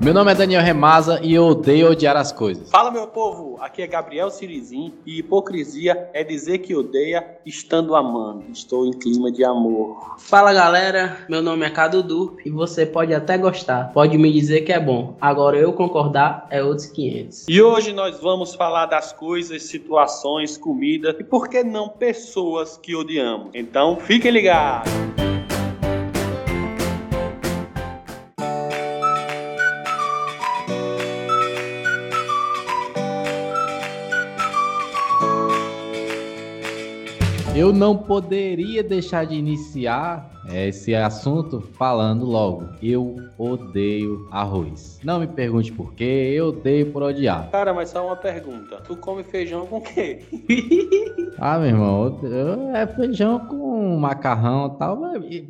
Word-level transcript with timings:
Meu 0.00 0.12
nome 0.12 0.32
é 0.32 0.34
Daniel 0.34 0.60
Remaza 0.60 1.20
e 1.22 1.32
eu 1.32 1.44
odeio 1.44 1.92
odiar 1.92 2.16
as 2.16 2.32
coisas. 2.32 2.68
Fala 2.68 2.90
meu 2.90 3.06
povo, 3.06 3.56
aqui 3.60 3.80
é 3.80 3.86
Gabriel 3.86 4.28
Cirizim 4.28 4.92
e 5.06 5.20
hipocrisia 5.20 6.10
é 6.12 6.24
dizer 6.24 6.58
que 6.58 6.74
odeia 6.74 7.38
estando 7.46 7.94
amando. 7.94 8.42
Estou 8.50 8.86
em 8.86 8.90
clima 8.90 9.30
de 9.30 9.44
amor. 9.44 10.16
Fala 10.18 10.52
galera, 10.52 11.24
meu 11.28 11.40
nome 11.40 11.64
é 11.64 11.70
Cadudu 11.70 12.36
e 12.44 12.50
você 12.50 12.84
pode 12.84 13.14
até 13.14 13.38
gostar, 13.38 13.92
pode 13.92 14.18
me 14.18 14.32
dizer 14.32 14.62
que 14.62 14.72
é 14.72 14.80
bom. 14.80 15.16
Agora 15.20 15.56
eu 15.56 15.72
concordar 15.74 16.48
é 16.50 16.60
outros 16.60 16.86
500. 16.86 17.46
E 17.48 17.62
hoje 17.62 17.92
nós 17.92 18.18
vamos 18.18 18.52
falar 18.52 18.86
das 18.86 19.12
coisas, 19.12 19.62
situações, 19.62 20.58
comida 20.58 21.14
e 21.20 21.22
por 21.22 21.48
que 21.48 21.62
não 21.62 21.88
pessoas 21.88 22.76
que 22.76 22.96
odiamos. 22.96 23.50
Então 23.54 23.96
fiquem 24.00 24.32
ligados. 24.32 24.90
Eu 37.56 37.72
não 37.72 37.96
poderia 37.96 38.82
deixar 38.82 39.24
de 39.24 39.34
iniciar 39.34 40.35
esse 40.50 40.94
assunto 40.94 41.60
falando 41.60 42.24
logo. 42.24 42.68
Eu 42.82 43.16
odeio 43.38 44.26
arroz. 44.30 45.00
Não 45.04 45.20
me 45.20 45.26
pergunte 45.26 45.72
por 45.72 45.92
quê, 45.94 46.32
eu 46.34 46.48
odeio 46.48 46.92
por 46.92 47.02
odiar. 47.02 47.50
Cara, 47.50 47.72
mas 47.74 47.90
só 47.90 48.04
uma 48.06 48.16
pergunta. 48.16 48.76
Tu 48.86 48.96
come 48.96 49.22
feijão 49.24 49.66
com 49.66 49.78
o 49.78 49.80
quê? 49.80 50.20
Ah, 51.38 51.58
meu 51.58 51.68
irmão, 51.68 52.18
é 52.74 52.86
feijão 52.86 53.38
com 53.40 53.98
macarrão 53.98 54.72
e 54.74 54.78
tal. 54.78 54.98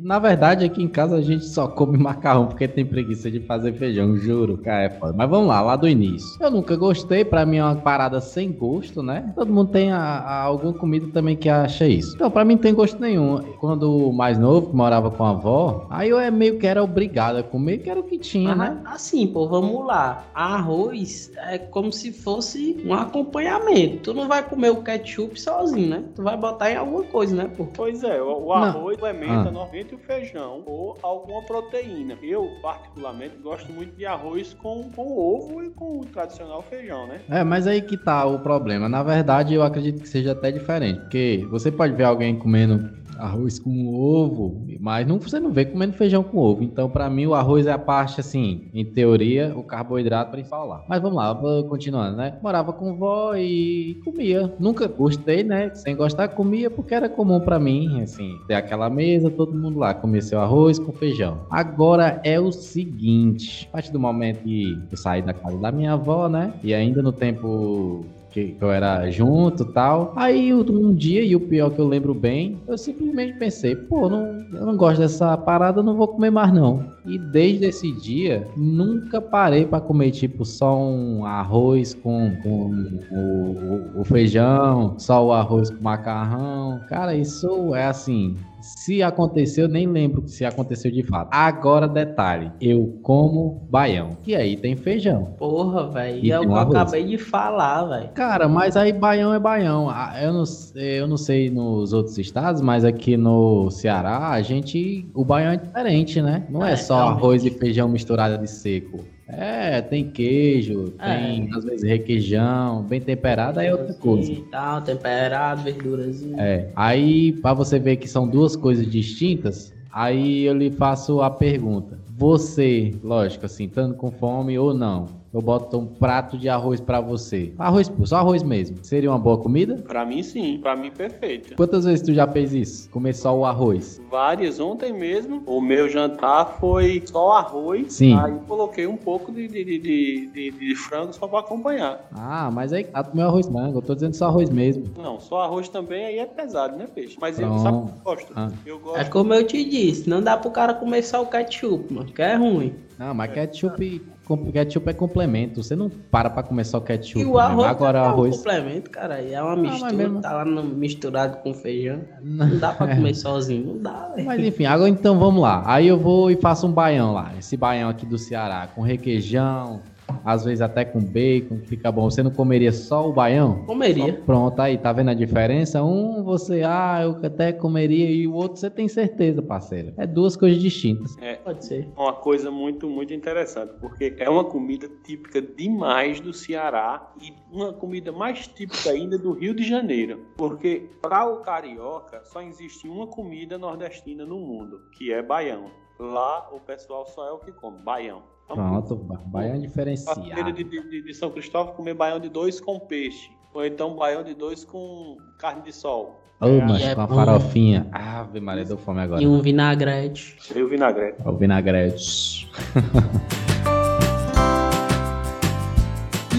Na 0.01 0.19
verdade, 0.19 0.65
aqui 0.65 0.83
em 0.83 0.87
casa 0.89 1.15
a 1.15 1.21
gente 1.21 1.45
só 1.45 1.65
come 1.65 1.95
macarrão 1.97 2.45
porque 2.47 2.67
tem 2.67 2.85
preguiça 2.85 3.31
de 3.31 3.39
fazer 3.39 3.71
feijão, 3.71 4.17
juro, 4.17 4.57
cara, 4.57 4.83
é 4.83 4.89
foda. 4.89 5.13
Mas 5.15 5.29
vamos 5.29 5.47
lá, 5.47 5.61
lá 5.61 5.77
do 5.77 5.87
início. 5.87 6.27
Eu 6.41 6.51
nunca 6.51 6.75
gostei, 6.75 7.23
pra 7.23 7.45
mim 7.45 7.55
é 7.57 7.63
uma 7.63 7.77
parada 7.77 8.19
sem 8.19 8.51
gosto, 8.51 9.01
né? 9.01 9.31
Todo 9.33 9.53
mundo 9.53 9.71
tem 9.71 9.89
a, 9.89 9.97
a- 9.97 10.41
alguma 10.41 10.73
comida 10.73 11.07
também 11.13 11.37
que 11.37 11.47
acha 11.47 11.87
isso. 11.87 12.15
Então, 12.15 12.29
pra 12.29 12.43
mim 12.43 12.55
não 12.55 12.61
tem 12.61 12.73
gosto 12.73 12.99
nenhum. 12.99 13.37
Quando 13.57 14.11
mais 14.11 14.37
novo, 14.37 14.75
morava 14.87 15.11
com 15.11 15.23
a 15.25 15.31
avó, 15.31 15.85
aí 15.89 16.09
eu 16.09 16.17
é 16.17 16.31
meio 16.31 16.57
que 16.57 16.65
era 16.65 16.81
obrigado 16.81 17.35
a 17.37 17.43
comer, 17.43 17.79
que 17.79 17.89
era 17.89 17.99
o 17.99 18.03
que 18.03 18.17
tinha, 18.17 18.55
né? 18.55 18.81
Ah, 18.85 18.93
assim, 18.93 19.27
pô, 19.27 19.45
vamos 19.47 19.85
lá. 19.85 20.23
Arroz 20.33 21.29
é 21.35 21.57
como 21.57 21.91
se 21.91 22.11
fosse 22.13 22.81
um 22.85 22.93
acompanhamento. 22.93 23.97
Tu 24.03 24.13
não 24.13 24.27
vai 24.29 24.41
comer 24.47 24.69
o 24.69 24.81
ketchup 24.81 25.39
sozinho, 25.39 25.89
né? 25.89 26.03
Tu 26.15 26.23
vai 26.23 26.37
botar 26.37 26.71
em 26.71 26.77
alguma 26.77 27.03
coisa, 27.03 27.35
né, 27.35 27.49
pô? 27.55 27.65
Pois 27.65 28.01
é, 28.03 28.21
o, 28.21 28.45
o 28.45 28.47
Não. 28.47 28.53
arroz 28.53 28.95
complementa 28.97 29.49
Ah. 29.49 29.51
normalmente 29.51 29.93
o 29.93 29.97
feijão 29.97 30.63
ou 30.65 30.97
alguma 31.03 31.41
proteína. 31.43 32.17
Eu, 32.23 32.49
particularmente, 32.61 33.35
gosto 33.43 33.71
muito 33.73 33.93
de 33.97 34.05
arroz 34.05 34.53
com, 34.53 34.89
com 34.95 35.17
ovo 35.17 35.63
e 35.63 35.69
com 35.69 35.99
o 35.99 36.05
tradicional 36.05 36.61
feijão, 36.61 37.07
né? 37.07 37.19
É, 37.29 37.43
mas 37.43 37.67
aí 37.67 37.81
que 37.81 37.97
tá 37.97 38.25
o 38.25 38.39
problema. 38.39 38.87
Na 38.87 39.03
verdade, 39.03 39.53
eu 39.53 39.63
acredito 39.63 40.01
que 40.01 40.07
seja 40.07 40.31
até 40.31 40.49
diferente. 40.51 41.01
Porque 41.01 41.45
você 41.51 41.69
pode 41.71 41.93
ver 41.93 42.05
alguém 42.05 42.37
comendo 42.39 42.89
arroz 43.17 43.59
com 43.59 43.93
ovo, 43.93 44.65
mas 44.79 45.07
não, 45.07 45.19
você 45.19 45.39
não 45.39 45.51
vê 45.51 45.65
comendo 45.65 45.93
feijão 45.93 46.23
com 46.23 46.37
ovo. 46.37 46.63
Então, 46.63 46.89
pra 46.89 47.09
mim, 47.09 47.25
o 47.25 47.33
arroz 47.33 47.65
é 47.67 47.71
a 47.71 47.77
parte, 47.77 48.19
assim, 48.19 48.69
em 48.73 48.85
teoria, 48.85 49.53
o 49.55 49.63
carboidrato 49.63 50.31
principal 50.31 50.67
lá. 50.67 50.83
Mas 50.87 51.01
vamos 51.01 51.17
lá, 51.17 51.35
continuando, 51.67 52.17
né? 52.17 52.37
Morava 52.41 52.73
com 52.73 52.95
vó 52.95 53.35
e 53.35 53.99
comia. 54.03 54.53
Nunca 54.59 54.87
gostei, 54.87 55.43
né? 55.43 55.71
Sem 55.73 55.95
gostar, 55.95 56.29
comia 56.29 56.69
porque 56.69 56.93
era 56.93 57.09
comum 57.09 57.39
pra 57.39 57.59
mim, 57.59 58.01
assim, 58.01 58.37
ter 58.47 58.55
aquela 58.55 58.89
mesa, 58.89 59.29
todo 59.29 59.53
mundo 59.53 59.79
lá 59.79 59.93
comia 59.93 60.21
seu 60.21 60.39
arroz 60.39 60.79
com 60.79 60.91
feijão. 60.91 61.41
Agora 61.49 62.19
é 62.23 62.39
o 62.39 62.51
seguinte, 62.51 63.67
a 63.69 63.73
partir 63.73 63.91
do 63.91 63.99
momento 63.99 64.43
que 64.43 64.77
eu 64.91 64.97
saí 64.97 65.21
da 65.21 65.33
casa 65.33 65.57
da 65.57 65.71
minha 65.71 65.93
avó, 65.93 66.27
né? 66.27 66.53
E 66.63 66.73
ainda 66.73 67.01
no 67.01 67.11
tempo 67.11 68.05
que 68.45 68.63
eu 68.63 68.71
era 68.71 69.09
junto 69.09 69.65
tal. 69.65 70.13
Aí 70.15 70.53
um 70.53 70.93
dia, 70.95 71.23
e 71.23 71.35
o 71.35 71.39
pior 71.39 71.69
que 71.71 71.79
eu 71.79 71.87
lembro 71.87 72.13
bem, 72.13 72.63
eu 72.67 72.77
simplesmente 72.77 73.33
pensei, 73.37 73.75
pô, 73.75 74.09
não, 74.09 74.45
eu 74.53 74.65
não 74.65 74.75
gosto 74.77 74.99
dessa 74.99 75.37
parada, 75.37 75.81
não 75.83 75.95
vou 75.95 76.07
comer 76.07 76.29
mais 76.31 76.53
não. 76.53 76.95
E 77.05 77.17
desde 77.17 77.65
esse 77.65 77.91
dia, 77.91 78.51
nunca 78.55 79.21
parei 79.21 79.65
pra 79.65 79.79
comer, 79.81 80.11
tipo, 80.11 80.45
só 80.45 80.77
um 80.77 81.25
arroz 81.25 81.93
com, 81.93 82.35
com 82.41 83.05
o, 83.09 83.95
o- 83.95 84.01
o 84.01 84.03
feijão, 84.05 84.97
só 84.99 85.25
o 85.25 85.31
arroz 85.31 85.69
com 85.69 85.81
macarrão. 85.83 86.83
Cara, 86.87 87.15
isso 87.15 87.73
é 87.75 87.85
assim. 87.85 88.35
Se 88.75 89.01
aconteceu, 89.01 89.65
eu 89.65 89.69
nem 89.71 89.87
lembro 89.87 90.27
se 90.27 90.43
aconteceu 90.45 90.91
de 90.91 91.03
fato. 91.03 91.29
Agora, 91.31 91.87
detalhe: 91.87 92.51
eu 92.59 92.99
como 93.01 93.65
baião. 93.69 94.17
E 94.25 94.35
aí 94.35 94.57
tem 94.57 94.75
feijão. 94.75 95.35
Porra, 95.37 95.87
velho. 95.89 96.23
E 96.23 96.31
É 96.31 96.37
o 96.37 96.41
que 96.41 96.47
eu 96.47 96.55
acabei 96.55 97.05
de 97.05 97.17
falar, 97.17 97.85
velho. 97.85 98.09
Cara, 98.13 98.47
mas 98.47 98.75
aí 98.75 98.91
baião 98.91 99.33
é 99.33 99.39
baião. 99.39 99.89
Ah, 99.89 100.13
Eu 100.21 100.33
não, 100.33 100.45
sei- 100.45 100.99
eu 100.99 101.07
não 101.07 101.17
sei 101.17 101.49
nos 101.49 101.93
outros 101.93 102.17
estados, 102.17 102.61
mas 102.61 102.83
aqui 102.83 103.15
no 103.15 103.69
Ceará, 103.71 104.29
a 104.29 104.41
gente. 104.41 105.09
O 105.13 105.23
baião 105.23 105.51
é 105.53 105.57
diferente, 105.57 106.21
né? 106.21 106.45
Não 106.49 106.65
é, 106.65 106.73
É, 106.73 106.75
só 106.75 106.95
realmente. 106.97 107.17
arroz 107.19 107.45
e 107.45 107.49
feijão 107.51 107.87
misturado 107.87 108.37
de 108.37 108.49
seco. 108.49 109.05
É, 109.29 109.81
tem 109.81 110.09
queijo, 110.09 110.91
tem 110.91 111.49
às 111.53 111.65
vezes 111.65 111.83
requeijão, 111.83 112.81
bem 112.83 113.01
temperado, 113.01 113.59
aí 113.59 113.67
é 113.67 113.71
outra 113.73 113.93
coisa. 113.93 114.31
E 114.31 114.41
tal, 114.43 114.81
temperado, 114.81 115.63
verdurazinha. 115.63 116.41
É. 116.41 116.71
Aí, 116.75 117.33
pra 117.33 117.53
você 117.53 117.77
ver 117.77 117.97
que 117.97 118.07
são 118.07 118.25
duas 118.27 118.55
coisas 118.55 118.89
distintas, 118.89 119.73
aí 119.91 120.43
eu 120.43 120.53
lhe 120.53 120.71
faço 120.71 121.21
a 121.21 121.29
pergunta. 121.29 121.99
Você, 122.17 122.95
lógico, 123.03 123.45
assim, 123.45 123.65
estando 123.65 123.95
com 123.95 124.09
fome 124.11 124.57
ou 124.57 124.73
não, 124.73 125.07
eu 125.33 125.41
boto 125.41 125.77
um 125.77 125.85
prato 125.85 126.37
de 126.37 126.47
arroz 126.49 126.79
pra 126.79 126.99
você. 127.01 127.53
Arroz, 127.59 127.91
só 128.05 128.17
arroz 128.17 128.43
mesmo. 128.43 128.77
Seria 128.83 129.09
uma 129.11 129.19
boa 129.19 129.37
comida? 129.37 129.75
Pra 129.87 130.05
mim, 130.05 130.23
sim. 130.23 130.57
Pra 130.61 130.75
mim, 130.75 130.89
perfeito. 130.91 131.55
Quantas 131.55 131.85
vezes 131.85 132.01
tu 132.05 132.13
já 132.13 132.27
fez 132.27 132.53
isso? 132.53 132.89
Comer 132.89 133.13
só 133.13 133.37
o 133.37 133.45
arroz? 133.45 134.01
Várias 134.09 134.59
ontem 134.59 134.93
mesmo. 134.93 135.43
O 135.45 135.59
meu 135.61 135.89
jantar 135.89 136.57
foi 136.59 137.03
só 137.05 137.33
arroz. 137.33 137.93
Sim. 137.93 138.17
Aí 138.17 138.33
coloquei 138.47 138.87
um 138.87 138.97
pouco 138.97 139.31
de, 139.31 139.47
de, 139.47 139.63
de, 139.63 139.79
de, 139.79 140.27
de- 140.27 140.51
de 140.51 140.75
frango 140.75 141.13
só 141.13 141.27
pra 141.27 141.39
acompanhar. 141.39 142.07
Ah, 142.13 142.49
mas 142.51 142.71
aí 142.73 142.87
ah, 142.93 143.03
tu 143.03 143.11
comeu 143.11 143.27
arroz 143.27 143.47
branco. 143.47 143.77
Eu 143.77 143.81
tô 143.81 143.93
dizendo 143.93 144.13
só 144.15 144.25
arroz 144.27 144.49
mesmo. 144.49 144.85
Não, 144.97 145.19
só 145.19 145.41
arroz 145.41 145.67
também 145.69 146.05
aí 146.05 146.19
é 146.19 146.25
pesado, 146.25 146.77
né, 146.77 146.87
peixe? 146.93 147.17
Mas 147.19 147.39
eu 147.39 147.47
Pronto. 147.47 147.61
sabe 147.63 147.77
o 147.77 147.81
que 147.85 147.91
eu 147.91 148.03
gosto? 148.03 148.33
Ah. 148.35 148.51
Eu 148.65 148.75
É 148.75 148.79
gosto. 148.79 149.11
como 149.11 149.33
eu 149.33 149.45
te 149.45 149.63
disse, 149.63 150.09
não 150.09 150.21
dá 150.21 150.37
pro 150.37 150.49
cara 150.51 150.73
comer 150.73 151.03
só 151.03 151.21
o 151.21 151.25
ketchup, 151.27 151.93
mano, 151.93 152.11
que 152.11 152.21
é 152.21 152.35
ruim. 152.35 152.73
Não, 152.97 153.13
mas 153.13 153.31
ketchup, 153.31 154.01
ketchup 154.35 154.89
é 154.89 154.93
complemento. 154.93 155.63
Você 155.63 155.75
não 155.75 155.89
para 155.89 156.29
pra 156.29 156.43
comer 156.43 156.65
só 156.65 156.79
ketchup. 156.81 157.21
E 157.21 157.25
o 157.25 157.35
né? 157.35 157.41
arroz 157.41 157.67
Agora 157.69 158.01
o 158.01 158.03
é 158.03 158.07
um 158.07 158.09
arroz. 158.09 158.37
complemento, 158.37 158.89
cara. 158.89 159.21
É 159.21 159.41
uma 159.41 159.55
mistura, 159.55 159.93
mesmo- 159.93 160.19
tá 160.21 160.33
lá 160.33 160.43
no- 160.43 160.63
misturado 160.63 161.37
com 161.37 161.53
feijão. 161.53 162.01
Não 162.21 162.57
dá 162.57 162.73
pra 162.73 162.87
comer 162.95 163.13
sozinho, 163.13 163.75
não 163.75 163.81
dá, 163.81 164.09
velho. 164.15 164.25
Mas 164.27 164.43
enfim, 164.43 164.65
agora 164.65 164.89
então 164.89 165.17
vamos 165.19 165.41
lá. 165.41 165.63
Aí 165.65 165.87
eu 165.87 165.97
vou 165.99 166.29
e 166.31 166.35
faço 166.35 166.65
um 166.67 166.71
baião 166.71 167.13
lá. 167.13 167.31
Esse 167.37 167.55
baião 167.55 167.89
aqui 167.89 168.05
do 168.05 168.17
Ceará, 168.17 168.67
com 168.73 168.81
requeijão, 168.81 169.81
às 170.23 170.43
vezes 170.45 170.61
até 170.61 170.85
com 170.85 170.99
bacon, 170.99 171.59
fica 171.63 171.91
bom. 171.91 172.09
Você 172.09 172.23
não 172.23 172.31
comeria 172.31 172.71
só 172.71 173.07
o 173.07 173.13
baião? 173.13 173.63
Comeria. 173.65 174.13
Pronto, 174.25 174.59
aí, 174.61 174.77
tá 174.77 174.91
vendo 174.93 175.09
a 175.09 175.13
diferença? 175.13 175.83
Um 175.83 176.23
você, 176.23 176.63
ah, 176.63 176.99
eu 177.03 177.17
até 177.25 177.51
comeria, 177.51 178.09
e 178.09 178.27
o 178.27 178.33
outro 178.33 178.57
você 178.57 178.69
tem 178.69 178.87
certeza, 178.87 179.41
parceiro. 179.41 179.93
É 179.97 180.05
duas 180.05 180.35
coisas 180.35 180.61
distintas. 180.61 181.15
Pode 181.43 181.65
ser. 181.65 181.87
Uma 181.95 182.13
coisa 182.13 182.51
muito, 182.51 182.89
muito 182.89 183.13
interessante, 183.13 183.73
porque 183.79 184.15
é 184.17 184.29
uma 184.29 184.43
comida 184.43 184.89
típica 185.03 185.41
demais 185.41 186.19
do 186.19 186.33
Ceará 186.33 187.13
e 187.21 187.33
uma 187.51 187.73
comida 187.73 188.11
mais 188.11 188.47
típica 188.47 188.91
ainda 188.91 189.17
do 189.17 189.33
Rio 189.33 189.53
de 189.53 189.63
Janeiro. 189.63 190.25
Porque 190.37 190.89
para 191.01 191.25
o 191.25 191.37
carioca 191.41 192.21
só 192.25 192.41
existe 192.41 192.87
uma 192.87 193.07
comida 193.07 193.57
nordestina 193.57 194.25
no 194.25 194.39
mundo, 194.39 194.81
que 194.97 195.11
é 195.11 195.21
baião. 195.21 195.71
Lá 195.99 196.49
o 196.51 196.59
pessoal 196.59 197.05
só 197.07 197.27
é 197.27 197.31
o 197.31 197.39
que 197.39 197.51
come, 197.51 197.81
baião. 197.83 198.21
Pronto, 198.47 198.95
ba- 198.95 199.21
baião 199.25 199.59
diferenciado. 199.59 200.21
de, 200.53 200.63
de- 200.63 201.01
de 201.03 201.13
São 201.13 201.29
Cristóvão 201.31 201.73
comer 201.73 201.93
baião 201.93 202.19
de 202.19 202.29
dois 202.29 202.59
com 202.61 202.79
peixe. 202.79 203.29
Ou 203.53 203.65
então 203.65 203.95
baião 203.95 204.23
de 204.23 204.33
dois 204.33 204.63
com 204.63 205.17
carne 205.39 205.61
de 205.63 205.73
sol. 205.73 206.19
Ô, 206.39 206.47
mas 206.67 206.81
é 206.83 206.93
com 206.95 207.01
a 207.01 207.07
farofinha. 207.07 207.87
Ave 207.91 208.39
Maria, 208.39 208.63
deu 208.63 208.77
fome 208.77 209.01
agora. 209.01 209.21
E 209.21 209.27
um 209.27 209.41
vinagrete. 209.41 210.37
E 210.55 210.61
o 210.61 210.67
vinagrete. 210.69 211.17
O 211.27 211.33
vinagrete. 211.33 212.47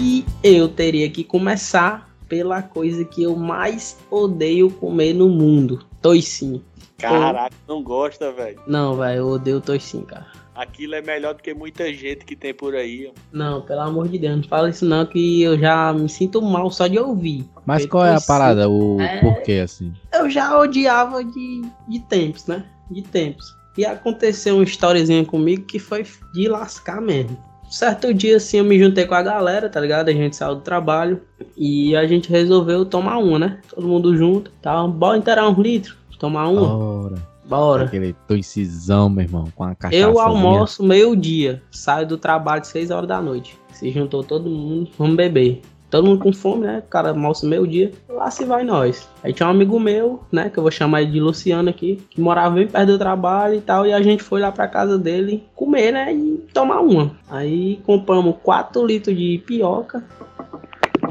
E 0.01 0.25
eu 0.43 0.69
teria 0.69 1.09
que 1.09 1.23
começar 1.23 2.09
pela 2.27 2.61
coisa 2.61 3.03
que 3.03 3.21
eu 3.23 3.35
mais 3.35 3.97
odeio 4.09 4.71
comer 4.71 5.13
no 5.13 5.27
mundo. 5.27 5.83
Toicinho. 6.01 6.63
Caraca, 6.97 7.53
não 7.67 7.83
gosta, 7.83 8.31
velho. 8.31 8.59
Não, 8.67 8.95
velho, 8.95 9.19
eu 9.19 9.27
odeio 9.27 9.59
toicinho, 9.61 10.03
cara. 10.05 10.27
Aquilo 10.59 10.93
é 10.93 11.01
melhor 11.01 11.33
do 11.35 11.41
que 11.41 11.53
muita 11.53 11.93
gente 11.93 12.25
que 12.25 12.35
tem 12.35 12.53
por 12.53 12.75
aí. 12.75 13.09
Não, 13.31 13.61
pelo 13.61 13.79
amor 13.79 14.09
de 14.09 14.19
Deus, 14.19 14.35
não 14.35 14.43
fala 14.43 14.69
isso 14.69 14.83
não, 14.83 15.05
que 15.05 15.41
eu 15.41 15.57
já 15.57 15.93
me 15.93 16.09
sinto 16.09 16.41
mal 16.41 16.69
só 16.69 16.85
de 16.85 16.99
ouvir. 16.99 17.45
Mas 17.65 17.85
qual 17.85 18.05
é 18.05 18.13
a 18.13 18.19
parada? 18.19 18.69
O 18.69 18.99
É. 18.99 19.21
porquê, 19.21 19.61
assim? 19.63 19.93
Eu 20.13 20.29
já 20.29 20.59
odiava 20.59 21.23
de, 21.23 21.61
de 21.87 21.99
tempos, 22.01 22.45
né? 22.45 22.65
De 22.91 23.01
tempos. 23.01 23.55
E 23.77 23.85
aconteceu 23.85 24.55
uma 24.55 24.65
historiazinha 24.65 25.23
comigo 25.23 25.63
que 25.65 25.79
foi 25.79 26.05
de 26.33 26.49
lascar 26.49 26.99
mesmo. 26.99 27.37
Certo 27.69 28.13
dia, 28.13 28.35
assim, 28.35 28.57
eu 28.57 28.65
me 28.65 28.77
juntei 28.77 29.05
com 29.05 29.15
a 29.15 29.21
galera, 29.21 29.69
tá 29.69 29.79
ligado? 29.79 30.09
A 30.09 30.13
gente 30.13 30.35
saiu 30.35 30.55
do 30.55 30.61
trabalho 30.61 31.21
e 31.55 31.95
a 31.95 32.05
gente 32.05 32.29
resolveu 32.29 32.83
tomar 32.83 33.19
uma, 33.19 33.39
né? 33.39 33.61
Todo 33.69 33.87
mundo 33.87 34.17
junto. 34.17 34.51
Tá, 34.61 34.85
bora 34.85 35.17
inteirar 35.17 35.47
uns 35.47 35.57
litros, 35.57 35.95
tomar 36.19 36.49
uma. 36.49 36.67
Bora. 36.67 37.29
Bora. 37.49 37.85
Aquele 37.85 38.15
toicisão, 38.27 39.09
meu 39.09 39.23
irmão, 39.23 39.47
com 39.55 39.63
a 39.63 39.73
cachaça. 39.73 39.99
Eu 39.99 40.19
almoço 40.19 40.83
meio-dia, 40.83 41.63
saio 41.71 42.05
do 42.05 42.15
trabalho 42.15 42.63
6 42.63 42.91
horas 42.91 43.07
da 43.07 43.19
noite. 43.19 43.57
Se 43.73 43.89
juntou 43.89 44.23
todo 44.23 44.47
mundo, 44.47 44.91
vamos 44.97 45.15
beber. 45.15 45.61
Todo 45.89 46.05
mundo 46.05 46.21
com 46.21 46.31
fome, 46.31 46.67
né? 46.67 46.83
O 46.85 46.89
cara 46.89 47.09
almoça 47.09 47.47
meio-dia, 47.47 47.91
lá 48.07 48.29
se 48.29 48.45
vai 48.45 48.63
nós. 48.63 49.09
Aí 49.23 49.33
tinha 49.33 49.47
um 49.47 49.49
amigo 49.49 49.79
meu, 49.79 50.19
né? 50.31 50.47
Que 50.47 50.59
eu 50.59 50.61
vou 50.61 50.71
chamar 50.71 51.01
ele 51.01 51.13
de 51.13 51.19
Luciano 51.19 51.67
aqui, 51.67 51.99
que 52.11 52.21
morava 52.21 52.53
bem 52.53 52.67
perto 52.67 52.91
do 52.91 52.99
trabalho 52.99 53.55
e 53.55 53.61
tal. 53.61 53.87
E 53.87 53.93
a 53.93 53.99
gente 53.99 54.21
foi 54.21 54.39
lá 54.39 54.51
pra 54.51 54.67
casa 54.67 54.99
dele 54.99 55.43
comer, 55.55 55.91
né? 55.91 56.13
E 56.13 56.45
tomar 56.53 56.81
uma. 56.81 57.15
Aí 57.27 57.81
compramos 57.83 58.35
4 58.43 58.85
litros 58.85 59.17
de 59.17 59.41
pioca, 59.47 60.03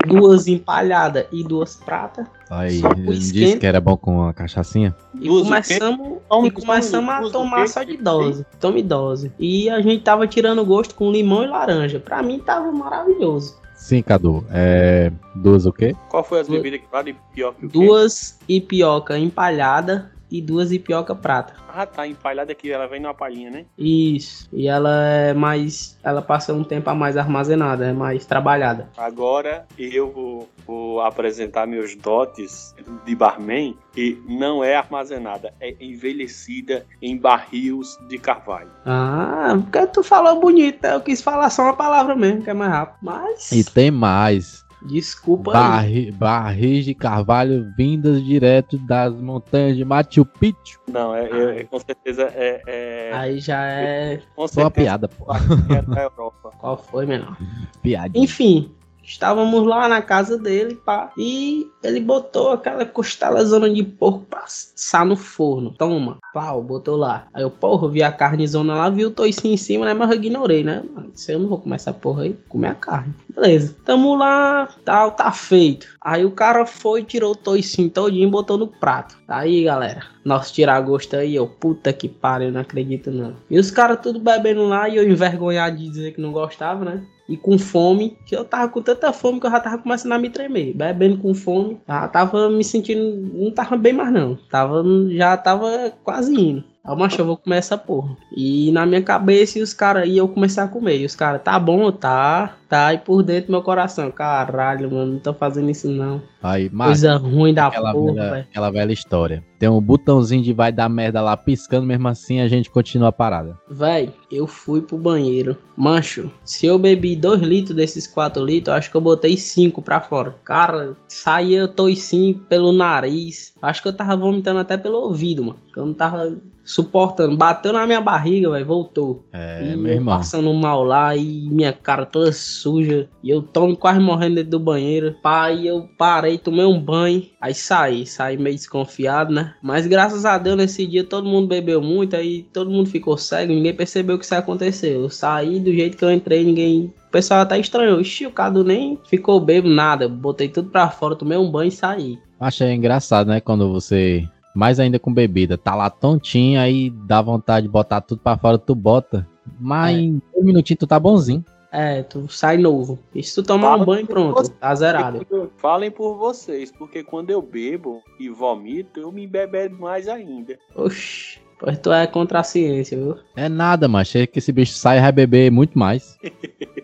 duas 0.06 0.46
empalhadas 0.46 1.26
e 1.32 1.42
duas 1.42 1.74
pratas. 1.74 2.28
Aí, 2.50 2.80
ele 2.96 3.18
disse 3.18 3.58
que 3.58 3.66
era 3.66 3.80
bom 3.80 3.96
com 3.96 4.22
a 4.22 4.32
cachaçinha. 4.32 4.94
E 5.20 5.28
começamos, 5.28 6.18
e 6.44 6.50
começamos 6.50 7.10
a 7.10 7.30
tomar 7.30 7.68
só 7.68 7.82
de 7.82 7.96
dose. 7.96 8.46
Tome 8.58 8.82
dose. 8.82 9.30
E 9.38 9.68
a 9.68 9.80
gente 9.80 10.02
tava 10.02 10.26
tirando 10.26 10.64
gosto 10.64 10.94
com 10.94 11.12
limão 11.12 11.44
e 11.44 11.46
laranja. 11.46 12.00
Pra 12.00 12.22
mim 12.22 12.38
tava 12.38 12.72
maravilhoso. 12.72 13.56
Sim, 13.74 14.02
Cadu. 14.02 14.44
É. 14.50 15.12
Duas 15.34 15.66
o 15.66 15.72
quê? 15.72 15.94
Qual 16.08 16.24
foi 16.24 16.40
as 16.40 16.48
bebidas 16.48 16.80
que 16.80 16.86
vale 16.90 17.16
pior 17.32 17.54
que 17.54 17.66
o 17.66 17.68
quê? 17.68 17.78
Duas 17.78 18.38
ipioca 18.48 19.18
empalhada 19.18 20.10
e 20.30 20.40
duas 20.40 20.72
ipioca 20.72 21.14
prata. 21.14 21.54
Ah, 21.68 21.86
tá. 21.86 22.06
Empalhada 22.06 22.52
aqui, 22.52 22.70
ela 22.70 22.86
vem 22.86 23.00
numa 23.00 23.14
palhinha, 23.14 23.50
né? 23.50 23.66
Isso. 23.76 24.48
E 24.52 24.68
ela 24.68 25.04
é 25.06 25.34
mais. 25.34 25.98
Ela 26.02 26.22
passa 26.22 26.52
um 26.52 26.64
tempo 26.64 26.88
a 26.90 26.94
mais 26.94 27.16
armazenada, 27.16 27.86
é 27.86 27.92
mais 27.92 28.26
trabalhada. 28.26 28.88
Agora 28.96 29.66
eu 29.78 30.10
vou, 30.10 30.48
vou 30.66 31.00
apresentar 31.00 31.66
meus 31.66 31.94
dotes 31.94 32.74
de 33.04 33.14
barman, 33.14 33.76
que 33.92 34.20
não 34.28 34.62
é 34.62 34.76
armazenada, 34.76 35.52
é 35.60 35.74
envelhecida 35.80 36.84
em 37.00 37.16
barris 37.16 37.98
de 38.08 38.18
carvalho. 38.18 38.70
Ah, 38.84 39.56
porque 39.60 39.86
tu 39.88 40.02
falou 40.02 40.40
bonito, 40.40 40.84
eu 40.84 41.00
quis 41.00 41.20
falar 41.20 41.50
só 41.50 41.62
uma 41.62 41.76
palavra 41.76 42.14
mesmo, 42.14 42.42
que 42.42 42.50
é 42.50 42.54
mais 42.54 42.70
rápido. 42.70 42.98
Mas. 43.02 43.52
E 43.52 43.64
tem 43.64 43.90
mais. 43.90 44.67
Desculpa 44.82 45.50
aí. 45.50 45.56
Barri, 45.56 46.10
barris 46.12 46.84
de 46.84 46.94
carvalho 46.94 47.72
vindas 47.76 48.24
direto 48.24 48.78
das 48.78 49.12
montanhas 49.14 49.76
de 49.76 49.84
Machu 49.84 50.24
Picchu. 50.24 50.78
Não, 50.88 51.14
é, 51.14 51.24
é- 51.28 51.60
é- 51.60 51.64
com 51.64 51.78
certeza 51.80 52.22
é, 52.34 52.62
é 52.66 53.10
Aí 53.12 53.40
já 53.40 53.64
é. 53.66 54.18
com 54.36 54.46
Foi 54.46 54.62
uma 54.62 54.68
certeza 54.70 54.70
piada, 54.72 55.08
pô. 55.08 55.26
é 55.74 55.82
da 55.82 56.02
Europa. 56.02 56.52
Qual 56.58 56.76
foi, 56.76 57.06
menor? 57.06 57.36
Piadinha. 57.82 58.24
Enfim, 58.24 58.72
estávamos 59.08 59.66
lá 59.66 59.88
na 59.88 60.02
casa 60.02 60.36
dele, 60.36 60.74
pá, 60.74 61.10
e 61.16 61.66
ele 61.82 62.00
botou 62.00 62.52
aquela 62.52 62.84
costela 62.84 63.44
zona 63.44 63.68
de 63.68 63.82
porco 63.82 64.26
pra 64.28 64.44
assar 64.44 65.06
no 65.06 65.16
forno. 65.16 65.74
Toma, 65.78 66.18
pau, 66.34 66.62
botou 66.62 66.96
lá. 66.96 67.26
Aí 67.32 67.42
eu, 67.42 67.50
porra, 67.50 67.88
vi 67.88 68.02
a 68.02 68.12
carnezona 68.12 68.74
lá, 68.74 68.90
vi 68.90 69.06
o 69.06 69.10
toicinho 69.10 69.54
em 69.54 69.56
cima, 69.56 69.86
né? 69.86 69.94
Mas 69.94 70.10
eu 70.10 70.16
ignorei, 70.16 70.62
né? 70.62 70.84
Se 71.14 71.32
eu 71.32 71.38
não 71.38 71.48
vou 71.48 71.58
comer 71.58 71.76
essa 71.76 71.92
porra 71.92 72.24
aí, 72.24 72.36
comer 72.48 72.68
a 72.68 72.74
carne. 72.74 73.14
Beleza, 73.34 73.74
tamo 73.84 74.14
lá, 74.14 74.68
tal, 74.84 75.12
tá 75.12 75.32
feito. 75.32 75.86
Aí 76.00 76.24
o 76.24 76.30
cara 76.30 76.66
foi, 76.66 77.02
tirou 77.02 77.32
o 77.32 77.36
toicinho 77.36 77.90
todinho 77.90 78.28
e 78.28 78.30
botou 78.30 78.58
no 78.58 78.66
prato. 78.66 79.16
Aí, 79.26 79.64
galera, 79.64 80.04
nosso 80.24 80.52
tirar 80.52 80.80
gosto 80.82 81.16
aí, 81.16 81.34
eu, 81.34 81.46
puta 81.46 81.92
que 81.92 82.08
pariu, 82.08 82.52
não 82.52 82.60
acredito 82.60 83.10
não. 83.10 83.34
E 83.48 83.58
os 83.58 83.70
caras 83.70 84.00
tudo 84.02 84.20
bebendo 84.20 84.64
lá 84.68 84.88
e 84.88 84.96
eu 84.96 85.08
envergonhado 85.08 85.76
de 85.76 85.88
dizer 85.88 86.12
que 86.12 86.20
não 86.20 86.32
gostava, 86.32 86.84
né? 86.84 87.02
E 87.28 87.36
com 87.36 87.58
fome, 87.58 88.16
que 88.24 88.34
eu 88.34 88.44
tava 88.44 88.68
com 88.70 88.80
tanta 88.80 89.12
fome 89.12 89.38
que 89.38 89.46
eu 89.46 89.50
já 89.50 89.60
tava 89.60 89.78
começando 89.78 90.12
a 90.12 90.18
me 90.18 90.30
tremer, 90.30 90.74
bebendo 90.74 91.18
com 91.18 91.34
fome, 91.34 91.78
já 91.86 92.08
tava 92.08 92.48
me 92.48 92.64
sentindo, 92.64 93.30
não 93.34 93.50
tava 93.50 93.76
bem 93.76 93.92
mais 93.92 94.12
não, 94.12 94.36
tava, 94.50 94.82
já 95.10 95.36
tava 95.36 95.92
quase 96.02 96.34
indo. 96.34 96.64
Aí, 96.88 96.96
macho, 96.96 97.20
eu 97.20 97.26
vou 97.26 97.36
comer 97.36 97.56
essa 97.58 97.76
porra. 97.76 98.16
E 98.34 98.72
na 98.72 98.86
minha 98.86 99.02
cabeça, 99.02 99.58
e 99.58 99.62
os 99.62 99.74
caras, 99.74 100.08
e 100.08 100.16
eu 100.16 100.26
comecei 100.26 100.62
a 100.62 100.66
comer. 100.66 100.98
E 100.98 101.04
os 101.04 101.14
caras, 101.14 101.42
tá 101.42 101.58
bom, 101.58 101.92
tá, 101.92 102.56
tá. 102.66 102.94
E 102.94 102.98
por 102.98 103.22
dentro 103.22 103.52
meu 103.52 103.62
coração, 103.62 104.10
caralho, 104.10 104.90
mano, 104.90 105.12
não 105.12 105.18
tô 105.18 105.34
fazendo 105.34 105.70
isso 105.70 105.86
não. 105.86 106.22
Aí, 106.42 106.70
Coisa 106.70 107.16
ruim 107.16 107.52
da 107.52 107.66
aquela, 107.66 107.92
porra, 107.92 108.14
velha, 108.14 108.46
aquela 108.50 108.70
velha 108.70 108.92
história. 108.92 109.44
Tem 109.58 109.68
um 109.68 109.80
botãozinho 109.80 110.42
de 110.42 110.52
vai 110.52 110.70
dar 110.70 110.88
merda 110.88 111.20
lá 111.20 111.36
piscando, 111.36 111.86
mesmo 111.86 112.06
assim 112.06 112.40
a 112.40 112.46
gente 112.46 112.70
continua 112.70 113.08
a 113.08 113.12
parada. 113.12 113.58
Véi, 113.68 114.12
eu 114.30 114.46
fui 114.46 114.80
pro 114.80 114.96
banheiro. 114.96 115.56
Mancho, 115.76 116.30
se 116.44 116.66
eu 116.66 116.78
bebi 116.78 117.16
2 117.16 117.40
litros 117.40 117.76
desses 117.76 118.06
4 118.06 118.44
litros, 118.44 118.76
acho 118.76 118.90
que 118.90 118.96
eu 118.96 119.00
botei 119.00 119.36
5 119.36 119.82
pra 119.82 120.00
fora. 120.00 120.36
Cara, 120.44 120.96
saía 121.08 121.66
toicinho 121.66 122.34
pelo 122.48 122.72
nariz. 122.72 123.54
Acho 123.60 123.82
que 123.82 123.88
eu 123.88 123.92
tava 123.92 124.16
vomitando 124.16 124.60
até 124.60 124.76
pelo 124.76 124.98
ouvido, 124.98 125.44
mano. 125.44 125.58
Que 125.72 125.80
eu 125.80 125.86
não 125.86 125.94
tava 125.94 126.36
suportando. 126.68 127.34
Bateu 127.36 127.72
na 127.72 127.86
minha 127.86 128.00
barriga, 128.00 128.50
velho, 128.50 128.66
voltou. 128.66 129.24
É, 129.32 129.72
e 129.72 129.76
meu 129.76 129.92
eu 129.92 129.94
irmão. 129.94 130.18
passando 130.18 130.52
mal 130.52 130.84
lá 130.84 131.16
e 131.16 131.48
minha 131.48 131.72
cara 131.72 132.04
toda 132.04 132.30
suja. 132.30 133.08
E 133.24 133.30
eu 133.30 133.40
tomo 133.40 133.74
quase 133.74 133.98
morrendo 133.98 134.34
dentro 134.34 134.50
do 134.50 134.60
banheiro. 134.60 135.16
Pai, 135.22 135.66
eu 135.66 135.88
parei, 135.96 136.27
tomei 136.36 136.64
um 136.66 136.78
banho. 136.78 137.22
Aí 137.40 137.54
saí, 137.54 138.04
saí 138.04 138.36
meio 138.36 138.56
desconfiado, 138.56 139.32
né? 139.32 139.54
Mas 139.62 139.86
graças 139.86 140.24
a 140.26 140.36
Deus 140.36 140.56
nesse 140.56 140.86
dia 140.86 141.04
todo 141.04 141.28
mundo 141.28 141.46
bebeu 141.46 141.80
muito. 141.80 142.16
Aí 142.16 142.42
todo 142.52 142.70
mundo 142.70 142.90
ficou 142.90 143.16
cego. 143.16 143.52
Ninguém 143.54 143.72
percebeu 143.72 144.18
que 144.18 144.24
isso 144.24 144.34
aconteceu. 144.34 145.02
Eu 145.02 145.10
saí 145.10 145.60
do 145.60 145.72
jeito 145.72 145.96
que 145.96 146.04
eu 146.04 146.10
entrei, 146.10 146.44
ninguém. 146.44 146.92
O 147.06 147.10
pessoal 147.10 147.40
até 147.40 147.58
estranhou. 147.58 148.00
Ixi, 148.00 148.26
o 148.26 148.32
Cadu 148.32 148.64
nem 148.64 148.98
ficou 149.08 149.40
bebo, 149.40 149.68
nada. 149.68 150.08
Botei 150.08 150.48
tudo 150.48 150.68
pra 150.70 150.90
fora, 150.90 151.14
tomei 151.16 151.38
um 151.38 151.50
banho 151.50 151.68
e 151.68 151.72
saí. 151.72 152.18
Achei 152.38 152.72
engraçado, 152.74 153.28
né? 153.28 153.40
Quando 153.40 153.72
você. 153.72 154.28
Mais 154.54 154.80
ainda 154.80 154.98
com 154.98 155.12
bebida, 155.14 155.56
tá 155.56 155.74
lá 155.74 155.88
tontinho, 155.88 156.60
aí 156.60 156.90
dá 157.06 157.22
vontade 157.22 157.66
de 157.66 157.72
botar 157.72 158.00
tudo 158.00 158.20
pra 158.20 158.36
fora, 158.36 158.58
tu 158.58 158.74
bota. 158.74 159.24
Mas 159.60 159.96
É. 159.96 160.00
em 160.00 160.20
um 160.36 160.42
minutinho 160.44 160.78
tu 160.78 160.86
tá 160.86 160.98
bonzinho. 160.98 161.44
É, 161.70 162.02
tu 162.02 162.28
sai 162.28 162.56
novo. 162.56 162.98
E 163.14 163.22
se 163.22 163.34
tu 163.34 163.42
tomar 163.42 163.68
Fala 163.70 163.82
um 163.82 163.86
banho, 163.86 164.06
pronto, 164.06 164.36
você. 164.36 164.52
tá 164.52 164.74
zerado. 164.74 165.50
Falem 165.56 165.90
por 165.90 166.14
vocês, 166.16 166.72
porque 166.72 167.02
quando 167.04 167.30
eu 167.30 167.42
bebo 167.42 168.02
e 168.18 168.28
vomito, 168.28 169.00
eu 169.00 169.12
me 169.12 169.24
embebebo 169.24 169.78
mais 169.82 170.08
ainda. 170.08 170.58
Oxi, 170.74 171.38
pois 171.58 171.78
tu 171.78 171.92
é 171.92 172.06
contra 172.06 172.40
a 172.40 172.44
ciência, 172.44 172.96
viu? 172.96 173.16
É 173.36 173.48
nada, 173.48 173.86
mas 173.86 174.14
é 174.14 174.26
que 174.26 174.38
esse 174.38 174.50
bicho 174.50 174.72
sai 174.72 174.98
e 174.98 175.00
vai 175.02 175.12
beber 175.12 175.50
muito 175.50 175.78
mais. 175.78 176.18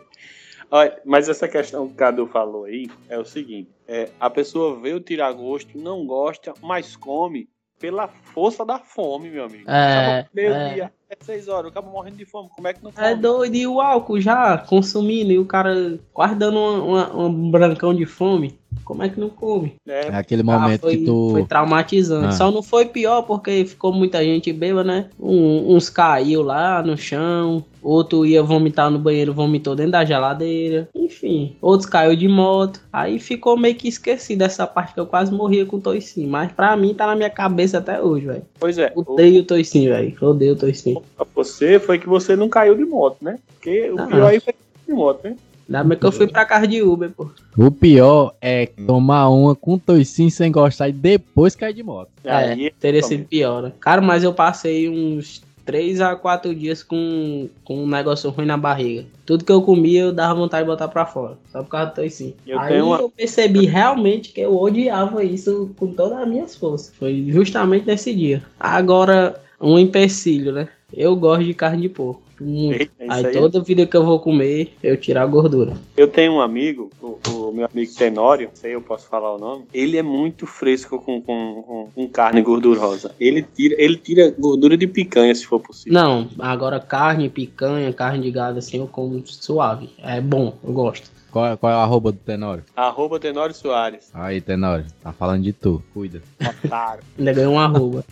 Olha, 0.70 1.00
mas 1.04 1.28
essa 1.28 1.46
questão 1.46 1.86
que 1.86 1.92
o 1.92 1.96
Cadu 1.96 2.26
falou 2.26 2.64
aí 2.64 2.90
é 3.08 3.18
o 3.18 3.24
seguinte: 3.24 3.70
é, 3.86 4.10
a 4.18 4.28
pessoa 4.28 4.78
vê 4.80 4.92
o 4.92 5.00
tirar 5.00 5.32
gosto, 5.32 5.78
não 5.78 6.04
gosta, 6.04 6.52
mas 6.60 6.96
come 6.96 7.48
pela 7.78 8.08
força 8.08 8.64
da 8.64 8.78
fome, 8.78 9.30
meu 9.30 9.44
amigo. 9.44 9.70
É, 9.70 10.20
Acaba 10.20 10.28
meio 10.34 10.52
é. 10.52 10.74
dia, 10.74 10.92
é 11.10 11.16
seis 11.20 11.48
horas, 11.48 11.64
eu 11.64 11.70
acabo 11.70 11.90
morrendo 11.90 12.16
de 12.16 12.24
fome. 12.24 12.48
Como 12.54 12.66
é 12.66 12.72
que 12.72 12.82
não 12.82 12.92
come? 12.92 13.06
É 13.06 13.14
doido, 13.14 13.54
e 13.54 13.66
o 13.66 13.80
álcool 13.80 14.20
já 14.20 14.58
consumindo, 14.58 15.32
e 15.32 15.38
o 15.38 15.46
cara 15.46 15.98
quase 16.12 16.34
dando 16.34 16.58
um 16.58 17.50
brancão 17.50 17.94
de 17.94 18.06
fome. 18.06 18.58
Como 18.84 19.02
é 19.02 19.08
que 19.08 19.18
não 19.18 19.30
come? 19.30 19.74
É, 19.88 20.08
É 20.08 20.16
aquele 20.16 20.42
Ah, 20.42 20.44
momento 20.44 20.80
foi, 20.82 20.96
que 20.98 21.04
tu. 21.04 21.30
foi 21.32 21.44
traumatizante. 21.44 22.26
Ah. 22.26 22.32
Só 22.32 22.50
não 22.50 22.62
foi 22.62 22.84
pior 22.86 23.22
porque 23.22 23.64
ficou 23.64 23.92
muita 23.92 24.22
gente 24.22 24.52
bêbada, 24.52 24.84
né? 24.84 25.06
Um- 25.18 25.74
uns 25.74 25.88
caiu 25.88 26.42
lá 26.42 26.82
no 26.82 26.96
chão, 26.96 27.64
outro 27.82 28.26
ia 28.26 28.42
vomitar 28.42 28.90
no 28.90 28.98
banheiro, 28.98 29.32
vomitou 29.32 29.74
dentro 29.74 29.92
da 29.92 30.04
geladeira. 30.04 30.88
Enfim, 30.94 31.56
outros 31.62 31.88
caiu 31.88 32.14
de 32.14 32.28
moto. 32.28 32.80
Aí 32.92 33.18
ficou 33.18 33.56
meio 33.56 33.74
que 33.74 33.88
esquecido 33.88 34.42
essa 34.42 34.66
parte 34.66 34.94
que 34.94 35.00
eu 35.00 35.06
quase 35.06 35.32
morria 35.32 35.64
com 35.64 35.76
o 35.76 35.80
toicinho. 35.80 36.28
Mas 36.28 36.52
pra 36.52 36.76
mim 36.76 36.92
tá 36.94 37.06
na 37.06 37.16
minha 37.16 37.30
cabeça 37.30 37.78
até 37.78 38.00
hoje, 38.02 38.26
velho. 38.26 38.42
pois 38.60 38.76
é. 38.78 38.92
Odeio 38.94 39.40
o 39.42 39.44
toicinho, 39.44 39.92
velho. 39.92 40.14
Odeio 40.20 40.52
o 40.52 40.56
toicinho. 40.56 41.02
pra 41.16 41.26
você 41.34 41.78
foi 41.78 41.98
que 41.98 42.08
você 42.08 42.36
não 42.36 42.48
caiu 42.48 42.76
de 42.76 42.84
moto, 42.84 43.16
né? 43.22 43.38
Porque 43.54 43.90
o 43.90 43.96
Não. 43.96 44.06
pior 44.08 44.26
aí 44.26 44.40
foi 44.40 44.54
de 44.86 44.92
moto, 44.92 45.24
né? 45.24 45.36
Ainda 45.68 45.82
bem 45.84 45.98
que 45.98 46.04
eu 46.06 46.12
fui 46.12 46.26
pra 46.26 46.44
casa 46.44 46.66
de 46.66 46.82
Uber, 46.82 47.10
pô. 47.10 47.28
O 47.56 47.70
pior 47.70 48.34
é 48.40 48.66
tomar 48.66 49.28
uma 49.30 49.54
com 49.54 49.78
toicinho 49.78 50.30
sem 50.30 50.52
gostar 50.52 50.88
e 50.88 50.92
depois 50.92 51.54
cair 51.56 51.72
de 51.74 51.82
moto. 51.82 52.10
Aí, 52.24 52.66
É, 52.66 52.72
teria 52.78 53.02
sido 53.02 53.24
pior, 53.26 53.62
né? 53.62 53.72
Cara, 53.80 54.00
mas 54.00 54.22
eu 54.24 54.34
passei 54.34 54.88
uns 54.88 55.42
3 55.64 56.02
a 56.02 56.14
4 56.14 56.54
dias 56.54 56.82
com, 56.82 57.48
com 57.64 57.82
um 57.84 57.86
negócio 57.86 58.28
ruim 58.28 58.44
na 58.44 58.56
barriga. 58.58 59.06
Tudo 59.24 59.44
que 59.46 59.50
eu 59.50 59.62
comia 59.62 60.02
eu 60.02 60.12
dava 60.12 60.34
vontade 60.34 60.64
de 60.64 60.70
botar 60.70 60.88
pra 60.88 61.06
fora. 61.06 61.38
Só 61.50 61.62
por 61.62 61.70
causa 61.70 61.86
do 61.90 61.94
toicinho. 61.94 62.34
Eu 62.46 62.58
Aí 62.60 62.68
tenho 62.74 62.86
uma- 62.86 62.98
eu 62.98 63.08
percebi 63.08 63.64
realmente 63.64 64.32
que 64.32 64.42
eu 64.42 64.54
odiava 64.60 65.24
isso 65.24 65.70
com 65.78 65.86
todas 65.86 66.18
as 66.18 66.28
minhas 66.28 66.54
forças. 66.54 66.92
Foi 66.98 67.24
justamente 67.30 67.86
nesse 67.86 68.14
dia. 68.14 68.42
Agora, 68.60 69.40
um 69.58 69.78
empecilho, 69.78 70.52
né? 70.52 70.68
Eu 70.92 71.16
gosto 71.16 71.44
de 71.44 71.54
carne 71.54 71.80
de 71.82 71.88
porco. 71.88 72.22
Muito. 72.44 72.90
É 72.98 73.06
Aí 73.08 73.26
aí. 73.26 73.32
toda 73.32 73.60
vida 73.62 73.86
que 73.86 73.96
eu 73.96 74.04
vou 74.04 74.20
comer, 74.20 74.74
eu 74.82 74.96
tiro 74.96 75.20
a 75.20 75.26
gordura. 75.26 75.74
Eu 75.96 76.06
tenho 76.08 76.32
um 76.34 76.40
amigo, 76.40 76.90
o, 77.00 77.18
o 77.28 77.52
meu 77.52 77.66
amigo 77.72 77.92
Tenório, 77.94 78.48
não 78.48 78.56
sei 78.56 78.74
eu 78.74 78.80
posso 78.80 79.08
falar 79.08 79.34
o 79.34 79.38
nome. 79.38 79.64
Ele 79.72 79.96
é 79.96 80.02
muito 80.02 80.46
fresco 80.46 80.98
com, 81.00 81.20
com, 81.20 81.62
com, 81.62 81.88
com 81.94 82.08
carne 82.08 82.42
gordurosa. 82.42 83.14
Ele 83.18 83.42
tira, 83.42 83.74
ele 83.78 83.96
tira 83.96 84.34
gordura 84.38 84.76
de 84.76 84.86
picanha, 84.86 85.34
se 85.34 85.46
for 85.46 85.60
possível. 85.60 85.92
Não, 85.92 86.28
agora 86.38 86.78
carne, 86.80 87.28
picanha, 87.28 87.92
carne 87.92 88.22
de 88.22 88.30
gado 88.30 88.58
assim 88.58 88.78
eu 88.78 88.86
como 88.86 89.22
suave. 89.26 89.90
É 90.02 90.20
bom, 90.20 90.54
eu 90.62 90.72
gosto. 90.72 91.10
Qual, 91.30 91.46
é- 91.46 91.56
qual 91.56 91.72
é 91.72 91.74
o 91.76 91.78
arroba 91.80 92.12
do 92.12 92.18
Tenório? 92.18 92.62
Arroba 92.76 93.18
Tenório 93.18 93.52
Soares. 93.54 94.08
Aí, 94.14 94.40
Tenório, 94.40 94.84
tá 95.02 95.12
falando 95.12 95.42
de 95.42 95.52
tu. 95.52 95.82
Cuida. 95.92 96.22
Otário. 96.64 97.02
Ainda 97.18 97.32
ganhei 97.32 97.48
um 97.50 97.58
arroba. 97.58 98.04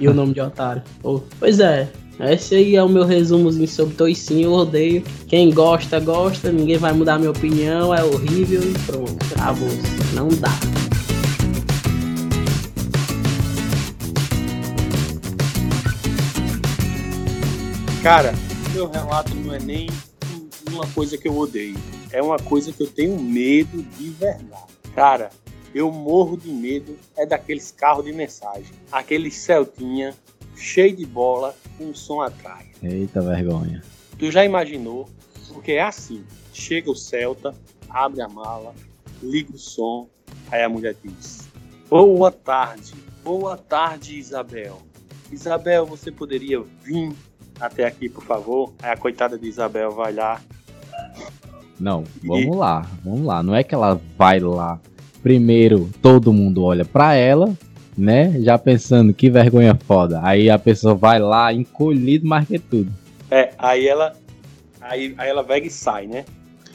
e 0.00 0.08
o 0.08 0.14
nome 0.14 0.32
de 0.32 0.40
otário. 0.40 0.82
Ô, 1.04 1.20
pois 1.38 1.60
é. 1.60 1.90
Esse 2.20 2.54
aí 2.54 2.76
é 2.76 2.82
o 2.82 2.88
meu 2.88 3.04
resumozinho 3.04 3.66
sobre 3.72 3.94
Toicinho, 3.94 4.44
eu 4.44 4.52
odeio. 4.52 5.02
Quem 5.26 5.50
gosta, 5.50 5.98
gosta, 5.98 6.52
ninguém 6.52 6.76
vai 6.76 6.92
mudar 6.92 7.18
minha 7.18 7.30
opinião, 7.30 7.94
é 7.94 8.04
horrível 8.04 8.62
e 8.62 8.78
pronto. 8.86 9.16
Acabou. 9.34 9.68
Não 10.14 10.28
dá. 10.28 10.50
Cara, 18.02 18.34
meu 18.72 18.90
relato 18.90 19.34
não 19.34 19.54
é 19.54 19.60
nem 19.60 19.88
uma 20.70 20.86
coisa 20.88 21.16
que 21.16 21.28
eu 21.28 21.36
odeio. 21.36 21.76
É 22.10 22.20
uma 22.20 22.38
coisa 22.38 22.72
que 22.72 22.82
eu 22.82 22.88
tenho 22.88 23.18
medo 23.18 23.82
de 23.96 24.10
verdade. 24.10 24.72
Cara, 24.94 25.30
eu 25.74 25.90
morro 25.90 26.36
de 26.36 26.50
medo 26.50 26.96
é 27.16 27.24
daqueles 27.24 27.70
carros 27.70 28.04
de 28.04 28.12
mensagem. 28.12 28.66
Aqueles 28.90 29.36
Celtinha 29.36 30.14
cheio 30.62 30.94
de 30.94 31.04
bola 31.04 31.54
com 31.76 31.92
som 31.92 32.20
atrás. 32.20 32.66
Eita 32.82 33.20
vergonha. 33.20 33.82
Tu 34.18 34.30
já 34.30 34.44
imaginou? 34.44 35.08
Porque 35.52 35.72
é 35.72 35.82
assim: 35.82 36.24
chega 36.52 36.90
o 36.90 36.94
Celta, 36.94 37.52
abre 37.90 38.22
a 38.22 38.28
mala, 38.28 38.72
liga 39.22 39.52
o 39.52 39.58
som, 39.58 40.08
aí 40.50 40.62
a 40.62 40.68
mulher 40.68 40.94
diz: 41.02 41.48
Boa 41.90 42.30
tarde, 42.30 42.94
boa 43.24 43.56
tarde, 43.56 44.16
Isabel. 44.16 44.80
Isabel, 45.30 45.84
você 45.84 46.12
poderia 46.12 46.62
vir 46.82 47.12
até 47.60 47.84
aqui, 47.84 48.08
por 48.08 48.22
favor? 48.22 48.72
Aí 48.80 48.92
a 48.92 48.96
coitada 48.96 49.38
de 49.38 49.48
Isabel 49.48 49.90
vai 49.90 50.12
lá. 50.12 50.40
Não, 51.80 52.04
vamos 52.22 52.56
lá, 52.56 52.86
vamos 53.04 53.26
lá. 53.26 53.42
Não 53.42 53.54
é 53.54 53.64
que 53.64 53.74
ela 53.74 54.00
vai 54.16 54.38
lá. 54.38 54.80
Primeiro, 55.22 55.90
todo 56.00 56.32
mundo 56.32 56.62
olha 56.62 56.84
pra 56.84 57.14
ela, 57.14 57.56
né? 57.96 58.40
Já 58.40 58.58
pensando 58.58 59.12
que 59.12 59.30
vergonha 59.30 59.74
foda. 59.74 60.20
Aí 60.22 60.50
a 60.50 60.58
pessoa 60.58 60.94
vai 60.94 61.18
lá, 61.18 61.52
encolhido 61.52 62.26
mais 62.26 62.46
que 62.46 62.58
tudo. 62.58 62.92
É, 63.30 63.52
aí 63.58 63.86
ela. 63.86 64.14
Aí, 64.80 65.14
aí 65.16 65.28
ela 65.28 65.44
pega 65.44 65.66
e 65.66 65.70
sai, 65.70 66.06
né? 66.06 66.24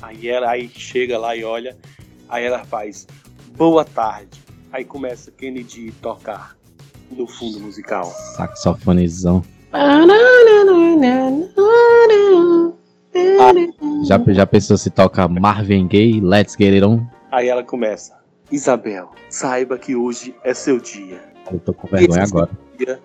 Aí 0.02 0.28
ela 0.28 0.50
aí 0.50 0.70
chega 0.70 1.18
lá 1.18 1.36
e 1.36 1.44
olha. 1.44 1.76
Aí 2.30 2.46
ela 2.46 2.64
faz 2.64 3.08
boa 3.56 3.84
tarde. 3.84 4.40
Aí 4.72 4.84
começa 4.84 5.32
Kennedy 5.32 5.92
tocar 6.02 6.56
no 7.12 7.28
fundo 7.28 7.60
musical. 7.60 8.06
Saxofonezão. 8.36 9.44
Já, 14.04 14.34
já 14.34 14.46
pensou 14.46 14.78
se 14.78 14.90
toca 14.90 15.28
Marvin 15.28 15.88
Gaye, 15.88 16.22
Let's 16.22 16.56
Get 16.58 16.74
It 16.74 16.84
On? 16.84 17.06
Aí 17.32 17.48
ela 17.48 17.64
começa. 17.64 18.17
Isabel, 18.52 19.10
saiba 19.30 19.78
que 19.78 19.96
hoje 19.96 20.36
é 20.44 20.54
seu 20.54 20.80
dia. 20.80 21.22
Eu 21.52 21.60
tô 21.60 21.74
com 21.74 21.88
vergonha 21.88 22.24
Esse 22.24 22.34
agora. 22.34 22.50
dia 22.78 23.02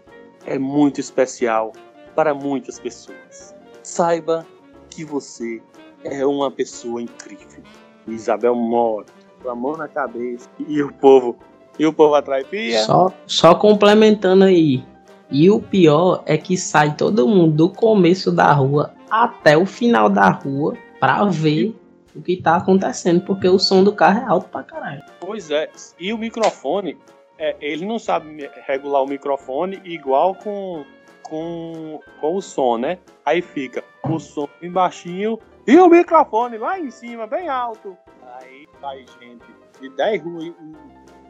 é 0.46 0.58
muito 0.58 1.00
especial 1.00 1.72
para 2.14 2.32
muitas 2.32 2.78
pessoas. 2.78 3.54
Saiba 3.82 4.46
que 4.88 5.04
você 5.04 5.60
é 6.04 6.24
uma 6.24 6.50
pessoa 6.50 7.02
incrível. 7.02 7.62
Isabel 8.06 8.54
mora 8.54 9.06
com 9.42 9.48
a 9.50 9.54
mão 9.54 9.76
na 9.76 9.88
cabeça 9.88 10.48
e 10.68 10.80
o 10.80 10.92
povo, 10.92 11.36
e 11.78 11.86
o 11.86 11.92
povo 11.92 12.14
atrás, 12.14 12.46
Pia. 12.46 12.84
Só, 12.84 13.12
só 13.26 13.54
complementando 13.54 14.44
aí. 14.44 14.84
E 15.30 15.50
o 15.50 15.60
pior 15.60 16.22
é 16.26 16.36
que 16.36 16.56
sai 16.56 16.94
todo 16.94 17.26
mundo 17.26 17.52
do 17.52 17.68
começo 17.70 18.30
da 18.30 18.52
rua 18.52 18.92
até 19.10 19.56
o 19.56 19.66
final 19.66 20.08
da 20.08 20.30
rua 20.30 20.76
pra 21.00 21.24
ver 21.24 21.74
o 22.14 22.20
que 22.20 22.36
tá 22.36 22.56
acontecendo, 22.56 23.22
porque 23.22 23.48
o 23.48 23.58
som 23.58 23.82
do 23.82 23.92
carro 23.92 24.20
é 24.20 24.24
alto 24.24 24.48
pra 24.48 24.62
caralho. 24.62 25.02
Pois 25.32 25.50
é. 25.50 25.70
E 25.98 26.12
o 26.12 26.18
microfone, 26.18 26.98
é, 27.38 27.56
ele 27.60 27.84
não 27.86 27.98
sabe 27.98 28.50
regular 28.66 29.02
o 29.02 29.06
microfone 29.06 29.80
igual 29.84 30.34
com, 30.34 30.84
com, 31.22 32.00
com 32.20 32.36
o 32.36 32.42
som, 32.42 32.76
né? 32.78 32.98
Aí 33.24 33.40
fica 33.42 33.82
o 34.08 34.18
som 34.18 34.48
bem 34.60 34.70
baixinho 34.70 35.38
e 35.66 35.76
o 35.78 35.88
microfone 35.88 36.58
lá 36.58 36.78
em 36.78 36.90
cima, 36.90 37.26
bem 37.26 37.48
alto. 37.48 37.96
Aí 38.40 38.66
vai 38.80 39.04
gente 39.20 39.44
de 39.80 39.88
10 39.90 40.22
ruas 40.22 40.52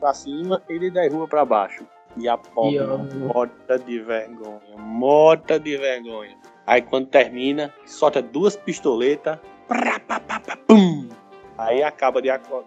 pra 0.00 0.12
cima 0.14 0.62
e 0.68 0.78
de 0.78 0.90
10 0.90 1.12
ruas 1.14 1.28
pra 1.28 1.44
baixo. 1.44 1.86
E 2.16 2.28
a 2.28 2.36
pobre 2.36 2.78
morta 3.32 3.78
de 3.78 3.98
vergonha, 4.00 4.76
morta 4.76 5.58
de 5.58 5.76
vergonha. 5.78 6.36
Aí 6.66 6.82
quando 6.82 7.06
termina, 7.08 7.72
solta 7.86 8.20
duas 8.20 8.54
pistoletas, 8.56 9.38
prá, 9.66 9.98
pá, 10.00 10.20
pá, 10.20 10.38
pá, 10.40 10.56
pum. 10.66 11.08
Aí 11.56 11.82
acaba 11.82 12.20
de, 12.20 12.28
aco- 12.30 12.64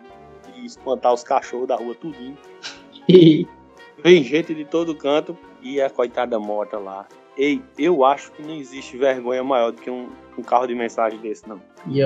de 0.56 0.66
espantar 0.66 1.14
os 1.14 1.24
cachorros 1.24 1.68
da 1.68 1.76
rua 1.76 1.96
tudinho. 1.96 2.38
E 3.08 3.48
Vem 4.06 4.24
gente 4.24 4.54
de 4.54 4.66
todo 4.66 4.94
canto 4.94 5.36
e 5.64 5.82
a 5.82 5.90
coitada 5.90 6.38
morta 6.40 6.78
lá. 6.78 7.08
Ei, 7.36 7.60
eu 7.76 8.06
acho 8.06 8.32
que 8.32 8.44
não 8.44 8.54
existe 8.54 8.98
vergonha 8.98 9.44
maior 9.44 9.72
do 9.72 9.82
que 9.82 9.90
um, 9.90 10.10
um 10.38 10.44
carro 10.44 10.68
de 10.68 10.76
mensagem 10.76 11.20
desse, 11.20 11.50
não. 11.50 11.60
E 11.88 12.00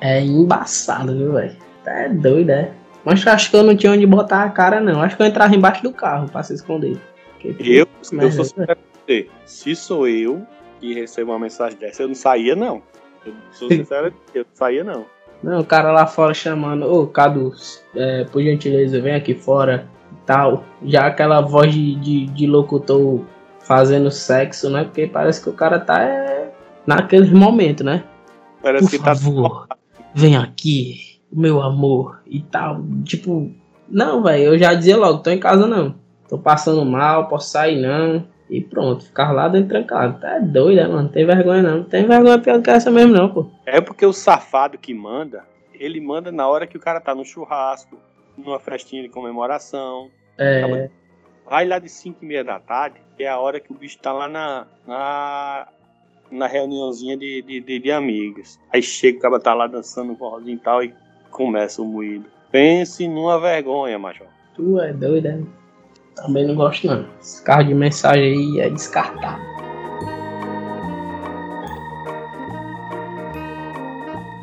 é 0.00 0.20
embaçado, 0.20 1.16
viu, 1.16 1.32
velho? 1.32 1.56
É 1.86 2.08
doido, 2.08 2.50
é? 2.50 2.72
Mas 3.04 3.24
eu 3.24 3.32
acho 3.32 3.50
que 3.50 3.56
eu 3.56 3.62
não 3.62 3.76
tinha 3.76 3.92
onde 3.92 4.04
botar 4.04 4.42
a 4.42 4.50
cara, 4.50 4.80
não. 4.80 5.00
Acho 5.00 5.16
que 5.16 5.22
eu 5.22 5.26
entrava 5.26 5.54
embaixo 5.54 5.82
do 5.84 5.92
carro 5.92 6.28
pra 6.28 6.42
se 6.42 6.54
esconder. 6.54 7.00
Eu, 7.44 7.86
eu 7.86 7.86
sou 8.02 8.20
é- 8.20 8.30
sincero 8.30 8.76
com 8.76 9.00
você. 9.06 9.30
Se 9.44 9.76
sou 9.76 10.08
eu 10.08 10.44
que 10.80 10.94
recebo 10.94 11.30
uma 11.30 11.38
mensagem 11.38 11.78
dessa, 11.78 12.02
eu 12.02 12.08
não 12.08 12.14
saía, 12.16 12.56
não. 12.56 12.82
Eu 13.24 13.32
sou 13.52 13.68
sincero, 13.68 14.12
eu 14.34 14.42
não 14.42 14.54
saía, 14.54 14.82
não. 14.82 15.06
Não, 15.42 15.60
o 15.60 15.64
cara 15.64 15.90
lá 15.90 16.06
fora 16.06 16.32
chamando, 16.32 16.90
ô 16.90 17.06
Cadu, 17.06 17.52
é, 17.96 18.24
por 18.24 18.42
gentileza, 18.42 19.00
vem 19.00 19.14
aqui 19.14 19.34
fora 19.34 19.88
e 20.12 20.26
tal. 20.26 20.64
Já 20.84 21.06
aquela 21.06 21.40
voz 21.40 21.72
de, 21.72 21.96
de, 21.96 22.26
de 22.26 22.46
locutor 22.46 23.20
fazendo 23.60 24.10
sexo, 24.10 24.70
né? 24.70 24.84
Porque 24.84 25.06
parece 25.06 25.42
que 25.42 25.48
o 25.48 25.52
cara 25.52 25.80
tá 25.80 26.00
é, 26.02 26.52
naquele 26.86 27.34
momento, 27.34 27.82
né? 27.82 28.04
Parece 28.62 28.84
Por 28.84 28.90
que 28.90 28.98
tá. 28.98 29.14
favor, 29.14 29.66
vem 30.14 30.36
aqui, 30.36 31.18
meu 31.32 31.60
amor 31.60 32.20
e 32.26 32.40
tal. 32.40 32.80
Tipo, 33.04 33.50
não, 33.88 34.22
velho, 34.22 34.44
eu 34.44 34.58
já 34.58 34.74
dizia 34.74 34.96
logo, 34.96 35.18
tô 35.18 35.30
em 35.30 35.40
casa 35.40 35.66
não. 35.66 35.96
Tô 36.28 36.38
passando 36.38 36.84
mal, 36.84 37.28
posso 37.28 37.50
sair 37.50 37.80
não. 37.80 38.24
E 38.52 38.60
pronto, 38.60 39.06
ficar 39.06 39.32
lá 39.32 39.48
dentro 39.48 39.70
trancado. 39.70 40.20
Tá 40.20 40.38
doido, 40.38 40.76
né, 40.76 40.86
mano? 40.86 41.04
Não 41.04 41.08
tem 41.08 41.24
vergonha 41.24 41.62
não. 41.62 41.78
Não 41.78 41.84
tem 41.84 42.06
vergonha 42.06 42.38
pior 42.38 42.58
do 42.58 42.62
que 42.62 42.68
essa 42.68 42.90
mesmo, 42.90 43.14
não, 43.14 43.32
pô. 43.32 43.46
É 43.64 43.80
porque 43.80 44.04
o 44.04 44.12
safado 44.12 44.76
que 44.76 44.92
manda, 44.92 45.42
ele 45.72 45.98
manda 46.02 46.30
na 46.30 46.46
hora 46.46 46.66
que 46.66 46.76
o 46.76 46.80
cara 46.80 47.00
tá 47.00 47.14
no 47.14 47.24
churrasco, 47.24 47.96
numa 48.36 48.60
festinha 48.60 49.02
de 49.02 49.08
comemoração. 49.08 50.10
É. 50.36 50.90
Vai 51.48 51.66
lá 51.66 51.78
de 51.78 51.88
5 51.88 52.18
e 52.22 52.26
meia 52.26 52.44
da 52.44 52.60
tarde, 52.60 53.00
que 53.16 53.22
é 53.24 53.28
a 53.30 53.38
hora 53.38 53.58
que 53.58 53.72
o 53.72 53.74
bicho 53.74 53.98
tá 53.98 54.12
lá 54.12 54.28
na, 54.28 54.66
na, 54.86 55.68
na 56.30 56.46
reuniãozinha 56.46 57.16
de, 57.16 57.40
de, 57.40 57.58
de, 57.58 57.78
de 57.78 57.90
amigos. 57.90 58.60
Aí 58.70 58.82
chega, 58.82 59.16
o 59.16 59.20
cara 59.22 59.40
tá 59.40 59.54
lá 59.54 59.66
dançando 59.66 60.12
um 60.12 60.16
forrozinho 60.16 60.56
e 60.56 60.60
tal 60.60 60.84
e 60.84 60.94
começa 61.30 61.80
o 61.80 61.86
moído. 61.86 62.26
Pense 62.50 63.08
numa 63.08 63.40
vergonha, 63.40 63.98
major. 63.98 64.26
Tu 64.54 64.78
é 64.78 64.92
doido, 64.92 65.26
é? 65.26 65.61
Também 66.16 66.46
não 66.46 66.54
gosto 66.54 66.86
não. 66.86 67.06
Esse 67.20 67.42
carro 67.42 67.64
de 67.64 67.74
mensagem 67.74 68.22
aí 68.22 68.60
é 68.60 68.70
descartável. 68.70 69.52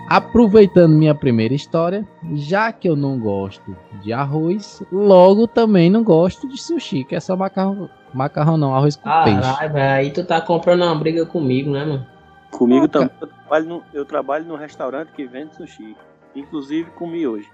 Aproveitando 0.09 0.95
minha 0.95 1.13
primeira 1.13 1.53
história, 1.53 2.03
já 2.33 2.71
que 2.71 2.89
eu 2.89 2.95
não 2.95 3.19
gosto 3.19 3.77
de 4.01 4.11
arroz, 4.11 4.81
logo 4.91 5.45
também 5.45 5.87
não 5.87 6.03
gosto 6.03 6.47
de 6.47 6.59
sushi, 6.59 7.03
que 7.03 7.15
é 7.15 7.19
só 7.19 7.35
macarrão, 7.35 7.87
macarrão 8.11 8.57
não, 8.57 8.73
arroz 8.75 8.95
com 8.95 9.07
peixe. 9.23 9.39
Caralho, 9.39 9.77
aí 9.77 10.11
tu 10.11 10.25
tá 10.25 10.41
comprando 10.41 10.81
uma 10.81 10.95
briga 10.95 11.27
comigo, 11.27 11.69
né, 11.69 11.85
mano? 11.85 12.07
Comigo 12.49 12.85
Ah, 12.85 12.89
também. 12.89 13.11
Eu 13.21 13.27
trabalho, 13.27 13.65
no, 13.67 13.83
eu 13.93 14.05
trabalho 14.05 14.45
num 14.45 14.55
restaurante 14.55 15.11
que 15.11 15.27
vende 15.27 15.55
sushi. 15.55 15.95
Inclusive 16.35 16.89
comi 16.91 17.27
hoje. 17.27 17.47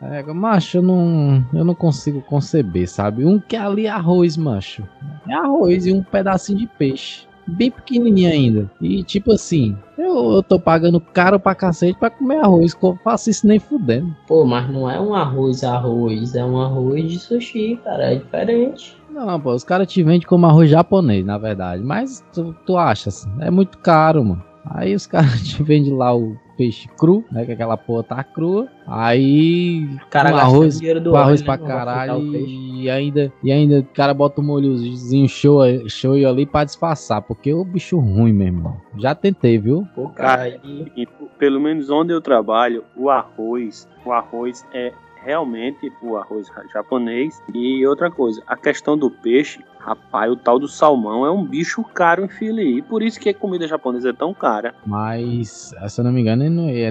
É, 0.00 0.22
macho, 0.32 0.78
eu 0.78 0.82
não, 0.82 1.44
eu 1.52 1.64
não 1.64 1.74
consigo 1.74 2.20
conceber, 2.22 2.88
sabe? 2.88 3.24
Um 3.24 3.38
que 3.38 3.56
é 3.56 3.60
ali 3.60 3.86
é 3.86 3.90
arroz, 3.90 4.36
macho. 4.36 4.86
É 5.28 5.34
arroz 5.34 5.86
e 5.86 5.92
um 5.92 6.02
pedacinho 6.02 6.58
de 6.58 6.66
peixe. 6.66 7.26
Bem 7.46 7.70
pequenininho 7.70 8.30
ainda. 8.30 8.70
E 8.80 9.02
tipo 9.02 9.32
assim, 9.32 9.76
eu, 9.98 10.32
eu 10.32 10.42
tô 10.42 10.58
pagando 10.58 10.98
caro 10.98 11.38
pra 11.38 11.54
cacete 11.54 11.98
pra 11.98 12.10
comer 12.10 12.38
arroz. 12.38 12.76
Eu 12.82 12.98
faço 13.04 13.28
isso 13.30 13.46
nem 13.46 13.58
fudendo. 13.58 14.14
Pô, 14.26 14.44
mas 14.44 14.70
não 14.70 14.90
é 14.90 14.98
um 14.98 15.14
arroz 15.14 15.62
arroz, 15.62 16.34
é 16.34 16.44
um 16.44 16.60
arroz 16.60 17.10
de 17.10 17.18
sushi, 17.18 17.78
cara, 17.84 18.12
é 18.12 18.16
diferente. 18.16 18.96
Não, 19.10 19.38
pô, 19.38 19.52
os 19.52 19.62
caras 19.62 19.86
te 19.86 20.02
vendem 20.02 20.26
como 20.26 20.46
arroz 20.46 20.70
japonês, 20.70 21.24
na 21.24 21.38
verdade. 21.38 21.82
Mas 21.82 22.24
tu, 22.32 22.54
tu 22.66 22.76
achas? 22.76 23.28
É 23.40 23.50
muito 23.50 23.78
caro, 23.78 24.24
mano. 24.24 24.42
Aí 24.64 24.94
os 24.94 25.06
caras 25.06 25.42
te 25.46 25.62
vendem 25.62 25.92
lá 25.94 26.16
o 26.16 26.36
peixe 26.56 26.88
cru, 26.98 27.24
né? 27.30 27.44
Que 27.44 27.52
aquela 27.52 27.76
porra 27.76 28.02
tá 28.02 28.24
crua. 28.24 28.68
Aí. 28.86 29.88
Cara, 30.10 30.30
arroz, 30.36 30.78
dinheiro 30.78 31.00
do 31.00 31.10
com 31.10 31.16
arroz 31.16 31.42
pra 31.42 31.56
né, 31.56 31.58
pra 31.58 31.66
caralho. 31.68 32.22
E 32.22 32.88
ainda, 32.90 33.32
e 33.42 33.50
ainda 33.52 33.80
o 33.80 33.84
cara 33.84 34.12
bota 34.14 34.40
um 34.40 34.44
molhozinho 34.44 35.28
show, 35.28 35.60
show 35.88 36.12
ali 36.14 36.46
pra 36.46 36.64
disfarçar. 36.64 37.22
Porque 37.22 37.52
o 37.52 37.64
bicho 37.64 37.98
ruim, 37.98 38.32
meu 38.32 38.46
irmão. 38.46 38.76
Já 38.98 39.14
tentei, 39.14 39.58
viu? 39.58 39.86
Pô, 39.94 40.08
cara, 40.08 40.50
Cara, 40.50 40.60
e- 40.64 40.84
E, 40.96 41.06
pelo 41.38 41.60
menos 41.60 41.90
onde 41.90 42.12
eu 42.12 42.20
trabalho, 42.20 42.84
o 42.96 43.10
arroz, 43.10 43.88
o 44.04 44.12
arroz 44.12 44.64
é 44.72 44.92
realmente 45.24 45.92
o 46.02 46.16
arroz 46.16 46.48
japonês. 46.72 47.42
E 47.52 47.86
outra 47.86 48.10
coisa, 48.10 48.42
a 48.46 48.56
questão 48.56 48.96
do 48.96 49.10
peixe, 49.10 49.64
rapaz, 49.78 50.30
o 50.30 50.36
tal 50.36 50.58
do 50.58 50.68
salmão 50.68 51.24
é 51.24 51.30
um 51.30 51.44
bicho 51.44 51.82
caro 51.82 52.24
em 52.24 52.28
Philly. 52.28 52.78
E 52.78 52.82
por 52.82 53.02
isso 53.02 53.18
que 53.18 53.30
a 53.30 53.34
comida 53.34 53.66
japonesa 53.66 54.10
é 54.10 54.12
tão 54.12 54.34
cara. 54.34 54.74
Mas, 54.86 55.72
se 55.88 56.00
eu 56.00 56.04
não 56.04 56.12
me 56.12 56.20
engano, 56.20 56.68
é 56.70 56.90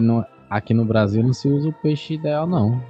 aqui 0.49 0.73
no 0.73 0.85
Brasil 0.85 1.23
não 1.23 1.33
se 1.33 1.47
usa 1.47 1.69
o 1.69 1.73
peixe 1.73 2.15
ideal, 2.15 2.45
não. 2.47 2.81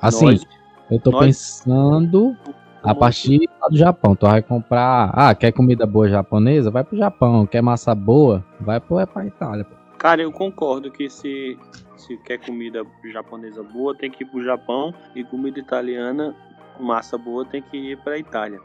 Assim, 0.00 0.26
Nós- 0.26 0.46
eu 0.90 1.00
tô 1.00 1.10
nós- 1.10 1.24
pensando 1.26 2.36
a 2.82 2.94
partir 2.94 3.48
do 3.70 3.76
Japão. 3.76 4.14
Tu 4.14 4.26
vai 4.26 4.42
comprar. 4.42 5.10
Ah, 5.14 5.34
quer 5.34 5.52
comida 5.52 5.86
boa 5.86 6.08
japonesa? 6.08 6.70
Vai 6.70 6.84
pro 6.84 6.96
Japão. 6.96 7.46
Quer 7.46 7.62
massa 7.62 7.94
boa? 7.94 8.44
Vai 8.60 8.80
pro, 8.80 8.98
é 8.98 9.06
pra 9.06 9.26
Itália. 9.26 9.64
pô. 9.64 9.83
Cara, 9.98 10.22
eu 10.22 10.32
concordo 10.32 10.90
que 10.90 11.08
se, 11.08 11.58
se 11.96 12.16
quer 12.18 12.38
comida 12.38 12.84
japonesa 13.04 13.62
boa, 13.62 13.94
tem 13.94 14.10
que 14.10 14.24
ir 14.24 14.26
pro 14.26 14.42
Japão. 14.42 14.94
E 15.14 15.24
comida 15.24 15.58
italiana, 15.58 16.34
massa 16.78 17.16
boa, 17.16 17.44
tem 17.44 17.62
que 17.62 17.76
ir 17.76 17.98
pra 18.02 18.18
Itália. 18.18 18.60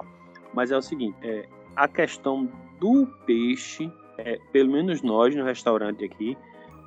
Mas 0.54 0.72
é 0.72 0.78
o 0.78 0.82
seguinte, 0.82 1.18
é, 1.22 1.48
a 1.76 1.88
questão 1.88 2.50
do 2.80 3.08
peixe, 3.26 3.92
é, 4.18 4.40
pelo 4.52 4.72
menos 4.72 5.02
nós 5.02 5.36
no 5.36 5.44
restaurante 5.44 6.04
aqui, 6.04 6.38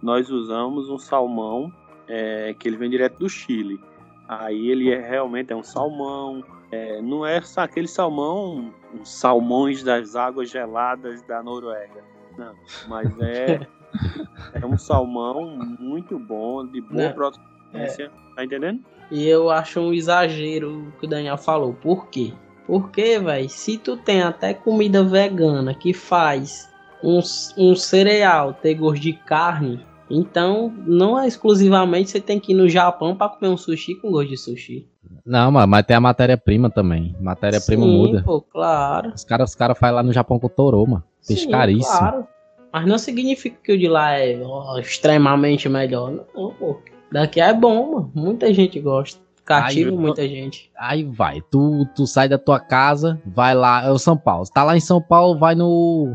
nós 0.03 0.29
usamos 0.31 0.91
um 0.91 0.99
salmão 0.99 1.73
é, 2.09 2.55
que 2.59 2.69
ele 2.69 2.77
vem 2.77 2.91
direto 2.91 3.19
do 3.19 3.29
Chile. 3.29 3.81
Aí 4.29 4.71
ele 4.71 4.91
é 4.91 5.01
realmente 5.01 5.53
é 5.53 5.57
um 5.57 5.63
salmão, 5.63 6.43
é, 6.71 7.01
não 7.01 7.25
é 7.25 7.41
aquele 7.57 7.89
salmão, 7.89 8.73
uns 8.95 9.09
salmões 9.09 9.83
das 9.83 10.17
águas 10.17 10.51
geladas 10.51 11.23
da 11.23 11.43
Noruega. 11.43 12.03
Não, 12.37 12.55
mas 12.89 13.09
é, 13.21 13.67
é 14.55 14.65
um 14.65 14.79
salmão 14.79 15.57
muito 15.79 16.19
bom, 16.19 16.67
de 16.67 16.81
boa 16.81 17.09
Não, 17.09 17.13
procedência. 17.13 18.11
Tá 18.35 18.45
entendendo? 18.45 18.81
E 19.11 19.27
eu 19.27 19.51
acho 19.51 19.81
um 19.81 19.93
exagero 19.93 20.89
o 20.89 20.93
que 20.93 21.07
o 21.07 21.09
Daniel 21.09 21.37
falou. 21.37 21.75
Por 21.75 22.09
quê? 22.09 22.33
Porque, 22.67 23.19
velho, 23.19 23.49
se 23.49 23.77
tu 23.77 23.97
tem 23.97 24.23
até 24.23 24.55
comida 24.55 25.05
vegana 25.05 25.75
que 25.75 25.93
faz 25.93 26.71
um, 27.03 27.21
um 27.59 27.75
cereal 27.75 28.55
ter 28.55 28.75
gosto 28.75 29.03
de 29.03 29.13
carne, 29.13 29.85
então 30.09 30.73
não 30.87 31.19
é 31.19 31.27
exclusivamente 31.27 32.11
você 32.11 32.21
tem 32.21 32.39
que 32.39 32.53
ir 32.53 32.55
no 32.55 32.69
Japão 32.69 33.17
pra 33.17 33.29
comer 33.29 33.51
um 33.51 33.57
sushi 33.57 33.95
com 33.97 34.11
gosto 34.11 34.31
de 34.31 34.37
sushi. 34.37 34.89
Não, 35.25 35.51
mas, 35.51 35.69
mas 35.69 35.87
tem 35.87 35.97
a 35.97 36.01
matéria-prima 36.01 36.71
também. 36.71 37.15
Matéria-prima 37.21 37.87
muda. 37.87 38.23
Pô, 38.25 38.41
claro. 38.41 39.13
Os 39.15 39.25
caras 39.25 39.51
os 39.51 39.57
cara 39.57 39.75
fazem 39.75 39.97
lá 39.97 40.03
no 40.03 40.13
Japão 40.13 40.39
com 40.39 40.49
torô, 40.49 40.87
mano. 40.87 41.05
Peixe 41.27 41.45
Sim, 41.45 41.51
caríssimo. 41.51 41.99
Claro. 41.99 42.27
Mas 42.73 42.87
não 42.87 42.99
significa 42.99 43.57
que 43.63 43.73
o 43.73 43.79
de 43.79 43.89
lá 43.89 44.13
é 44.19 44.41
ó, 44.43 44.79
extremamente 44.79 45.69
melhor. 45.69 46.11
Não, 46.35 46.53
pô. 46.55 46.79
Daqui 47.13 47.41
é 47.41 47.53
bom, 47.53 47.93
mano. 47.95 48.13
Muita 48.15 48.53
gente 48.55 48.81
gosta. 48.81 49.21
Cativa 49.45 49.91
eu- 49.91 49.99
muita 49.99 50.27
gente. 50.27 50.71
Aí 50.79 51.03
vai, 51.05 51.43
tu, 51.51 51.85
tu 51.95 52.07
sai 52.07 52.29
da 52.29 52.39
tua 52.39 52.61
casa, 52.61 53.21
vai 53.27 53.55
lá, 53.55 53.85
é 53.85 53.91
o 53.91 53.99
São 53.99 54.17
Paulo. 54.17 54.47
Tá 54.55 54.63
lá 54.65 54.77
em 54.77 54.81
São 54.81 55.03
Paulo, 55.03 55.39
vai 55.39 55.55
no, 55.55 56.15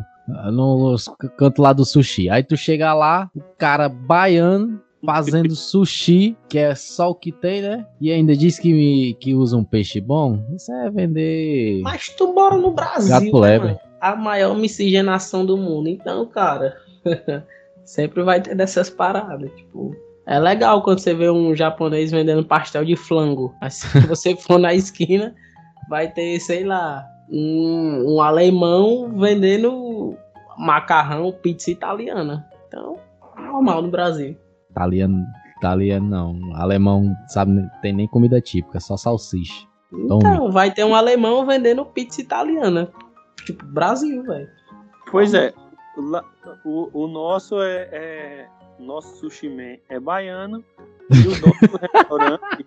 no 0.51 0.95
canto 1.37 1.61
lá 1.61 1.73
do 1.73 1.85
sushi. 1.85 2.29
Aí 2.29 2.41
tu 2.41 2.55
chega 2.57 2.93
lá, 2.93 3.29
o 3.35 3.41
cara 3.57 3.89
baiano 3.89 4.81
fazendo 5.05 5.53
sushi, 5.55 6.35
que 6.49 6.57
é 6.57 6.73
só 6.73 7.09
o 7.11 7.15
que 7.15 7.31
tem, 7.31 7.61
né? 7.61 7.85
E 7.99 8.11
ainda 8.11 8.35
diz 8.35 8.57
que, 8.57 9.13
que 9.19 9.35
usa 9.35 9.57
um 9.57 9.63
peixe 9.63 9.99
bom. 10.01 10.39
Isso 10.55 10.71
é 10.71 10.89
vender. 10.89 11.81
Mas 11.83 12.09
tu 12.09 12.33
mora 12.33 12.57
no 12.57 12.71
Brasil, 12.71 13.09
Gato 13.11 13.25
né, 13.41 13.47
lebre. 13.51 13.67
mano? 13.67 13.79
A 13.99 14.15
maior 14.15 14.55
miscigenação 14.55 15.45
do 15.45 15.57
mundo. 15.57 15.89
Então, 15.89 16.25
cara, 16.25 16.77
sempre 17.83 18.23
vai 18.23 18.41
ter 18.41 18.55
dessas 18.55 18.89
paradas. 18.89 19.51
Tipo, 19.55 19.95
é 20.25 20.39
legal 20.39 20.81
quando 20.81 20.99
você 20.99 21.13
vê 21.13 21.29
um 21.29 21.55
japonês 21.55 22.11
vendendo 22.11 22.45
pastel 22.45 22.83
de 22.83 22.95
flango. 22.95 23.55
Mas 23.61 23.75
se 23.75 23.99
você 24.07 24.35
for 24.35 24.59
na 24.59 24.73
esquina, 24.73 25.33
vai 25.89 26.11
ter, 26.11 26.39
sei 26.39 26.63
lá, 26.63 27.07
um, 27.29 28.15
um 28.15 28.21
alemão 28.21 29.09
vendendo 29.17 30.17
macarrão, 30.57 31.31
pizza 31.31 31.71
italiana. 31.71 32.45
Então, 32.67 32.97
normal 33.35 33.81
no 33.81 33.89
Brasil. 33.89 34.35
Italiano, 34.69 35.25
italiano 35.57 36.07
não. 36.07 36.55
Alemão, 36.55 37.15
sabe, 37.27 37.65
tem 37.81 37.93
nem 37.93 38.07
comida 38.07 38.41
típica, 38.41 38.79
só 38.79 38.97
salsicha. 38.97 39.65
Então, 39.93 40.51
vai 40.51 40.71
ter 40.71 40.83
um 40.83 40.93
alemão 40.93 41.45
vendendo 41.45 41.85
pizza 41.85 42.21
italiana. 42.21 42.91
Tipo, 43.47 43.65
Brasil, 43.65 44.23
velho. 44.23 44.49
Pois 45.09 45.33
é, 45.33 45.53
lá- 45.95 46.25
o, 46.65 46.89
o 46.93 47.07
nosso 47.07 47.61
é, 47.61 47.87
é- 47.91 48.47
Nosso 48.77 49.15
sushi 49.17 49.49
man 49.49 49.77
é 49.89 49.99
baiano 49.99 50.63
e 51.09 51.27
o 51.27 51.31
dono 51.41 51.53
do 51.61 51.77
restaurante 51.77 52.65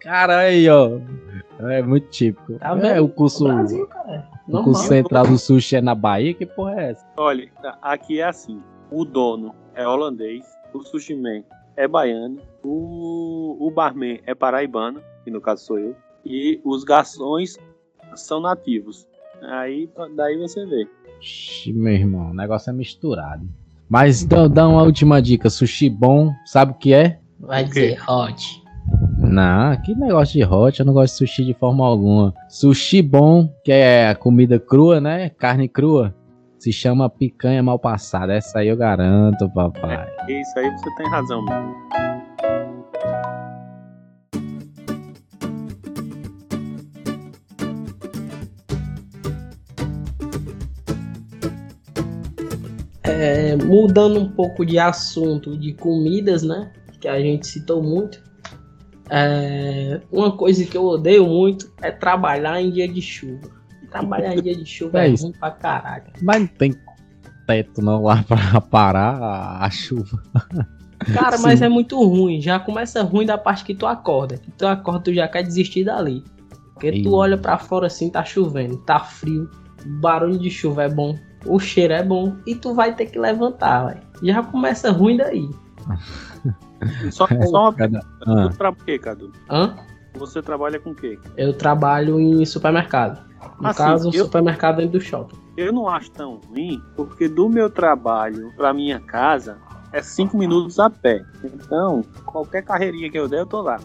Cara, 0.00 0.38
aí, 0.38 0.68
ó. 0.68 0.98
É 1.60 1.82
muito 1.82 2.08
típico. 2.08 2.58
Tá 2.58 2.70
é, 2.72 2.74
vendo? 2.94 3.04
o 3.04 3.08
curso, 3.08 3.44
Brasil, 3.44 3.86
cara. 3.86 4.28
o 4.48 4.62
curso 4.64 4.82
central 4.88 5.26
do 5.26 5.38
sushi 5.38 5.76
é 5.76 5.80
na 5.80 5.94
Bahia? 5.94 6.34
Que 6.34 6.44
porra 6.46 6.80
é 6.80 6.90
essa? 6.90 7.06
Olha, 7.16 7.48
aqui 7.80 8.20
é 8.20 8.24
assim: 8.24 8.60
o 8.90 9.04
dono 9.04 9.54
é 9.74 9.86
holandês, 9.86 10.44
o 10.72 10.80
sushi 10.80 11.14
man 11.14 11.44
é 11.76 11.86
baiano, 11.86 12.40
o, 12.64 13.56
o 13.60 13.70
barman 13.70 14.20
é 14.26 14.34
paraibano, 14.34 15.00
que 15.22 15.30
no 15.30 15.40
caso 15.40 15.64
sou 15.64 15.78
eu, 15.78 15.94
e 16.24 16.60
os 16.64 16.82
garçons 16.82 17.56
são 18.16 18.40
nativos. 18.40 19.06
Aí 19.48 19.88
daí 20.16 20.38
você 20.38 20.64
vê. 20.66 20.86
Ixi, 21.20 21.72
meu 21.72 21.92
irmão, 21.92 22.30
o 22.30 22.34
negócio 22.34 22.70
é 22.70 22.72
misturado. 22.72 23.48
Mas 23.88 24.24
dá, 24.24 24.48
dá 24.48 24.68
uma 24.68 24.82
última 24.82 25.20
dica: 25.20 25.50
sushi 25.50 25.88
bom, 25.90 26.32
sabe 26.44 26.72
o 26.72 26.74
que 26.74 26.92
é? 26.94 27.18
Vai 27.38 27.64
dizer 27.64 27.98
hot. 28.08 28.62
Não, 29.18 29.76
que 29.82 29.94
negócio 29.94 30.34
de 30.34 30.44
hot, 30.44 30.80
eu 30.80 30.86
não 30.86 30.92
gosto 30.92 31.12
de 31.12 31.18
sushi 31.18 31.44
de 31.44 31.54
forma 31.54 31.86
alguma. 31.86 32.34
Sushi 32.48 33.02
bom, 33.02 33.48
que 33.64 33.72
é 33.72 34.08
a 34.08 34.14
comida 34.14 34.58
crua, 34.58 35.00
né? 35.00 35.30
Carne 35.30 35.68
crua. 35.68 36.14
Se 36.58 36.72
chama 36.72 37.10
picanha 37.10 37.62
mal 37.62 37.78
passada. 37.78 38.32
Essa 38.32 38.60
aí 38.60 38.68
eu 38.68 38.76
garanto, 38.76 39.50
papai. 39.50 40.06
Isso 40.28 40.58
aí 40.58 40.70
você 40.70 40.94
tem 40.96 41.06
razão. 41.08 41.44
mesmo. 41.44 42.23
É, 53.14 53.56
mudando 53.56 54.20
um 54.20 54.28
pouco 54.28 54.64
de 54.66 54.78
assunto 54.78 55.56
de 55.56 55.72
comidas, 55.72 56.42
né? 56.42 56.72
Que 57.00 57.08
a 57.08 57.20
gente 57.20 57.46
citou 57.46 57.82
muito. 57.82 58.22
É, 59.10 60.00
uma 60.10 60.32
coisa 60.36 60.64
que 60.64 60.76
eu 60.76 60.84
odeio 60.84 61.26
muito 61.26 61.72
é 61.80 61.90
trabalhar 61.90 62.60
em 62.60 62.70
dia 62.70 62.88
de 62.88 63.00
chuva. 63.00 63.48
Trabalhar 63.90 64.34
em 64.34 64.42
dia 64.42 64.56
de 64.56 64.66
chuva 64.66 64.98
É 65.04 65.10
é, 65.10 65.14
ruim 65.14 65.32
pra 65.32 65.50
caraca. 65.50 66.12
Mas 66.20 66.40
não 66.40 66.46
tem 66.48 66.74
teto 67.46 67.82
não 67.82 68.02
lá 68.02 68.24
pra 68.26 68.60
parar 68.60 69.22
a, 69.22 69.64
a 69.64 69.70
chuva. 69.70 70.20
Cara, 71.12 71.36
Sim. 71.38 71.42
mas 71.42 71.62
é 71.62 71.68
muito 71.68 72.02
ruim. 72.02 72.40
Já 72.40 72.58
começa 72.58 73.02
ruim 73.02 73.26
da 73.26 73.38
parte 73.38 73.64
que 73.64 73.74
tu 73.74 73.86
acorda. 73.86 74.38
Que 74.38 74.50
tu 74.50 74.66
acorda, 74.66 75.00
tu 75.00 75.14
já 75.14 75.28
quer 75.28 75.42
desistir 75.42 75.84
dali. 75.84 76.24
Porque 76.72 76.88
Ei. 76.88 77.02
tu 77.02 77.14
olha 77.14 77.38
pra 77.38 77.56
fora 77.58 77.86
assim, 77.86 78.10
tá 78.10 78.24
chovendo, 78.24 78.78
tá 78.78 78.98
frio, 78.98 79.48
barulho 80.00 80.38
de 80.38 80.50
chuva 80.50 80.82
é 80.82 80.88
bom, 80.88 81.16
o 81.46 81.58
cheiro 81.58 81.92
é 81.94 82.02
bom 82.02 82.36
e 82.46 82.54
tu 82.54 82.74
vai 82.74 82.94
ter 82.94 83.06
que 83.06 83.18
levantar, 83.18 83.86
velho. 83.86 84.00
Já 84.22 84.42
começa 84.42 84.90
ruim 84.90 85.16
daí. 85.16 85.48
Só, 87.10 87.26
só 87.26 87.62
uma 87.62 87.72
Cada- 87.74 88.00
pergunta: 88.00 88.06
Ah. 88.26 88.48
tu 88.50 88.56
trabalha 88.58 88.74
com 88.76 88.82
o 88.82 88.84
quê, 88.84 88.98
Cadu? 88.98 89.32
Hã? 89.50 89.76
Você 90.14 90.42
trabalha 90.42 90.78
com 90.78 90.90
o 90.90 90.94
quê? 90.94 91.18
Eu 91.36 91.52
trabalho 91.56 92.20
em 92.20 92.44
supermercado. 92.44 93.24
No 93.60 93.68
Assim, 93.68 93.78
caso, 93.78 94.08
um 94.10 94.12
eu- 94.12 94.24
supermercado 94.26 94.76
dentro 94.76 94.92
do 94.98 95.00
shopping. 95.00 95.36
Eu 95.56 95.72
não 95.72 95.88
acho 95.88 96.10
tão 96.10 96.40
ruim, 96.48 96.80
porque 96.96 97.28
do 97.28 97.48
meu 97.48 97.70
trabalho 97.70 98.52
pra 98.56 98.74
minha 98.74 99.00
casa 99.00 99.56
é 99.92 100.02
cinco 100.02 100.36
minutos 100.36 100.78
a 100.78 100.90
pé. 100.90 101.24
Então, 101.44 102.02
qualquer 102.26 102.62
carreirinha 102.62 103.10
que 103.10 103.18
eu 103.18 103.28
der, 103.28 103.40
eu 103.40 103.46
tô 103.46 103.62
lá. 103.62 103.78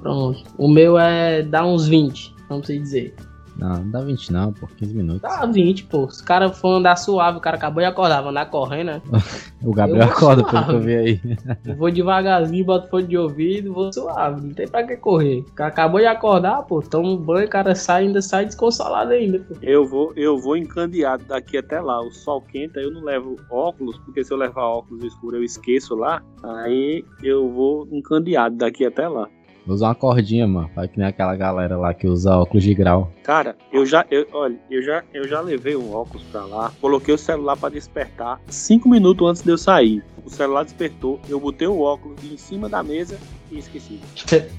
Pronto. 0.00 0.42
O 0.58 0.68
meu 0.68 0.98
é 0.98 1.42
dá 1.42 1.64
uns 1.64 1.86
20, 1.86 2.34
vamos 2.48 2.66
dizer. 2.66 3.14
Não, 3.56 3.78
não 3.78 3.90
dá 3.90 4.00
20 4.00 4.32
não, 4.32 4.52
pô, 4.52 4.66
15 4.66 4.94
minutos. 4.94 5.22
Dá 5.22 5.46
20, 5.46 5.84
pô. 5.84 6.04
Os 6.04 6.20
caras 6.20 6.58
foram 6.58 6.78
andar 6.78 6.96
suave, 6.96 7.38
o 7.38 7.40
cara 7.40 7.56
acabou 7.56 7.82
de 7.82 7.86
acordar, 7.86 8.20
vai 8.20 8.30
andar 8.30 8.46
correndo, 8.46 8.86
né? 8.86 9.02
O 9.64 9.72
Gabriel 9.72 10.06
acorda 10.06 10.42
suave. 10.42 10.50
pelo 10.50 10.64
que 10.66 10.72
eu 10.72 10.80
vi 10.80 10.96
aí. 10.96 11.20
Eu 11.64 11.76
vou 11.76 11.88
devagarzinho, 11.88 12.64
boto 12.64 12.88
fone 12.88 13.06
de 13.06 13.16
ouvido, 13.16 13.72
vou 13.72 13.92
suave, 13.92 14.44
não 14.44 14.52
tem 14.52 14.66
pra 14.66 14.84
que 14.84 14.96
correr. 14.96 15.38
O 15.40 15.52
cara 15.52 15.70
acabou 15.70 16.00
de 16.00 16.06
acordar, 16.06 16.62
pô, 16.62 16.82
toma 16.82 17.10
um 17.10 17.16
banho, 17.16 17.46
o 17.46 17.50
cara 17.50 17.72
sai, 17.74 18.06
ainda 18.06 18.20
sai 18.20 18.44
desconsolado 18.44 19.12
ainda, 19.12 19.38
pô. 19.38 19.54
Eu 19.62 19.86
vou, 19.86 20.12
eu 20.16 20.36
vou 20.36 20.56
encandeado 20.56 21.24
daqui 21.26 21.56
até 21.56 21.80
lá. 21.80 22.02
O 22.02 22.10
sol 22.10 22.40
quente, 22.40 22.76
aí 22.76 22.84
eu 22.84 22.90
não 22.90 23.04
levo 23.04 23.36
óculos, 23.50 23.96
porque 23.98 24.24
se 24.24 24.32
eu 24.32 24.36
levar 24.36 24.64
óculos 24.64 25.04
escuros 25.04 25.38
eu 25.38 25.44
esqueço 25.44 25.94
lá. 25.94 26.20
Aí 26.42 27.04
eu 27.22 27.48
vou 27.48 27.86
encandeado 27.92 28.56
daqui 28.56 28.84
até 28.84 29.06
lá. 29.06 29.28
Usa 29.66 29.86
uma 29.86 29.94
cordinha, 29.94 30.46
mano. 30.46 30.70
Vai 30.74 30.88
que 30.88 30.98
nem 30.98 31.06
aquela 31.06 31.36
galera 31.36 31.76
lá 31.76 31.94
que 31.94 32.06
usa 32.06 32.36
óculos 32.36 32.64
de 32.64 32.74
grau. 32.74 33.12
Cara, 33.22 33.56
eu 33.72 33.86
já, 33.86 34.04
eu, 34.10 34.26
olha, 34.32 34.58
eu 34.70 34.82
já, 34.82 35.02
eu 35.14 35.26
já 35.28 35.40
levei 35.40 35.76
um 35.76 35.92
óculos 35.94 36.24
pra 36.24 36.44
lá, 36.44 36.72
coloquei 36.80 37.14
o 37.14 37.18
celular 37.18 37.56
pra 37.56 37.68
despertar 37.68 38.40
cinco 38.48 38.88
minutos 38.88 39.28
antes 39.28 39.42
de 39.42 39.50
eu 39.50 39.58
sair. 39.58 40.02
O 40.24 40.30
celular 40.30 40.64
despertou, 40.64 41.20
eu 41.28 41.38
botei 41.38 41.66
o 41.66 41.80
óculos 41.80 42.18
em 42.24 42.36
cima 42.36 42.68
da 42.68 42.82
mesa 42.82 43.18
e 43.50 43.58
esqueci. 43.58 44.00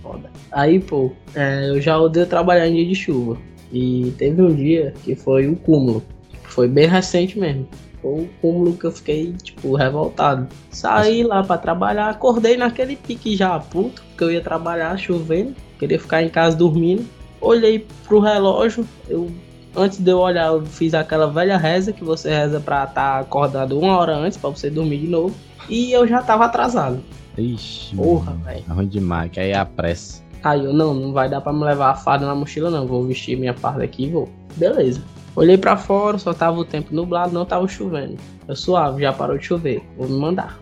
Foda. 0.02 0.30
Aí, 0.52 0.80
pô, 0.80 1.12
é, 1.36 1.70
eu 1.70 1.82
já 1.82 1.98
odeio 2.00 2.26
trabalhar 2.26 2.68
em 2.68 2.76
dia 2.76 2.86
de 2.86 2.96
chuva. 2.96 3.38
E 3.72 4.14
teve 4.18 4.42
um 4.42 4.54
dia 4.54 4.94
que 5.04 5.16
foi 5.16 5.48
um 5.48 5.56
cúmulo. 5.56 6.04
Foi 6.44 6.68
bem 6.68 6.88
recente 6.88 7.40
mesmo. 7.40 7.68
Foi 8.04 8.12
um 8.12 8.28
cúmulo 8.42 8.74
que 8.74 8.86
eu 8.86 8.92
fiquei, 8.92 9.32
tipo, 9.42 9.76
revoltado. 9.76 10.48
Saí 10.70 11.24
lá 11.24 11.42
pra 11.42 11.58
trabalhar, 11.58 12.10
acordei 12.10 12.58
naquele 12.58 12.98
pique 12.98 13.36
já 13.36 13.58
puto, 13.58 14.04
porque 14.10 14.26
eu 14.26 14.32
ia 14.32 14.42
trabalhar 14.42 14.96
chovendo, 14.98 15.56
queria 15.80 15.98
ficar 15.98 16.22
em 16.22 16.30
casa 16.30 16.56
dormindo. 16.56 17.06
Olhei 17.40 17.88
pro 18.06 18.20
relógio, 18.20 18.86
eu 19.08 19.32
antes 19.76 20.00
de 20.00 20.12
eu 20.12 20.20
olhar, 20.20 20.48
eu 20.48 20.66
fiz 20.66 20.94
aquela 20.94 21.28
velha 21.28 21.58
reza 21.58 21.92
que 21.92 22.04
você 22.04 22.30
reza 22.30 22.60
pra 22.60 22.84
estar 22.84 23.20
acordado 23.20 23.80
uma 23.80 23.98
hora 23.98 24.16
antes 24.16 24.38
pra 24.38 24.50
você 24.50 24.70
dormir 24.70 25.00
de 25.00 25.08
novo. 25.08 25.36
E 25.70 25.92
eu 25.92 26.06
já 26.06 26.22
tava 26.22 26.46
atrasado. 26.46 27.02
Ixi, 27.38 27.96
Porra, 27.96 28.34
velho. 28.44 28.64
É 28.70 28.74
ruim 28.74 28.88
demais, 28.88 29.32
que 29.32 29.40
aí 29.40 29.52
é 29.52 29.58
a 29.58 29.66
pressa. 29.66 30.22
Aí 30.44 30.64
eu, 30.64 30.74
não, 30.74 30.94
não 30.94 31.14
vai 31.14 31.30
dar 31.30 31.42
pra 31.42 31.54
me 31.54 31.64
levar 31.64 31.92
a 31.92 31.96
farda 31.96 32.26
na 32.26 32.36
mochila 32.36 32.70
não, 32.70 32.86
vou 32.86 33.06
vestir 33.06 33.38
minha 33.38 33.54
farda 33.54 33.84
aqui 33.84 34.06
e 34.06 34.10
vou. 34.10 34.30
Beleza. 34.58 35.02
Olhei 35.36 35.58
pra 35.58 35.76
fora, 35.76 36.18
só 36.18 36.34
tava 36.34 36.60
o 36.60 36.66
tempo 36.66 36.94
nublado, 36.94 37.34
não 37.34 37.46
tava 37.46 37.68
chovendo. 37.68 38.18
Eu 38.48 38.56
suave, 38.56 39.02
já 39.02 39.12
parou 39.12 39.38
de 39.38 39.46
chover, 39.46 39.84
vou 39.98 40.08
me 40.08 40.20
mandar. 40.20 40.60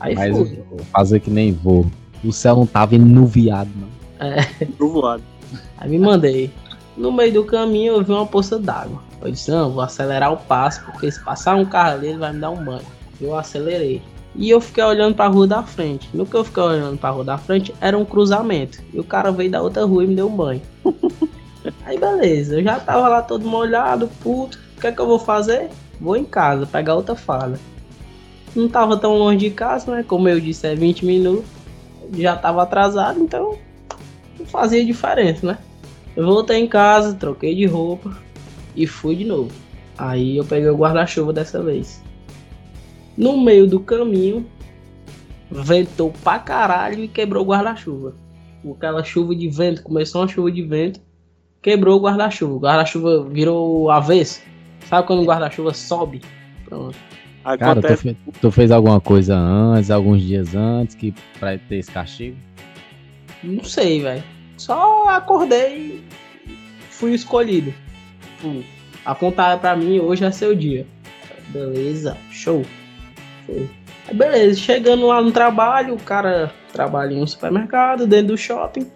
Aí 0.00 0.14
Mas 0.14 0.36
fui. 0.36 0.58
eu 0.58 0.64
vou 0.70 0.78
fazer 0.92 1.20
que 1.20 1.30
nem 1.30 1.52
vou. 1.52 1.86
O 2.24 2.32
céu 2.32 2.56
não 2.56 2.66
tava 2.66 2.94
enuviado, 2.94 3.70
não. 3.76 3.88
Trovoado. 4.78 5.22
Aí 5.76 5.90
me 5.90 5.98
mandei. 5.98 6.50
No 6.96 7.12
meio 7.12 7.32
do 7.32 7.44
caminho 7.44 7.94
eu 7.94 8.04
vi 8.04 8.12
uma 8.12 8.26
poça 8.26 8.58
d'água. 8.58 9.02
Eu 9.20 9.30
disse, 9.30 9.50
não, 9.50 9.70
vou 9.72 9.82
acelerar 9.82 10.32
o 10.32 10.36
passo, 10.36 10.82
porque 10.84 11.10
se 11.10 11.22
passar 11.22 11.56
um 11.56 11.64
carro 11.64 11.94
ali, 11.94 12.08
ele 12.08 12.18
vai 12.18 12.32
me 12.32 12.40
dar 12.40 12.50
um 12.50 12.64
banho. 12.64 12.84
Eu 13.20 13.34
acelerei. 13.34 14.00
E 14.36 14.50
eu 14.50 14.60
fiquei 14.60 14.82
olhando 14.82 15.14
pra 15.14 15.28
rua 15.28 15.46
da 15.46 15.62
frente. 15.62 16.08
No 16.12 16.26
que 16.26 16.34
eu 16.34 16.44
fiquei 16.44 16.62
olhando 16.62 16.98
pra 16.98 17.10
rua 17.10 17.24
da 17.24 17.38
frente, 17.38 17.74
era 17.80 17.96
um 17.96 18.04
cruzamento. 18.04 18.82
E 18.92 18.98
o 18.98 19.04
cara 19.04 19.30
veio 19.30 19.50
da 19.50 19.62
outra 19.62 19.84
rua 19.84 20.04
e 20.04 20.06
me 20.06 20.14
deu 20.14 20.28
um 20.28 20.36
banho. 20.36 20.62
Aí 21.84 21.98
beleza, 21.98 22.58
eu 22.58 22.62
já 22.62 22.78
tava 22.78 23.08
lá 23.08 23.22
todo 23.22 23.46
molhado, 23.46 24.08
puto. 24.22 24.58
O 24.76 24.80
que 24.80 24.86
é 24.86 24.92
que 24.92 25.00
eu 25.00 25.06
vou 25.06 25.18
fazer? 25.18 25.70
Vou 26.00 26.16
em 26.16 26.24
casa, 26.24 26.66
pegar 26.66 26.94
outra 26.94 27.14
fala. 27.14 27.58
Não 28.54 28.68
tava 28.68 28.96
tão 28.96 29.16
longe 29.16 29.38
de 29.38 29.50
casa, 29.50 29.94
né? 29.94 30.04
Como 30.06 30.28
eu 30.28 30.38
disse, 30.38 30.66
é 30.66 30.74
20 30.74 31.04
minutos. 31.04 31.44
Já 32.12 32.36
tava 32.36 32.62
atrasado, 32.62 33.20
então 33.20 33.58
não 34.38 34.46
fazia 34.46 34.84
diferença, 34.84 35.46
né? 35.46 35.58
Eu 36.14 36.26
voltei 36.26 36.58
em 36.58 36.68
casa, 36.68 37.14
troquei 37.14 37.54
de 37.54 37.66
roupa 37.66 38.16
e 38.76 38.86
fui 38.86 39.16
de 39.16 39.24
novo. 39.24 39.50
Aí 39.96 40.36
eu 40.36 40.44
peguei 40.44 40.68
o 40.68 40.76
guarda-chuva 40.76 41.32
dessa 41.32 41.62
vez. 41.62 42.02
No 43.16 43.40
meio 43.40 43.66
do 43.66 43.80
caminho, 43.80 44.46
ventou 45.50 46.12
pra 46.22 46.38
caralho 46.38 47.04
e 47.04 47.08
quebrou 47.08 47.42
o 47.44 47.46
guarda-chuva. 47.46 48.14
Aquela 48.70 49.04
chuva 49.04 49.34
de 49.34 49.48
vento, 49.48 49.82
começou 49.82 50.22
uma 50.22 50.28
chuva 50.28 50.50
de 50.50 50.62
vento, 50.62 51.00
quebrou 51.64 51.98
o 51.98 52.02
guarda-chuva. 52.02 52.52
O 52.54 52.58
guarda-chuva 52.60 53.24
virou 53.24 53.90
avesso. 53.90 54.42
Sabe 54.86 55.06
quando 55.06 55.22
o 55.22 55.24
guarda-chuva 55.24 55.72
sobe? 55.72 56.20
Pronto. 56.66 56.94
Cara, 57.58 57.80
tu, 57.82 57.96
fe- 57.96 58.16
tu 58.40 58.50
fez 58.50 58.70
alguma 58.70 59.00
coisa 59.00 59.34
antes, 59.36 59.90
alguns 59.90 60.22
dias 60.22 60.54
antes, 60.54 60.94
que 60.94 61.12
pra 61.40 61.58
ter 61.58 61.76
esse 61.76 61.90
castigo? 61.90 62.36
Não 63.42 63.64
sei, 63.64 64.00
velho. 64.00 64.22
Só 64.56 65.08
acordei 65.08 66.02
e 66.46 66.52
fui 66.90 67.12
escolhido. 67.14 67.72
Apontaram 69.04 69.58
pra 69.58 69.74
mim, 69.76 69.98
hoje 70.00 70.24
é 70.24 70.30
seu 70.30 70.54
dia. 70.54 70.86
Beleza, 71.48 72.16
show. 72.30 72.64
Foi. 73.46 73.68
Beleza, 74.12 74.58
chegando 74.60 75.06
lá 75.06 75.20
no 75.22 75.32
trabalho, 75.32 75.94
o 75.94 75.98
cara 76.00 76.52
trabalha 76.72 77.12
em 77.14 77.22
um 77.22 77.26
supermercado, 77.26 78.06
dentro 78.06 78.28
do 78.28 78.38
shopping. 78.38 78.90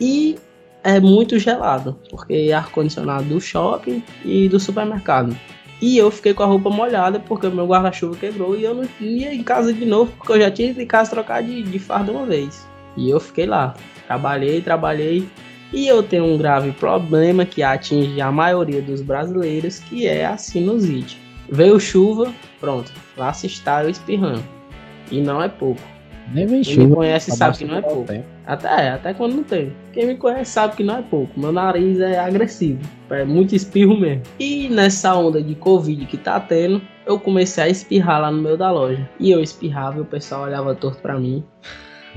E 0.00 0.36
é 0.84 1.00
muito 1.00 1.38
gelado, 1.38 1.98
porque 2.10 2.34
é 2.34 2.52
ar-condicionado 2.52 3.24
do 3.24 3.40
shopping 3.40 4.02
e 4.24 4.48
do 4.48 4.58
supermercado. 4.58 5.36
E 5.80 5.96
eu 5.96 6.10
fiquei 6.10 6.34
com 6.34 6.42
a 6.42 6.46
roupa 6.46 6.70
molhada 6.70 7.20
porque 7.20 7.46
o 7.46 7.52
meu 7.52 7.66
guarda-chuva 7.66 8.16
quebrou 8.16 8.56
e 8.56 8.64
eu 8.64 8.74
não 8.74 8.88
ia 9.00 9.32
em 9.32 9.42
casa 9.42 9.72
de 9.72 9.84
novo, 9.86 10.10
porque 10.16 10.32
eu 10.32 10.40
já 10.40 10.50
tinha 10.50 10.70
ido 10.70 10.80
em 10.80 10.86
casa 10.86 11.10
trocar 11.10 11.42
de, 11.42 11.62
de 11.62 11.78
farda 11.78 12.10
uma 12.10 12.26
vez. 12.26 12.66
E 12.96 13.08
eu 13.10 13.20
fiquei 13.20 13.46
lá. 13.46 13.74
Trabalhei, 14.06 14.60
trabalhei. 14.60 15.28
E 15.72 15.86
eu 15.86 16.02
tenho 16.02 16.24
um 16.24 16.36
grave 16.36 16.72
problema 16.72 17.44
que 17.44 17.62
atinge 17.62 18.20
a 18.20 18.32
maioria 18.32 18.82
dos 18.82 19.02
brasileiros, 19.02 19.78
que 19.78 20.06
é 20.06 20.26
a 20.26 20.36
sinusite. 20.36 21.20
Veio 21.48 21.78
chuva, 21.78 22.32
pronto. 22.58 22.90
Lá 23.16 23.32
se 23.32 23.46
está 23.46 23.84
eu 23.84 23.90
espirrando. 23.90 24.42
E 25.10 25.20
não 25.20 25.42
é 25.42 25.48
pouco. 25.48 25.80
Nem 26.32 26.46
vem 26.46 26.62
Quem 26.62 26.74
chuva. 26.74 26.88
me 26.88 26.94
conhece 26.94 27.30
só 27.30 27.36
sabe 27.36 27.58
que 27.58 27.64
não 27.64 27.76
é 27.76 27.82
pouco. 27.82 28.04
tempo. 28.04 28.26
Até, 28.48 28.88
até 28.88 29.12
quando 29.12 29.34
não 29.34 29.44
tem. 29.44 29.76
Quem 29.92 30.06
me 30.06 30.16
conhece 30.16 30.52
sabe 30.52 30.74
que 30.74 30.82
não 30.82 30.96
é 30.96 31.02
pouco. 31.02 31.38
Meu 31.38 31.52
nariz 31.52 32.00
é 32.00 32.18
agressivo. 32.18 32.80
É 33.10 33.22
muito 33.22 33.54
espirro 33.54 33.94
mesmo. 34.00 34.22
E 34.40 34.70
nessa 34.70 35.14
onda 35.14 35.42
de 35.42 35.54
Covid 35.54 36.06
que 36.06 36.16
tá 36.16 36.40
tendo, 36.40 36.80
eu 37.04 37.20
comecei 37.20 37.64
a 37.64 37.68
espirrar 37.68 38.22
lá 38.22 38.30
no 38.30 38.40
meio 38.40 38.56
da 38.56 38.70
loja. 38.70 39.06
E 39.20 39.30
eu 39.30 39.42
espirrava 39.42 39.98
e 39.98 40.00
o 40.00 40.04
pessoal 40.06 40.44
olhava 40.44 40.74
torto 40.74 41.02
pra 41.02 41.20
mim. 41.20 41.44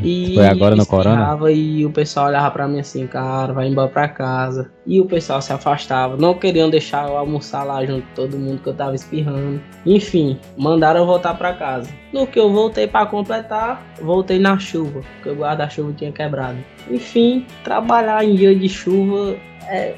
E 0.03 0.35
Foi 0.35 0.47
agora 0.47 0.75
no 0.75 0.85
Corona? 0.85 1.37
E 1.51 1.85
o 1.85 1.91
pessoal 1.91 2.27
olhava 2.27 2.51
pra 2.51 2.67
mim 2.67 2.79
assim, 2.79 3.05
cara, 3.07 3.53
vai 3.53 3.67
embora 3.67 3.87
pra 3.87 4.07
casa. 4.07 4.71
E 4.85 4.99
o 4.99 5.05
pessoal 5.05 5.41
se 5.41 5.53
afastava. 5.53 6.17
Não 6.17 6.33
queriam 6.33 6.69
deixar 6.69 7.07
eu 7.07 7.17
almoçar 7.17 7.63
lá 7.63 7.85
junto 7.85 8.07
com 8.07 8.13
todo 8.15 8.37
mundo 8.37 8.61
que 8.61 8.69
eu 8.69 8.73
tava 8.73 8.95
espirrando. 8.95 9.61
Enfim, 9.85 10.39
mandaram 10.57 11.01
eu 11.01 11.05
voltar 11.05 11.35
pra 11.35 11.53
casa. 11.53 11.89
No 12.11 12.25
que 12.25 12.39
eu 12.39 12.51
voltei 12.51 12.87
pra 12.87 13.05
completar, 13.05 13.83
voltei 14.01 14.39
na 14.39 14.57
chuva, 14.57 15.01
porque 15.15 15.29
o 15.29 15.35
guarda-chuva 15.35 15.93
tinha 15.93 16.11
quebrado. 16.11 16.57
Enfim, 16.89 17.45
trabalhar 17.63 18.23
em 18.23 18.35
dia 18.35 18.55
de 18.55 18.67
chuva 18.67 19.35
é, 19.67 19.93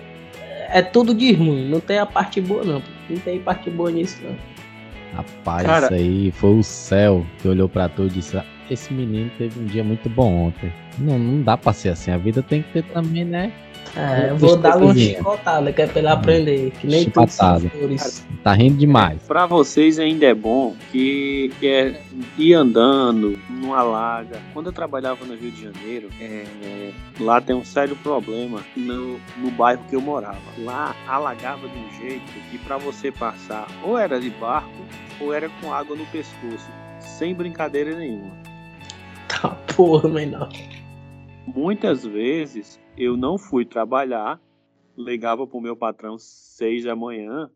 é 0.70 0.82
tudo 0.82 1.14
de 1.14 1.34
ruim. 1.34 1.70
Não 1.70 1.80
tem 1.80 2.00
a 2.00 2.06
parte 2.06 2.42
boa, 2.42 2.64
não. 2.64 2.82
Não 3.10 3.18
tem 3.20 3.40
parte 3.40 3.70
boa 3.70 3.92
nisso, 3.92 4.20
não. 4.24 4.53
Rapaz, 5.16 5.66
Cara- 5.66 5.86
isso 5.86 5.94
aí 5.94 6.32
foi 6.32 6.56
o 6.58 6.64
céu 6.64 7.26
que 7.42 7.48
olhou 7.48 7.70
pra 7.70 7.88
tu 7.90 8.04
e 8.06 8.10
disse: 8.10 8.38
"Ah, 8.38 8.46
Esse 8.72 8.94
menino 8.94 9.30
teve 9.38 9.60
um 9.60 9.66
dia 9.66 9.84
muito 9.84 10.10
bom 10.10 10.48
ontem. 10.48 10.72
Não, 10.98 11.20
não 11.20 11.42
dá 11.44 11.58
pra 11.58 11.74
ser 11.74 11.90
assim. 11.90 12.12
A 12.12 12.18
vida 12.18 12.42
tem 12.42 12.62
que 12.62 12.72
ter 12.72 12.84
também, 12.84 13.26
né? 13.26 13.52
É, 13.96 14.32
eu 14.32 14.38
vou 14.38 14.58
dar 14.58 14.78
uma 14.78 14.94
chicotada, 14.96 15.72
que 15.72 15.82
é 15.82 15.88
pra 15.88 16.00
ele 16.00 16.08
aprender. 16.08 16.72
Que 16.72 16.88
nem 16.88 17.04
Chicotada. 17.04 17.72
Tá 18.44 18.54
rindo 18.54 18.78
demais. 18.78 19.22
Pra 19.24 19.46
vocês 19.46 20.00
ainda 20.00 20.26
é 20.26 20.34
bom 20.34 20.76
que, 20.92 21.52
que 21.60 21.68
é 21.68 22.02
ir 22.38 22.54
andando, 22.56 23.40
não 23.50 23.74
alaga. 23.74 24.42
Quando 24.52 24.68
eu 24.68 24.74
trabalhava 24.74 25.24
no 25.26 25.36
Rio 25.36 25.52
de 25.52 25.64
Janeiro, 25.64 26.10
é, 26.20 26.92
lá 27.20 27.40
tem 27.40 27.56
um 27.56 27.64
sério 27.64 27.96
problema 27.98 28.62
no, 28.76 29.20
no 29.38 29.52
bairro 29.52 29.84
que 29.90 29.96
eu 29.96 30.02
morava. 30.02 30.42
Lá 30.58 30.96
alagava 31.08 31.68
de 31.68 31.78
um 31.78 31.92
jeito 32.02 32.26
que 32.50 32.58
pra 32.58 32.78
você 32.78 33.12
passar 33.12 33.68
ou 33.84 33.98
era 33.98 34.20
de 34.20 34.32
barco 34.32 34.70
ou 35.22 35.34
era 35.34 35.50
com 35.62 35.72
água 35.72 35.96
no 35.96 36.06
pescoço, 36.08 36.70
sem 37.00 37.36
brincadeira 37.36 37.96
nenhuma. 37.96 38.32
Tá 39.28 39.50
porra, 39.76 40.10
menor. 40.10 40.50
Muitas 41.46 42.06
vezes 42.06 42.80
eu 42.98 43.18
não 43.18 43.38
fui 43.38 43.66
trabalhar, 43.66 44.40
ligava 44.98 45.46
pro 45.48 45.62
meu 45.62 45.76
patrão 45.76 46.18
seis 46.18 46.84
da 46.84 46.96
manhã 46.96 47.50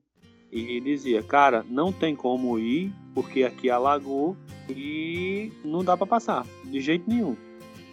e 0.51 0.61
ele 0.61 0.81
dizia, 0.81 1.21
cara, 1.21 1.65
não 1.69 1.91
tem 1.91 2.15
como 2.15 2.57
ir 2.57 2.91
porque 3.13 3.43
aqui 3.43 3.69
alagou 3.69 4.35
e 4.69 5.51
não 5.63 5.83
dá 5.83 5.95
pra 5.95 6.07
passar, 6.07 6.45
de 6.65 6.79
jeito 6.79 7.09
nenhum. 7.09 7.35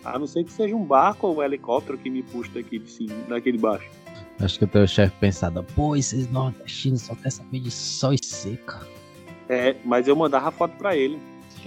A 0.05 0.19
não 0.19 0.27
ser 0.27 0.45
que 0.45 0.53
seja 0.53 0.75
um 0.77 0.85
barco 0.85 1.27
ou 1.27 1.39
um 1.39 1.43
helicóptero 1.43 1.97
que 1.99 2.11
me 2.11 2.23
puxa 2.23 2.51
daqui 2.55 2.79
de 2.79 2.91
cima, 2.91 3.15
daqui 3.29 3.51
de 3.51 3.59
baixo. 3.59 3.89
Acho 4.39 4.59
que 4.59 4.65
o 4.65 4.69
teu 4.69 4.87
chefe 4.87 5.15
pensava: 5.19 5.63
Pô, 5.63 5.97
esses 5.97 6.31
nordestinos 6.31 7.03
só 7.03 7.15
querem 7.15 7.31
saber 7.31 7.61
de 7.61 7.71
sol 7.71 8.13
e 8.13 8.19
seca. 8.23 8.87
É, 9.49 9.75
mas 9.85 10.07
eu 10.07 10.15
mandava 10.15 10.51
foto 10.51 10.77
pra 10.77 10.95
ele. 10.95 11.19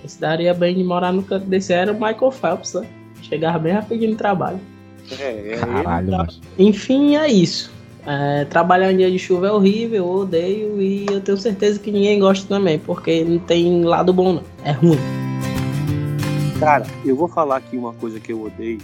Esse 0.03 0.19
daria 0.19 0.53
bem 0.53 0.75
de 0.75 0.83
morar 0.83 1.11
no 1.11 1.23
canto 1.23 1.47
desse 1.47 1.73
era 1.73 1.91
o 1.91 1.95
Michael 1.95 2.31
Phelps, 2.31 2.73
né? 2.73 2.87
Chegava 3.23 3.57
bem 3.57 3.73
rapidinho 3.73 4.11
no 4.11 4.17
trabalho. 4.17 4.59
É, 5.19 5.53
é, 5.53 5.57
Caralho, 5.57 6.11
macho. 6.11 6.39
Enfim, 6.57 7.15
é 7.15 7.27
isso. 7.27 7.71
É, 8.05 8.45
trabalhar 8.45 8.91
em 8.91 8.97
dia 8.97 9.11
de 9.11 9.19
chuva 9.19 9.47
é 9.47 9.51
horrível, 9.51 9.97
eu 9.97 10.09
odeio 10.09 10.81
e 10.81 11.05
eu 11.07 11.19
tenho 11.19 11.37
certeza 11.37 11.77
que 11.79 11.91
ninguém 11.91 12.19
gosta 12.19 12.47
também, 12.47 12.79
porque 12.79 13.23
não 13.23 13.39
tem 13.39 13.83
lado 13.83 14.13
bom, 14.13 14.33
não. 14.33 14.43
É 14.63 14.71
ruim. 14.71 14.97
Cara, 16.59 16.87
eu 17.05 17.15
vou 17.15 17.27
falar 17.27 17.57
aqui 17.57 17.77
uma 17.77 17.93
coisa 17.93 18.19
que 18.19 18.31
eu 18.31 18.43
odeio 18.43 18.79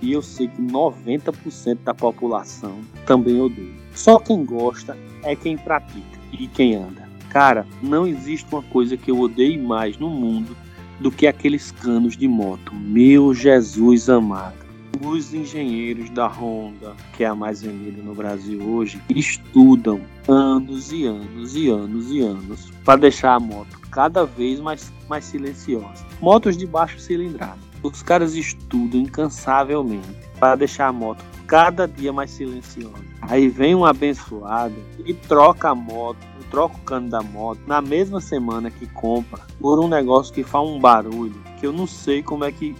e 0.00 0.12
eu 0.12 0.22
sei 0.22 0.48
que 0.48 0.60
90% 0.60 1.78
da 1.84 1.94
população 1.94 2.80
também 3.06 3.40
odeia. 3.40 3.74
Só 3.94 4.18
quem 4.18 4.44
gosta 4.44 4.96
é 5.22 5.36
quem 5.36 5.56
pratica 5.56 6.18
e 6.32 6.46
quem 6.48 6.76
anda. 6.76 7.04
Cara, 7.30 7.66
não 7.82 8.06
existe 8.06 8.46
uma 8.50 8.62
coisa 8.62 8.96
que 8.96 9.10
eu 9.10 9.20
odeie 9.20 9.58
mais 9.58 9.98
no 9.98 10.08
mundo 10.08 10.56
do 11.00 11.10
que 11.10 11.26
aqueles 11.26 11.70
canos 11.70 12.16
de 12.16 12.28
moto. 12.28 12.74
Meu 12.74 13.34
Jesus 13.34 14.08
amado. 14.08 14.63
Os 15.02 15.34
engenheiros 15.34 16.08
da 16.10 16.26
Honda, 16.26 16.94
que 17.16 17.24
é 17.24 17.26
a 17.26 17.34
mais 17.34 17.62
vendida 17.62 18.00
no 18.02 18.14
Brasil 18.14 18.62
hoje, 18.62 19.00
estudam 19.08 20.00
anos 20.28 20.92
e 20.92 21.04
anos 21.06 21.56
e 21.56 21.68
anos 21.68 22.10
e 22.10 22.20
anos 22.20 22.70
para 22.84 23.00
deixar 23.00 23.34
a 23.34 23.40
moto 23.40 23.78
cada 23.90 24.24
vez 24.24 24.60
mais, 24.60 24.92
mais 25.08 25.24
silenciosa. 25.24 26.04
Motos 26.20 26.56
de 26.56 26.66
baixo 26.66 26.98
cilindrada. 26.98 27.58
Os 27.82 28.02
caras 28.02 28.34
estudam 28.34 29.00
incansavelmente 29.00 30.08
para 30.38 30.56
deixar 30.56 30.88
a 30.88 30.92
moto 30.92 31.24
cada 31.46 31.86
dia 31.86 32.12
mais 32.12 32.30
silenciosa. 32.30 33.04
Aí 33.22 33.48
vem 33.48 33.74
um 33.74 33.84
abençoado 33.84 34.74
e 35.04 35.12
troca 35.12 35.70
a 35.70 35.74
moto, 35.74 36.18
troca 36.50 36.76
o 36.76 36.80
cano 36.80 37.10
da 37.10 37.22
moto 37.22 37.60
na 37.66 37.82
mesma 37.82 38.20
semana 38.20 38.70
que 38.70 38.86
compra 38.86 39.40
por 39.60 39.78
um 39.78 39.88
negócio 39.88 40.32
que 40.32 40.44
faz 40.44 40.66
um 40.66 40.78
barulho 40.78 41.42
que 41.58 41.66
eu 41.66 41.72
não 41.72 41.86
sei 41.86 42.22
como 42.22 42.44
é 42.44 42.52
que 42.52 42.74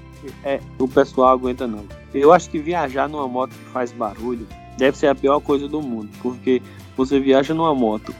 é, 0.44 0.60
o 0.78 0.88
pessoal 0.88 1.30
aguenta 1.30 1.66
não. 1.66 1.84
Eu 2.12 2.32
acho 2.32 2.50
que 2.50 2.58
viajar 2.58 3.08
numa 3.08 3.26
moto 3.26 3.50
que 3.50 3.70
faz 3.70 3.92
barulho 3.92 4.46
deve 4.76 4.96
ser 4.96 5.08
a 5.08 5.14
pior 5.14 5.40
coisa 5.40 5.68
do 5.68 5.80
mundo, 5.80 6.08
porque 6.22 6.60
você 6.96 7.18
viaja 7.20 7.54
numa 7.54 7.74
moto 7.74 8.14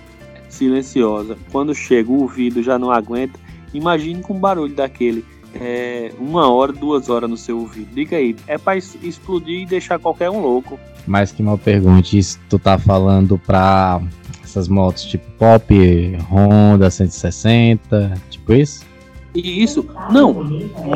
silenciosa, 0.49 1.37
quando 1.51 1.75
chega 1.75 2.11
o 2.11 2.23
ouvido 2.23 2.63
já 2.63 2.79
não 2.79 2.91
aguenta, 2.91 3.39
imagine 3.73 4.23
com 4.23 4.35
um 4.35 4.39
barulho 4.39 4.75
daquele 4.75 5.25
é, 5.55 6.13
uma 6.19 6.51
hora, 6.51 6.73
duas 6.73 7.09
horas 7.09 7.31
no 7.31 7.37
seu 7.37 7.59
ouvido. 7.59 7.95
Diga 7.95 8.17
aí, 8.17 8.35
é 8.47 8.59
para 8.59 8.77
explodir 8.77 9.63
e 9.63 9.67
deixar 9.67 9.99
qualquer 9.99 10.31
um 10.31 10.41
louco. 10.41 10.79
Mas 11.07 11.31
que 11.33 11.43
mal 11.43 11.59
pergunte, 11.59 12.19
isso 12.19 12.39
tu 12.49 12.59
tá 12.59 12.79
falando 12.79 13.39
pra 13.39 14.01
essas 14.43 14.69
motos 14.69 15.05
tipo 15.05 15.25
Pop, 15.33 15.75
Honda 16.31 16.91
160, 16.91 18.15
tipo 18.31 18.53
isso? 18.53 18.85
E 19.35 19.63
isso, 19.65 19.85
não, 20.13 20.33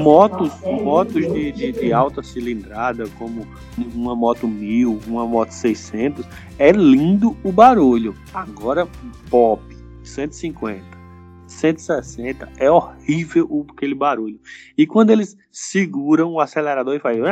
motos, 0.00 0.52
motos 0.62 1.26
de, 1.32 1.50
de, 1.50 1.72
de, 1.72 1.92
alta 1.92 2.22
cilindrada, 2.22 3.08
como 3.18 3.44
uma 3.92 4.14
moto 4.14 4.46
1000, 4.46 5.00
uma 5.08 5.26
moto 5.26 5.50
600, 5.50 6.24
é 6.56 6.70
lindo 6.70 7.36
o 7.42 7.50
barulho. 7.50 8.14
Agora, 8.32 8.86
pop, 9.28 9.60
150, 10.04 10.80
160, 11.48 12.48
é 12.58 12.70
horrível 12.70 13.66
aquele 13.70 13.94
barulho. 13.94 14.38
E 14.76 14.86
quando 14.86 15.10
eles 15.10 15.36
seguram 15.50 16.34
o 16.34 16.40
acelerador 16.40 16.94
e 16.94 17.00
fazem. 17.00 17.22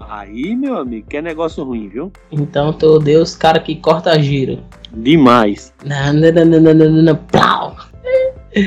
Aí, 0.00 0.54
meu 0.54 0.76
amigo, 0.76 1.06
que 1.08 1.16
é 1.16 1.22
negócio 1.22 1.64
ruim, 1.64 1.88
viu? 1.88 2.12
Então, 2.30 2.72
tu 2.74 2.86
odeia 2.86 3.22
os 3.22 3.34
caras 3.34 3.62
que 3.62 3.76
corta 3.76 4.20
giro. 4.20 4.62
Demais. 4.92 5.72
Não, 5.84 6.12
não, 6.12 6.32
não, 6.32 6.44
não, 6.44 6.60
não, 6.60 6.74
não, 6.74 7.02
não, 7.02 7.16
plau. 7.16 7.76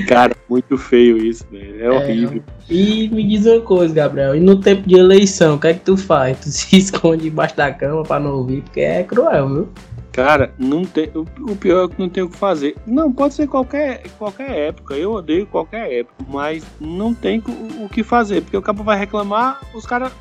Cara, 0.08 0.36
muito 0.50 0.78
feio 0.78 1.18
isso, 1.18 1.46
velho. 1.52 1.82
É, 1.82 1.86
é 1.86 1.92
horrível. 1.92 2.44
E 2.70 3.10
me 3.10 3.28
diz 3.28 3.46
uma 3.46 3.62
coisa, 3.62 3.94
Gabriel. 3.94 4.36
E 4.36 4.40
no 4.40 4.60
tempo 4.60 4.88
de 4.88 4.96
eleição, 4.96 5.56
o 5.56 5.60
que 5.60 5.68
é 5.68 5.74
que 5.74 5.82
tu 5.82 5.98
faz? 5.98 6.40
Tu 6.40 6.50
se 6.52 6.78
esconde 6.78 7.24
debaixo 7.24 7.56
da 7.56 7.72
cama 7.72 8.04
pra 8.04 8.20
não 8.20 8.32
ouvir, 8.32 8.62
porque 8.62 8.82
é 8.82 9.04
cruel, 9.04 9.48
viu? 9.48 9.70
Cara, 10.12 10.54
não 10.60 10.84
tem, 10.84 11.10
o, 11.16 11.56
pior 11.56 11.86
é 11.86 11.88
que 11.88 11.98
não 11.98 12.10
tem 12.10 12.22
o 12.22 12.30
que 12.30 12.36
fazer. 12.36 12.76
Não, 12.86 13.14
pode 13.14 13.34
ser 13.34 13.48
qualquer, 13.48 14.04
qualquer 14.20 14.52
época. 14.68 14.94
Eu 14.94 15.14
odeio 15.14 15.48
qualquer 15.48 15.90
época. 16.00 16.26
Mas 16.28 16.66
não 16.82 17.14
tem 17.14 17.42
o, 17.48 17.86
o 17.86 17.90
que 17.90 18.04
fazer. 18.04 18.42
Porque 18.42 18.58
o 18.58 18.62
cabo 18.62 18.84
vai 18.84 19.00
reclamar, 19.00 19.62
os 19.74 19.86
caras. 19.86 20.12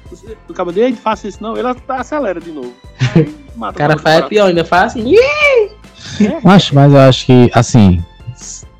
O 0.49 0.55
cabo 0.55 0.71
dele 0.71 0.95
faça 0.95 1.27
isso, 1.27 1.43
não, 1.43 1.57
ele 1.57 1.67
acelera 1.89 2.41
de 2.41 2.53
novo. 2.53 2.73
o 3.59 3.73
cara 3.73 3.99
faz 3.99 4.27
pior, 4.27 4.47
ainda 4.47 4.65
faz 4.65 4.93
assim. 4.93 5.13
É. 5.19 6.41
Acho, 6.45 6.75
mas 6.75 6.93
eu 6.93 6.99
acho 7.01 7.27
que, 7.27 7.51
assim, 7.53 8.03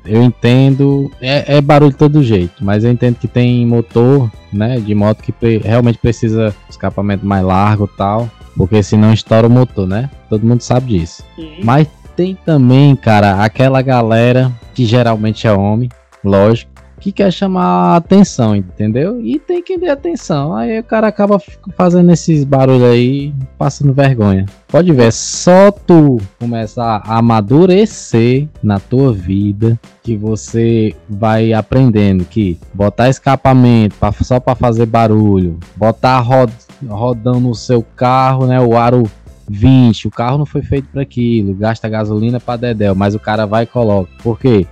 eu 0.05 0.21
entendo, 0.21 1.11
é, 1.21 1.57
é, 1.57 1.61
barulho 1.61 1.91
de 1.91 1.97
todo 1.97 2.23
jeito, 2.23 2.63
mas 2.63 2.83
eu 2.83 2.91
entendo 2.91 3.15
que 3.15 3.27
tem 3.27 3.65
motor, 3.65 4.31
né, 4.51 4.79
de 4.79 4.95
moto 4.95 5.21
que 5.21 5.31
pre 5.31 5.57
realmente 5.57 5.99
precisa 5.99 6.55
escapamento 6.69 7.25
mais 7.25 7.43
largo 7.43 7.87
tal, 7.87 8.29
porque 8.55 8.81
senão 8.81 9.13
estoura 9.13 9.47
o 9.47 9.49
motor, 9.49 9.87
né? 9.87 10.09
Todo 10.29 10.45
mundo 10.45 10.61
sabe 10.61 10.99
disso. 10.99 11.23
Sim. 11.35 11.59
Mas 11.63 11.87
tem 12.15 12.37
também, 12.45 12.95
cara, 12.95 13.43
aquela 13.43 13.81
galera 13.81 14.51
que 14.73 14.85
geralmente 14.85 15.47
é 15.47 15.53
homem, 15.53 15.89
lógico, 16.23 16.70
que 17.01 17.11
quer 17.11 17.33
chamar 17.33 17.95
atenção, 17.95 18.55
entendeu? 18.55 19.19
E 19.19 19.39
tem 19.39 19.61
que 19.61 19.75
dar 19.77 19.93
atenção. 19.93 20.55
Aí 20.55 20.79
o 20.79 20.83
cara 20.83 21.07
acaba 21.07 21.41
fazendo 21.75 22.11
esses 22.11 22.43
barulhos 22.43 22.83
aí, 22.83 23.33
passando 23.57 23.91
vergonha. 23.91 24.45
Pode 24.67 24.93
ver, 24.93 25.11
só 25.11 25.71
tu 25.71 26.17
começar 26.39 27.01
a 27.03 27.17
amadurecer 27.17 28.47
na 28.61 28.79
tua 28.79 29.11
vida 29.11 29.77
que 30.03 30.15
você 30.15 30.95
vai 31.09 31.51
aprendendo 31.53 32.23
que 32.23 32.57
botar 32.73 33.09
escapamento 33.09 33.95
pra, 33.95 34.11
só 34.11 34.39
para 34.39 34.55
fazer 34.55 34.85
barulho, 34.85 35.59
botar 35.75 36.19
rod, 36.19 36.51
rodando 36.87 37.39
no 37.39 37.55
seu 37.55 37.83
carro, 37.83 38.45
né, 38.45 38.61
o 38.61 38.77
aro 38.77 39.03
20, 39.49 40.07
o 40.07 40.11
carro 40.11 40.37
não 40.37 40.45
foi 40.45 40.61
feito 40.61 40.87
para 40.91 41.01
aquilo, 41.01 41.53
gasta 41.53 41.89
gasolina 41.89 42.39
para 42.39 42.57
dedéu, 42.57 42.95
mas 42.95 43.15
o 43.15 43.19
cara 43.19 43.45
vai 43.45 43.63
e 43.63 43.67
coloca. 43.67 44.09
Por 44.23 44.39
quê? 44.39 44.65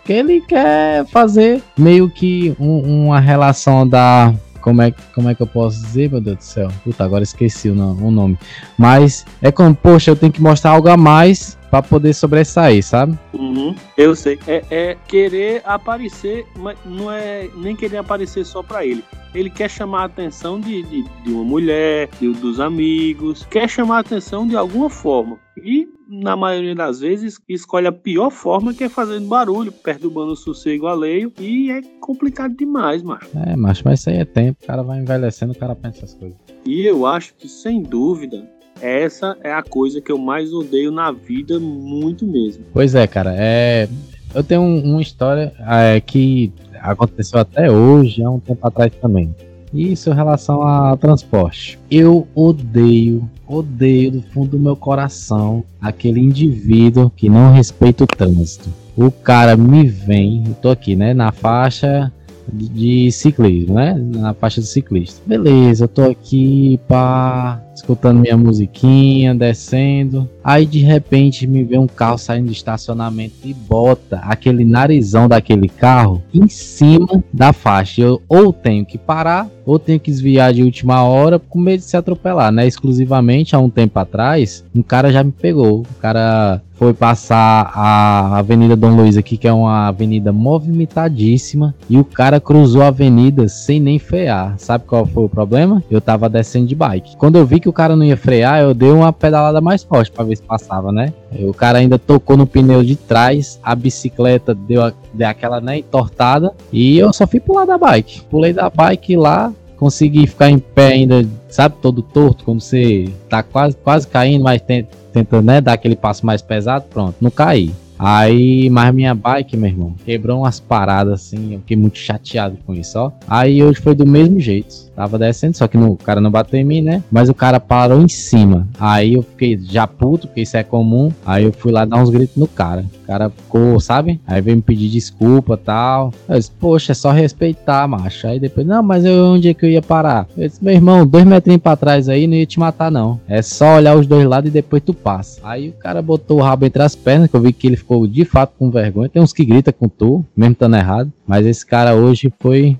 Porque 0.00 0.12
ele 0.12 0.40
quer 0.40 1.06
fazer 1.06 1.62
meio 1.76 2.08
que 2.08 2.54
um, 2.58 3.06
uma 3.06 3.20
relação 3.20 3.86
da. 3.86 4.34
Como 4.60 4.82
é, 4.82 4.92
como 5.14 5.28
é 5.28 5.34
que 5.34 5.42
eu 5.42 5.46
posso 5.46 5.80
dizer, 5.80 6.10
meu 6.10 6.20
Deus 6.20 6.36
do 6.36 6.44
céu? 6.44 6.68
Puta, 6.84 7.02
agora 7.02 7.22
esqueci 7.22 7.70
o, 7.70 7.74
nome. 7.74 8.38
Mas 8.76 9.24
é 9.40 9.50
como, 9.50 9.74
poxa, 9.74 10.10
eu 10.10 10.16
tenho 10.16 10.32
que 10.32 10.42
mostrar 10.42 10.72
algo 10.72 10.88
a 10.88 10.98
mais 10.98 11.56
para 11.70 11.82
poder 11.82 12.12
sobressair, 12.12 12.82
sabe? 12.82 13.16
Uhum, 13.32 13.74
eu 13.96 14.14
sei. 14.16 14.38
É, 14.46 14.64
é, 14.70 14.96
querer 15.06 15.62
aparecer, 15.64 16.44
mas 16.56 16.76
não 16.84 17.10
é 17.10 17.48
nem 17.56 17.76
querer 17.76 17.98
aparecer 17.98 18.44
só 18.44 18.62
para 18.62 18.84
ele. 18.84 19.04
Ele 19.32 19.48
quer 19.48 19.70
chamar 19.70 20.02
a 20.02 20.04
atenção 20.06 20.58
de, 20.58 20.82
de, 20.82 21.04
de 21.22 21.32
uma 21.32 21.44
mulher, 21.44 22.08
de, 22.20 22.28
dos 22.32 22.58
amigos, 22.58 23.46
quer 23.48 23.68
chamar 23.68 23.98
a 23.98 24.00
atenção 24.00 24.46
de 24.46 24.56
alguma 24.56 24.90
forma. 24.90 25.38
E 25.62 25.88
na 26.08 26.36
maioria 26.36 26.74
das 26.74 26.98
vezes, 26.98 27.40
escolhe 27.48 27.86
a 27.86 27.92
pior 27.92 28.30
forma, 28.30 28.74
que 28.74 28.82
é 28.82 28.88
fazendo 28.88 29.28
barulho, 29.28 29.70
perturbando 29.70 30.32
o 30.32 30.36
sossego 30.36 30.88
alheio, 30.88 31.32
e 31.38 31.70
é 31.70 31.80
complicado 32.00 32.56
demais, 32.56 33.00
macho. 33.00 33.28
É, 33.46 33.54
macho, 33.54 33.82
mas 33.84 34.00
isso 34.00 34.10
aí 34.10 34.16
é 34.16 34.24
tempo, 34.24 34.58
o 34.60 34.66
cara 34.66 34.82
vai 34.82 34.98
envelhecendo, 34.98 35.52
o 35.52 35.58
cara 35.58 35.76
pensa 35.76 35.98
essas 35.98 36.14
coisas. 36.14 36.36
E 36.66 36.84
eu 36.84 37.06
acho 37.06 37.34
que, 37.34 37.48
sem 37.48 37.80
dúvida, 37.80 38.44
essa 38.80 39.36
é 39.42 39.52
a 39.52 39.62
coisa 39.62 40.00
que 40.00 40.10
eu 40.10 40.18
mais 40.18 40.52
odeio 40.52 40.90
na 40.90 41.12
vida, 41.12 41.58
muito 41.58 42.26
mesmo. 42.26 42.64
Pois 42.72 42.94
é, 42.94 43.06
cara, 43.06 43.34
é... 43.36 43.88
eu 44.34 44.42
tenho 44.42 44.62
um, 44.62 44.92
uma 44.92 45.02
história 45.02 45.52
é, 45.60 46.00
que 46.00 46.52
aconteceu 46.80 47.38
até 47.38 47.70
hoje, 47.70 48.22
há 48.22 48.30
um 48.30 48.40
tempo 48.40 48.66
atrás 48.66 48.92
também. 49.00 49.34
Isso 49.72 50.10
em 50.10 50.14
relação 50.14 50.62
a 50.62 50.96
transporte. 50.96 51.78
Eu 51.90 52.26
odeio, 52.34 53.28
odeio 53.46 54.10
do 54.10 54.22
fundo 54.22 54.50
do 54.52 54.58
meu 54.58 54.74
coração 54.74 55.62
aquele 55.80 56.18
indivíduo 56.18 57.10
que 57.10 57.28
não 57.28 57.52
respeita 57.52 58.02
o 58.02 58.06
trânsito. 58.06 58.68
O 58.96 59.10
cara 59.10 59.56
me 59.56 59.86
vem, 59.86 60.42
eu 60.46 60.54
tô 60.54 60.70
aqui, 60.70 60.96
né, 60.96 61.14
na 61.14 61.30
faixa 61.30 62.12
de 62.52 63.12
ciclismo, 63.12 63.74
né? 63.74 63.94
Na 63.94 64.34
faixa 64.34 64.60
de 64.60 64.66
ciclista. 64.66 65.20
Beleza, 65.24 65.84
eu 65.84 65.88
tô 65.88 66.02
aqui, 66.02 66.80
pá, 66.88 67.62
escutando 67.80 68.20
minha 68.20 68.36
musiquinha, 68.36 69.34
descendo. 69.34 70.28
Aí 70.44 70.64
de 70.64 70.80
repente 70.80 71.46
me 71.46 71.64
vê 71.64 71.78
um 71.78 71.86
carro 71.86 72.18
saindo 72.18 72.46
do 72.46 72.52
estacionamento 72.52 73.34
e 73.44 73.52
bota 73.52 74.18
aquele 74.18 74.64
narizão 74.64 75.28
daquele 75.28 75.68
carro 75.68 76.22
em 76.32 76.48
cima 76.48 77.22
da 77.32 77.52
faixa. 77.52 78.02
Eu 78.02 78.22
ou 78.28 78.52
tenho 78.52 78.84
que 78.86 78.98
parar, 78.98 79.48
ou 79.64 79.78
tenho 79.78 80.00
que 80.00 80.10
desviar 80.10 80.52
de 80.52 80.62
última 80.62 81.02
hora 81.02 81.38
com 81.38 81.58
medo 81.58 81.80
de 81.80 81.86
se 81.86 81.96
atropelar, 81.96 82.50
né? 82.50 82.66
Exclusivamente 82.66 83.54
há 83.54 83.58
um 83.58 83.70
tempo 83.70 83.98
atrás, 83.98 84.64
um 84.74 84.82
cara 84.82 85.12
já 85.12 85.22
me 85.22 85.32
pegou. 85.32 85.80
O 85.80 86.00
cara 86.00 86.62
foi 86.80 86.94
passar 86.94 87.70
a 87.74 88.38
Avenida 88.38 88.74
Dom 88.74 88.96
Luiz 88.96 89.18
aqui, 89.18 89.36
que 89.36 89.46
é 89.46 89.52
uma 89.52 89.88
avenida 89.88 90.32
movimentadíssima, 90.32 91.74
e 91.90 91.98
o 91.98 92.04
cara 92.04 92.40
cruzou 92.40 92.80
a 92.80 92.86
avenida 92.86 93.48
sem 93.48 93.78
nem 93.78 93.98
frear. 93.98 94.54
Sabe 94.56 94.86
qual 94.86 95.04
foi 95.04 95.24
o 95.24 95.28
problema? 95.28 95.84
Eu 95.90 96.00
tava 96.00 96.26
descendo 96.26 96.66
de 96.66 96.74
bike. 96.74 97.18
Quando 97.18 97.36
eu 97.36 97.44
vi 97.44 97.60
que 97.60 97.68
o 97.70 97.72
cara 97.72 97.96
não 97.96 98.04
ia 98.04 98.16
frear, 98.16 98.60
eu 98.60 98.74
dei 98.74 98.90
uma 98.90 99.12
pedalada 99.12 99.60
mais 99.60 99.82
forte 99.82 100.10
para 100.10 100.24
ver 100.24 100.36
se 100.36 100.42
passava, 100.42 100.92
né? 100.92 101.12
O 101.40 101.54
cara 101.54 101.78
ainda 101.78 101.98
tocou 101.98 102.36
no 102.36 102.46
pneu 102.46 102.82
de 102.82 102.96
trás, 102.96 103.58
a 103.62 103.74
bicicleta 103.74 104.54
deu, 104.54 104.92
deu 105.14 105.28
aquela 105.28 105.60
né, 105.60 105.78
entortada 105.78 106.52
e 106.72 106.98
eu 106.98 107.12
só 107.12 107.26
fui 107.26 107.40
pular 107.40 107.64
da 107.64 107.78
bike. 107.78 108.22
Pulei 108.30 108.52
da 108.52 108.68
bike 108.68 109.16
lá, 109.16 109.52
conseguir 109.76 110.26
ficar 110.26 110.50
em 110.50 110.58
pé 110.58 110.88
ainda, 110.88 111.26
sabe, 111.48 111.76
todo 111.80 112.02
torto, 112.02 112.44
quando 112.44 112.60
você 112.60 113.08
tá 113.28 113.42
quase, 113.42 113.76
quase 113.76 114.06
caindo, 114.06 114.44
mas 114.44 114.60
tenta 114.60 115.40
né, 115.40 115.60
dar 115.60 115.72
aquele 115.72 115.96
passo 115.96 116.26
mais 116.26 116.42
pesado, 116.42 116.84
pronto, 116.90 117.16
não 117.20 117.30
caí. 117.30 117.72
Aí, 118.02 118.70
mas 118.70 118.94
minha 118.94 119.14
bike, 119.14 119.58
meu 119.58 119.68
irmão, 119.68 119.94
quebrou 120.06 120.38
umas 120.38 120.58
paradas 120.58 121.12
assim, 121.12 121.52
eu 121.52 121.58
fiquei 121.60 121.76
muito 121.76 121.98
chateado 121.98 122.56
com 122.64 122.72
isso, 122.72 122.98
ó. 122.98 123.12
Aí 123.28 123.62
hoje 123.62 123.78
foi 123.78 123.94
do 123.94 124.06
mesmo 124.06 124.40
jeito. 124.40 124.89
Tava 125.00 125.18
descendo, 125.18 125.56
só 125.56 125.66
que 125.66 125.78
no, 125.78 125.92
o 125.92 125.96
cara 125.96 126.20
não 126.20 126.30
bateu 126.30 126.60
em 126.60 126.64
mim, 126.64 126.82
né? 126.82 127.02
Mas 127.10 127.30
o 127.30 127.34
cara 127.34 127.58
parou 127.58 128.02
em 128.02 128.06
cima. 128.06 128.68
Aí 128.78 129.14
eu 129.14 129.22
fiquei 129.22 129.58
já 129.58 129.86
puto, 129.86 130.26
porque 130.26 130.42
isso 130.42 130.58
é 130.58 130.62
comum. 130.62 131.10
Aí 131.24 131.44
eu 131.44 131.52
fui 131.54 131.72
lá 131.72 131.86
dar 131.86 132.02
uns 132.02 132.10
gritos 132.10 132.36
no 132.36 132.46
cara. 132.46 132.84
O 133.02 133.06
cara 133.06 133.30
ficou, 133.30 133.80
sabe? 133.80 134.20
Aí 134.26 134.42
veio 134.42 134.58
me 134.58 134.62
pedir 134.62 134.90
desculpa 134.90 135.56
tal. 135.56 136.12
Eu 136.28 136.36
disse, 136.36 136.50
poxa, 136.50 136.92
é 136.92 136.94
só 136.94 137.12
respeitar, 137.12 137.88
macho. 137.88 138.26
Aí 138.26 138.38
depois, 138.38 138.66
não, 138.66 138.82
mas 138.82 139.06
eu, 139.06 139.24
onde 139.24 139.48
é 139.48 139.54
que 139.54 139.64
eu 139.64 139.70
ia 139.70 139.80
parar? 139.80 140.28
Eu 140.36 140.46
disse, 140.46 140.62
meu 140.62 140.74
irmão, 140.74 141.06
dois 141.06 141.24
metrinhos 141.24 141.62
pra 141.62 141.76
trás 141.76 142.06
aí 142.06 142.26
não 142.26 142.34
ia 142.34 142.44
te 142.44 142.60
matar, 142.60 142.90
não. 142.90 143.18
É 143.26 143.40
só 143.40 143.76
olhar 143.76 143.96
os 143.96 144.06
dois 144.06 144.26
lados 144.26 144.50
e 144.50 144.52
depois 144.52 144.82
tu 144.84 144.92
passa. 144.92 145.40
Aí 145.42 145.70
o 145.70 145.72
cara 145.72 146.02
botou 146.02 146.40
o 146.40 146.42
rabo 146.42 146.66
entre 146.66 146.82
as 146.82 146.94
pernas, 146.94 147.30
que 147.30 147.36
eu 147.36 147.40
vi 147.40 147.54
que 147.54 147.66
ele 147.66 147.76
ficou 147.76 148.06
de 148.06 148.26
fato 148.26 148.52
com 148.58 148.70
vergonha. 148.70 149.08
Tem 149.08 149.22
uns 149.22 149.32
que 149.32 149.46
grita 149.46 149.72
com 149.72 149.88
tu, 149.88 150.22
mesmo 150.36 150.52
estando 150.52 150.76
errado. 150.76 151.10
Mas 151.26 151.46
esse 151.46 151.64
cara 151.64 151.94
hoje 151.94 152.30
foi 152.38 152.76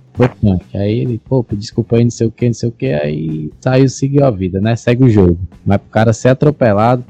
Aí 0.74 1.00
ele, 1.00 1.20
pô, 1.24 1.44
desculpa 1.52 1.96
aí, 1.96 2.04
não 2.04 2.10
sei 2.10 2.26
o 2.26 2.30
que, 2.30 2.46
não 2.46 2.54
sei 2.54 2.68
o 2.68 2.72
que, 2.72 2.92
aí 2.92 3.50
saiu, 3.60 3.88
seguiu 3.88 4.24
a 4.24 4.30
vida, 4.30 4.60
né? 4.60 4.76
Segue 4.76 5.04
o 5.04 5.10
jogo. 5.10 5.38
Mas 5.64 5.78
pro 5.78 5.90
cara 5.90 6.12
ser 6.12 6.30
atropelado, 6.30 7.04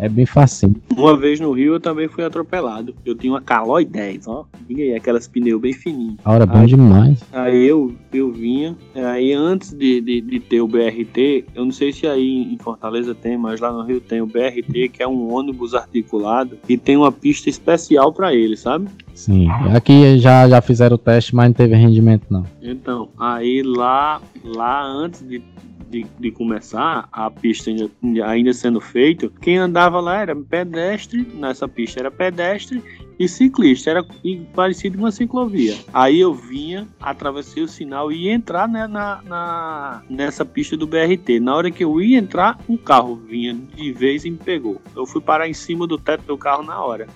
é 0.00 0.08
bem 0.08 0.26
facinho. 0.26 0.74
Uma 0.96 1.16
vez 1.16 1.38
no 1.38 1.52
Rio 1.52 1.74
eu 1.74 1.80
também 1.80 2.08
fui 2.08 2.24
atropelado. 2.24 2.94
Eu 3.04 3.14
tinha 3.14 3.32
uma 3.32 3.40
Caloi 3.40 3.84
10, 3.84 4.26
ó. 4.26 4.46
E 4.68 4.82
aí, 4.82 4.94
aquelas 4.94 5.28
pneus 5.28 5.60
bem 5.60 5.72
fininhos. 5.72 6.16
A 6.24 6.32
hora 6.32 6.46
bom 6.46 6.64
demais. 6.64 7.22
Aí 7.32 7.66
eu, 7.66 7.94
eu 8.12 8.32
vinha. 8.32 8.76
Aí 8.94 9.32
antes 9.32 9.72
de, 9.72 10.00
de, 10.00 10.20
de, 10.20 10.40
ter 10.40 10.60
o 10.60 10.68
BRT, 10.68 11.44
eu 11.54 11.64
não 11.64 11.72
sei 11.72 11.92
se 11.92 12.06
aí 12.06 12.52
em 12.52 12.58
Fortaleza 12.58 13.14
tem, 13.14 13.36
mas 13.36 13.60
lá 13.60 13.70
no 13.72 13.82
Rio 13.82 14.00
tem 14.00 14.22
o 14.22 14.26
BRT, 14.26 14.88
que 14.88 15.02
é 15.02 15.06
um 15.06 15.32
ônibus 15.32 15.74
articulado 15.74 16.58
e 16.68 16.78
tem 16.78 16.96
uma 16.96 17.12
pista 17.12 17.50
especial 17.50 18.12
para 18.12 18.34
ele, 18.34 18.56
sabe? 18.56 18.88
Sim. 19.14 19.48
Aqui 19.74 20.18
já, 20.18 20.48
já 20.48 20.62
fizeram 20.62 20.94
o 20.94 20.98
teste, 20.98 21.34
mas 21.34 21.48
não 21.48 21.52
teve 21.52 21.74
rendimento, 21.76 22.24
não. 22.30 22.44
Então, 22.62 23.10
aí 23.18 23.62
lá, 23.62 24.22
lá 24.44 24.82
antes 24.82 25.20
de 25.26 25.42
de, 25.90 26.06
de 26.18 26.30
começar, 26.30 27.08
a 27.10 27.30
pista 27.30 27.70
ainda, 27.70 27.90
ainda 28.24 28.52
sendo 28.52 28.80
feita, 28.80 29.30
quem 29.40 29.58
andava 29.58 30.00
lá 30.00 30.20
era 30.20 30.36
pedestre, 30.36 31.26
nessa 31.34 31.66
pista 31.66 32.00
era 32.00 32.10
pedestre 32.10 32.82
e 33.18 33.28
ciclista, 33.28 33.90
era 33.90 34.06
parecido 34.54 34.96
com 34.96 35.04
uma 35.04 35.10
ciclovia. 35.10 35.76
Aí 35.92 36.20
eu 36.20 36.32
vinha, 36.32 36.88
atravessei 36.98 37.62
o 37.62 37.68
sinal 37.68 38.10
e 38.10 38.26
ia 38.26 38.32
entrar 38.32 38.66
né, 38.66 38.86
na, 38.86 39.20
na, 39.22 40.02
nessa 40.08 40.44
pista 40.44 40.76
do 40.76 40.86
BRT. 40.86 41.38
Na 41.40 41.54
hora 41.54 41.70
que 41.70 41.84
eu 41.84 42.00
ia 42.00 42.18
entrar, 42.18 42.58
um 42.66 42.78
carro 42.78 43.16
vinha 43.16 43.54
de 43.54 43.92
vez 43.92 44.24
e 44.24 44.30
me 44.30 44.38
pegou. 44.38 44.80
Eu 44.96 45.04
fui 45.04 45.20
parar 45.20 45.48
em 45.48 45.52
cima 45.52 45.86
do 45.86 45.98
teto 45.98 46.24
do 46.24 46.38
carro 46.38 46.62
na 46.62 46.82
hora. 46.82 47.08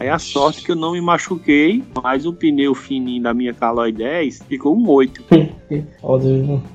Aí 0.00 0.08
a 0.08 0.18
sorte 0.18 0.64
que 0.64 0.70
eu 0.70 0.76
não 0.76 0.92
me 0.92 1.00
machuquei, 1.02 1.84
mas 2.02 2.24
o 2.24 2.32
pneu 2.32 2.74
fininho 2.74 3.22
da 3.22 3.34
minha 3.34 3.52
Caloi 3.52 3.92
10 3.92 4.44
ficou 4.48 4.74
um 4.74 4.88
8. 4.88 5.22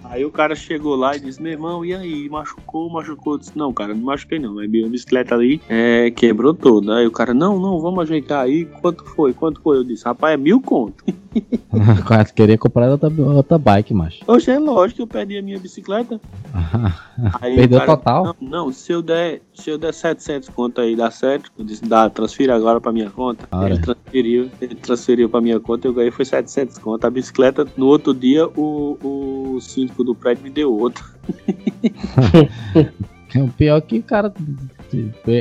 aí 0.09 0.25
o 0.25 0.31
cara 0.31 0.55
chegou 0.55 0.95
lá 0.95 1.15
e 1.15 1.19
disse: 1.19 1.41
Meu 1.41 1.51
irmão, 1.51 1.85
e 1.85 1.93
aí? 1.93 2.29
Machucou, 2.29 2.89
machucou? 2.89 3.33
Eu 3.33 3.39
disse: 3.39 3.57
Não, 3.57 3.73
cara, 3.73 3.93
não 3.93 4.03
machuquei 4.03 4.39
não. 4.39 4.59
Aí 4.59 4.67
minha 4.67 4.87
bicicleta 4.87 5.35
ali 5.35 5.61
é, 5.69 6.11
quebrou 6.11 6.53
toda. 6.53 6.97
Aí 6.97 7.07
o 7.07 7.11
cara: 7.11 7.33
Não, 7.33 7.59
não, 7.59 7.79
vamos 7.79 7.99
ajeitar 8.03 8.43
aí. 8.43 8.65
Quanto 8.81 9.05
foi? 9.05 9.33
Quanto 9.33 9.61
foi? 9.61 9.77
Eu 9.77 9.83
disse: 9.83 10.05
Rapaz, 10.05 10.33
é 10.33 10.37
mil 10.37 10.61
conto. 10.61 11.03
cara, 12.07 12.25
queria 12.25 12.57
comprar 12.57 12.89
outra, 12.89 13.09
outra 13.09 13.57
bike, 13.57 13.93
macho. 13.93 14.19
Oxe, 14.27 14.51
é 14.51 14.59
lógico 14.59 14.97
que 14.97 15.01
eu 15.01 15.07
perdi 15.07 15.37
a 15.37 15.41
minha 15.41 15.59
bicicleta. 15.59 16.19
aí, 17.41 17.55
Perdeu 17.55 17.79
cara, 17.79 17.97
total? 17.97 18.23
Não, 18.23 18.49
não, 18.49 18.71
se 18.71 18.91
eu 18.91 19.01
der, 19.01 19.41
se 19.53 19.69
eu 19.69 19.77
der 19.77 19.93
700 19.93 20.49
conto 20.49 20.81
aí, 20.81 20.95
dá 20.95 21.11
certo. 21.11 21.51
Eu 21.57 21.65
disse: 21.65 21.83
Dá, 21.85 22.09
transfira 22.09 22.55
agora 22.55 22.79
pra 22.79 22.91
minha 22.91 23.09
conta. 23.09 23.47
Ele 23.65 23.79
transferiu, 23.79 24.49
ele 24.61 24.75
transferiu 24.75 25.29
pra 25.29 25.41
minha 25.41 25.59
conta, 25.59 25.87
eu 25.87 25.93
ganhei 25.93 26.11
foi 26.11 26.25
700 26.25 26.77
conto. 26.77 27.05
A 27.05 27.09
bicicleta, 27.09 27.67
no 27.75 27.87
outro 27.87 28.13
dia, 28.13 28.47
o, 28.47 28.97
o 29.55 29.61
síndico 29.61 30.03
do 30.05 30.15
prédio 30.15 30.43
me 30.43 30.49
deu 30.49 30.73
outra. 30.73 31.03
o 33.41 33.49
pior 33.49 33.77
é 33.77 33.81
que 33.81 33.99
o 33.99 34.03
cara, 34.03 34.33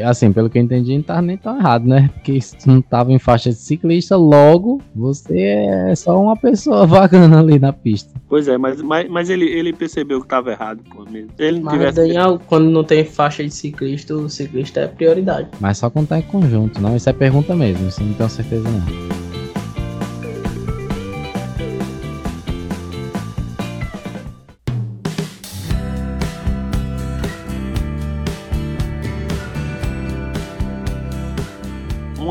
assim, 0.05 0.33
pelo 0.33 0.51
que 0.51 0.59
eu 0.59 0.63
entendi, 0.63 0.97
não 0.97 1.03
tava 1.03 1.23
nem 1.23 1.37
tão 1.37 1.57
errado, 1.57 1.87
né? 1.87 2.11
Porque 2.15 2.41
se 2.41 2.67
não 2.67 2.81
tava 2.81 3.13
em 3.13 3.19
faixa 3.19 3.51
de 3.51 3.57
ciclista, 3.57 4.17
logo 4.17 4.81
você 4.95 5.39
é 5.39 5.95
só 5.95 6.21
uma 6.21 6.37
pessoa 6.37 6.87
vagando 6.87 7.37
ali 7.37 7.59
na 7.59 7.73
pista. 7.73 8.13
Pois 8.29 8.49
é, 8.49 8.59
mas, 8.59 8.83
mas, 8.83 9.09
mas 9.09 9.31
ele, 9.31 9.45
ele 9.45 9.73
percebeu 9.73 10.21
que 10.21 10.29
tava 10.29 10.51
errado, 10.51 10.83
pô, 10.91 11.05
mesmo. 11.09 11.31
Ele 11.39 11.59
não 11.59 11.67
mas 11.67 11.75
tivesse... 11.75 11.97
Daniel, 11.97 12.41
quando 12.47 12.71
não 12.71 12.83
tem 12.83 13.05
faixa 13.05 13.45
de 13.45 13.51
ciclista, 13.51 14.15
o 14.15 14.29
ciclista 14.29 14.81
é 14.81 14.89
prioridade. 14.89 15.49
Mas 15.61 15.79
só 15.79 15.91
quando 15.91 16.09
tá 16.09 16.19
em 16.19 16.23
conjunto, 16.23 16.81
não? 16.81 16.97
Isso 16.97 17.09
é 17.09 17.13
pergunta 17.13 17.55
mesmo, 17.55 17.89
isso 17.89 18.03
não 18.03 18.15
tenho 18.15 18.29
certeza 18.29 18.69
não. 18.69 19.24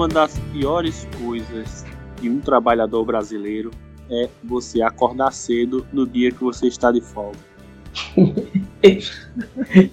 Uma 0.04 0.10
das 0.10 0.38
piores 0.52 1.08
coisas 1.18 1.86
de 2.20 2.30
um 2.30 2.42
trabalhador 2.42 3.06
brasileiro 3.06 3.72
é 4.12 4.28
você 4.44 4.82
acordar 4.82 5.32
cedo 5.32 5.88
no 5.94 6.06
dia 6.06 6.30
que 6.30 6.44
você 6.44 6.68
está 6.68 6.92
de 6.92 7.00
folga. 7.00 7.39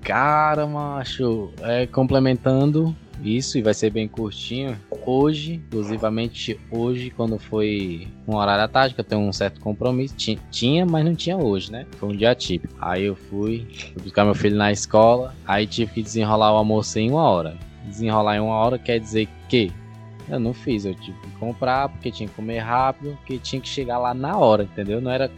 Cara, 0.00 0.64
macho, 0.64 1.50
é, 1.60 1.88
complementando 1.88 2.94
isso, 3.20 3.58
e 3.58 3.62
vai 3.62 3.74
ser 3.74 3.90
bem 3.90 4.06
curtinho. 4.06 4.78
Hoje, 5.04 5.60
exclusivamente 5.64 6.60
hoje, 6.70 7.10
quando 7.10 7.36
foi 7.36 8.06
um 8.28 8.36
horário 8.36 8.62
à 8.62 8.68
tarde, 8.68 8.94
que 8.94 9.00
eu 9.00 9.04
tenho 9.04 9.22
um 9.22 9.32
certo 9.32 9.60
compromisso, 9.60 10.14
tinha, 10.52 10.86
mas 10.86 11.04
não 11.04 11.16
tinha 11.16 11.36
hoje, 11.36 11.72
né? 11.72 11.84
Foi 11.96 12.10
um 12.10 12.16
dia 12.16 12.32
típico. 12.36 12.72
Aí 12.80 13.06
eu 13.06 13.16
fui, 13.16 13.66
fui 13.92 14.04
buscar 14.04 14.24
meu 14.24 14.36
filho 14.36 14.56
na 14.56 14.70
escola, 14.70 15.34
aí 15.44 15.66
tive 15.66 15.94
que 15.94 16.02
desenrolar 16.02 16.52
o 16.52 16.56
almoço 16.56 16.96
em 16.96 17.10
uma 17.10 17.28
hora 17.28 17.69
desenrolar 17.86 18.36
em 18.36 18.40
uma 18.40 18.54
hora 18.54 18.78
quer 18.78 18.98
dizer 18.98 19.28
que 19.48 19.72
eu 20.28 20.38
não 20.38 20.54
fiz, 20.54 20.84
eu 20.84 20.94
tive 20.94 21.18
que 21.18 21.30
comprar 21.38 21.88
porque 21.88 22.10
tinha 22.10 22.28
que 22.28 22.34
comer 22.34 22.58
rápido, 22.58 23.16
porque 23.16 23.38
tinha 23.38 23.60
que 23.60 23.68
chegar 23.68 23.98
lá 23.98 24.14
na 24.14 24.36
hora, 24.38 24.62
entendeu? 24.62 25.00
Não 25.00 25.10
era 25.10 25.30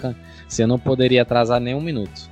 se 0.46 0.62
eu 0.62 0.66
não 0.66 0.78
poderia 0.78 1.22
atrasar 1.22 1.60
nem 1.60 1.74
um 1.74 1.80
minuto. 1.80 2.28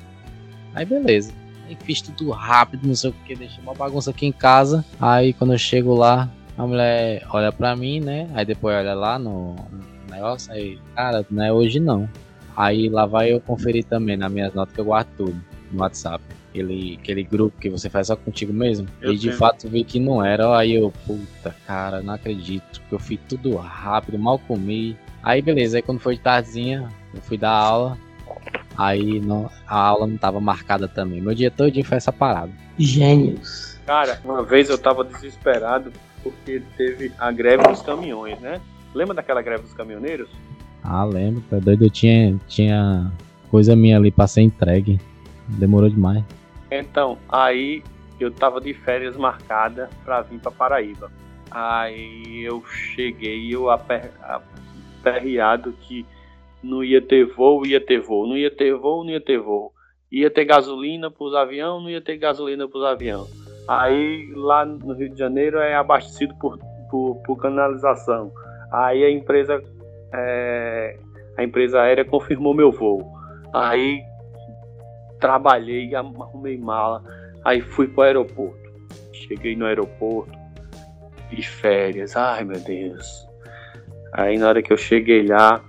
Aí 0.75 0.85
beleza. 0.85 1.33
Aí 1.67 1.77
fiz 1.85 2.03
tudo 2.03 2.31
rápido, 2.31 2.87
não 2.87 2.95
sei 2.95 3.11
o 3.11 3.15
que, 3.25 3.35
deixei 3.35 3.63
uma 3.63 3.75
bagunça 3.75 4.11
aqui 4.11 4.27
em 4.27 4.33
casa. 4.33 4.85
Aí 5.01 5.33
quando 5.33 5.55
eu 5.55 5.59
chego 5.59 5.95
lá, 5.95 6.29
a 6.59 6.67
mulher 6.67 7.25
olha 7.31 7.51
pra 7.51 7.75
mim, 7.75 8.01
né? 8.01 8.29
Aí 8.35 8.45
depois 8.45 8.77
olha 8.77 8.95
lá 8.95 9.19
no 9.19 9.57
negócio, 10.11 10.53
aí, 10.53 10.79
cara, 10.95 11.25
não 11.31 11.43
é 11.43 11.53
hoje 11.53 11.81
não. 11.81 12.09
Aí 12.55 12.91
lá 12.91 13.07
vai 13.07 13.33
eu 13.33 13.41
conferir 13.41 13.85
também 13.85 14.17
nas 14.17 14.31
minhas 14.31 14.53
notas 14.53 14.75
que 14.75 14.81
eu 14.81 14.85
guardo 14.85 15.09
tudo 15.17 15.41
no 15.73 15.81
WhatsApp 15.81 16.23
aquele, 16.51 16.99
aquele 17.01 17.23
grupo 17.23 17.59
que 17.59 17.71
você 17.71 17.89
faz 17.89 18.09
só 18.09 18.17
contigo 18.17 18.53
mesmo. 18.53 18.89
Eu 19.01 19.13
e 19.13 19.17
de 19.17 19.33
fato 19.33 19.69
vi 19.69 19.85
que 19.85 19.99
não 19.99 20.25
era. 20.25 20.57
Aí 20.57 20.75
eu, 20.75 20.93
puta, 21.07 21.55
cara, 21.67 22.03
não 22.03 22.15
acredito. 22.15 22.83
Que 22.89 22.95
eu 22.95 22.99
fiz 22.99 23.19
tudo 23.29 23.57
rápido, 23.57 24.19
mal 24.19 24.39
comi. 24.39 24.97
Aí 25.23 25.41
beleza, 25.41 25.79
aí 25.79 25.83
quando 25.83 26.01
foi 26.01 26.17
de 26.17 26.23
tardezinha, 26.23 26.89
eu 27.15 27.21
fui 27.23 27.39
dar 27.39 27.53
aula. 27.53 27.99
Aí 28.77 29.21
não, 29.21 29.51
a 29.67 29.77
aula 29.77 30.07
não 30.07 30.17
tava 30.17 30.41
marcada 30.41 30.89
também. 30.89 31.21
Meu 31.21 31.35
dia 31.35 31.51
todo 31.51 31.73
foi 31.85 31.97
essa 31.97 32.13
parada. 32.13 32.53
Gênios. 32.79 33.79
Cara, 33.87 34.21
uma 34.25 34.43
vez 34.43 34.69
eu 34.69 34.79
tava 34.79 35.05
desesperado 35.05 35.93
porque 36.23 36.63
teve 36.77 37.13
a 37.19 37.31
greve 37.33 37.63
dos 37.65 37.83
caminhões, 37.83 38.39
né? 38.41 38.61
Lembra 38.95 39.15
daquela 39.15 39.43
greve 39.43 39.63
dos 39.63 39.73
caminhoneiros? 39.73 40.29
Ah, 40.83 41.05
lembro, 41.05 41.43
tá 41.49 41.59
doido. 41.59 41.85
Eu 41.85 41.91
tinha, 41.91 42.39
tinha 42.49 43.11
coisa 43.51 43.77
minha 43.77 43.97
ali 43.97 44.11
pra 44.11 44.27
ser 44.27 44.43
entregue. 44.43 45.01
Demorou 45.49 45.91
demais. 45.91 46.25
Então, 46.71 47.19
aí 47.29 47.83
eu 48.19 48.31
tava 48.31 48.61
de 48.61 48.73
férias 48.75 49.17
marcada 49.17 49.89
para 50.05 50.21
vir 50.23 50.39
para 50.39 50.51
Paraíba. 50.51 51.11
Aí 51.51 52.43
eu 52.45 52.63
cheguei, 52.67 53.53
eu 53.53 53.71
aper, 53.71 54.11
aperreado 55.01 55.73
que 55.81 56.07
não 56.63 56.85
ia 56.85 57.01
ter 57.01 57.25
voo, 57.25 57.67
ia 57.67 57.85
ter 57.85 58.01
voo, 58.01 58.27
não 58.27 58.37
ia 58.37 58.51
ter 58.51 58.75
voo, 58.75 59.03
não 59.03 59.11
ia 59.11 59.21
ter 59.21 59.39
voo. 59.39 59.73
Ia 60.13 60.31
ter 60.31 60.45
gasolina 60.45 61.11
para 61.11 61.25
os 61.25 61.35
aviões, 61.35 61.83
não 61.83 61.91
ia 61.91 62.01
ter 62.01 62.17
gasolina 62.19 62.69
para 62.69 62.79
os 62.79 62.85
aviões. 62.85 63.29
Aí 63.67 64.31
lá 64.35 64.65
no 64.65 64.95
Rio 64.95 65.11
de 65.11 65.19
Janeiro 65.19 65.59
é 65.59 65.75
abastecido 65.75 66.35
por, 66.41 66.59
por, 66.91 67.17
por 67.25 67.37
canalização. 67.37 68.33
Aí 68.73 69.05
a 69.05 69.11
empresa 69.11 69.63
é, 70.13 70.99
a 71.37 71.43
empresa 71.43 71.81
aérea 71.81 72.05
confirmou 72.05 72.55
meu 72.55 72.71
voo. 72.71 73.01
Aí 73.53 74.03
trabalhei, 75.21 75.95
arrumei 75.95 76.59
mala, 76.59 77.05
aí 77.45 77.61
fui 77.61 77.87
pro 77.87 78.03
aeroporto. 78.03 78.59
Cheguei 79.13 79.55
no 79.55 79.67
aeroporto, 79.67 80.33
de 81.31 81.47
férias, 81.47 82.17
ai 82.17 82.45
meu 82.45 82.59
Deus. 82.61 83.29
Aí 84.13 84.37
na 84.39 84.49
hora 84.49 84.63
que 84.63 84.73
eu 84.73 84.77
cheguei 84.77 85.27
lá, 85.27 85.63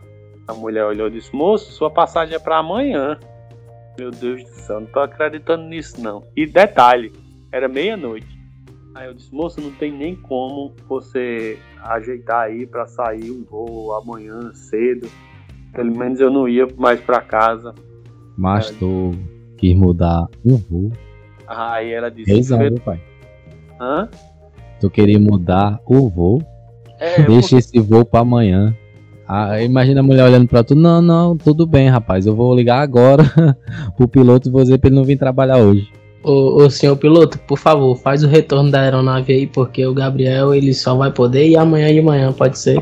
A 0.47 0.53
mulher 0.53 0.85
olhou 0.85 1.07
e 1.07 1.11
disse: 1.11 1.33
Moço, 1.35 1.71
sua 1.71 1.89
passagem 1.89 2.35
é 2.35 2.39
para 2.39 2.57
amanhã. 2.57 3.17
Meu 3.97 4.11
Deus 4.11 4.43
do 4.43 4.49
céu, 4.49 4.79
não 4.81 4.87
tô 4.87 4.99
acreditando 4.99 5.63
nisso 5.63 6.01
não. 6.01 6.23
E 6.35 6.45
detalhe, 6.45 7.13
era 7.51 7.67
meia-noite. 7.67 8.27
Aí 8.95 9.07
eu 9.07 9.13
disse: 9.13 9.33
Moço, 9.33 9.61
não 9.61 9.71
tem 9.71 9.91
nem 9.91 10.15
como 10.15 10.73
você 10.87 11.57
ajeitar 11.83 12.47
aí 12.47 12.65
para 12.65 12.85
sair 12.87 13.31
um 13.31 13.43
voo 13.43 13.93
amanhã 13.93 14.51
cedo. 14.53 15.07
Pelo 15.73 15.95
menos 15.95 16.19
eu 16.19 16.29
não 16.29 16.49
ia 16.49 16.67
mais 16.75 16.99
para 16.99 17.21
casa. 17.21 17.73
Mas 18.37 18.71
tu 18.71 19.13
quis 19.61 19.75
mudar 19.75 20.27
um 20.43 20.57
voo. 20.57 20.91
Aí 21.47 21.93
ela 21.93 22.09
disse: 22.09 22.31
Reis 22.31 22.49
meu 22.49 22.75
pai. 22.81 22.99
Hã? 23.79 24.09
Tu 24.79 24.89
queria 24.89 25.19
mudar 25.19 25.79
o 25.85 26.09
voo? 26.09 26.41
É, 26.99 27.21
Deixa 27.23 27.57
esse 27.57 27.79
voo 27.79 28.03
para 28.03 28.21
amanhã. 28.21 28.75
Ah, 29.27 29.61
imagina 29.61 30.01
a 30.01 30.03
mulher 30.03 30.25
olhando 30.25 30.47
pra 30.47 30.61
tu, 30.61 30.75
não, 30.75 31.01
não, 31.01 31.37
tudo 31.37 31.65
bem, 31.65 31.87
rapaz, 31.87 32.25
eu 32.25 32.35
vou 32.35 32.53
ligar 32.53 32.81
agora 32.81 33.23
pro 33.95 34.05
piloto 34.05 34.49
e 34.49 34.51
vou 34.51 34.61
dizer 34.61 34.77
pra 34.77 34.89
ele 34.89 34.97
não 34.97 35.05
vir 35.05 35.17
trabalhar 35.17 35.57
hoje. 35.57 35.89
Ô, 36.21 36.63
ô, 36.63 36.69
senhor 36.69 36.97
piloto, 36.97 37.39
por 37.39 37.57
favor, 37.57 37.95
faz 37.95 38.25
o 38.25 38.27
retorno 38.27 38.69
da 38.69 38.81
aeronave 38.81 39.31
aí, 39.31 39.47
porque 39.47 39.85
o 39.85 39.93
Gabriel 39.93 40.53
ele 40.53 40.73
só 40.73 40.95
vai 40.95 41.11
poder 41.11 41.47
ir 41.47 41.55
amanhã 41.55 41.93
de 41.93 42.01
manhã, 42.01 42.33
pode 42.33 42.59
ser? 42.59 42.77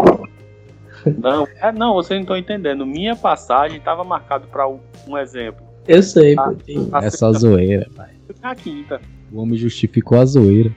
Não, 1.20 1.48
é, 1.62 1.72
não, 1.72 1.94
vocês 1.94 2.18
não 2.18 2.24
estão 2.24 2.38
entendendo. 2.38 2.86
Minha 2.86 3.16
passagem 3.16 3.78
estava 3.78 4.04
marcado 4.04 4.48
para 4.48 4.68
um, 4.68 5.18
exemplo. 5.18 5.69
Eu 5.90 6.04
sei, 6.04 6.36
Ah, 6.38 6.52
pô. 6.52 6.96
A 6.96 7.06
É 7.06 7.10
só 7.10 7.34
zoeira, 7.34 7.90
pai. 7.96 8.12
Na 8.44 8.54
quinta. 8.54 9.02
O 9.32 9.42
homem 9.42 9.58
justificou 9.58 10.20
a 10.20 10.26
zoeira. 10.26 10.70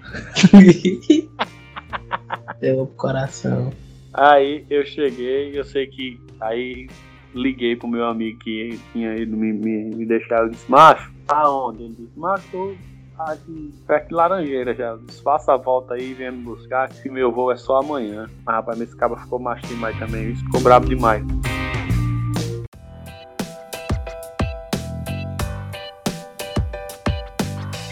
Deu 2.61 2.87
pro 2.87 2.97
coração. 2.97 3.71
Aí 4.15 4.65
eu 4.71 4.87
cheguei, 4.87 5.59
eu 5.59 5.65
sei 5.65 5.87
que. 5.87 6.19
Aí 6.41 6.89
liguei 7.35 7.77
pro 7.77 7.89
meu 7.89 8.07
amigo 8.07 8.39
que 8.39 8.79
tinha 8.93 9.15
ido 9.17 9.37
me, 9.37 9.53
me, 9.53 9.95
me 9.95 10.07
deixar. 10.07 10.45
Eu 10.45 10.49
disse, 10.49 10.71
macho, 10.71 11.13
aonde? 11.29 11.83
Ele 11.85 11.95
disse, 11.99 12.19
macho, 12.19 12.49
tô 12.51 12.73
aqui 13.19 13.71
perto 13.87 14.09
de 14.09 14.15
Laranjeira 14.15 14.75
já. 14.75 14.89
Eu 14.93 14.99
disse, 14.99 15.23
faça 15.23 15.53
a 15.53 15.59
volta 15.59 15.93
aí 15.93 16.13
e 16.13 16.15
venha 16.15 16.33
me 16.33 16.43
buscar, 16.43 16.89
que 16.89 17.11
meu 17.11 17.31
voo 17.31 17.53
é 17.53 17.57
só 17.57 17.81
amanhã. 17.81 18.31
Mas 18.47 18.57
rapaz, 18.57 18.81
esse 18.81 18.97
cara 18.97 19.15
ficou 19.17 19.39
macho 19.39 19.67
demais 19.67 19.99
também. 19.99 20.31
Isso 20.31 20.43
ficou 20.45 20.63
bravo 20.63 20.89
demais. 20.89 21.23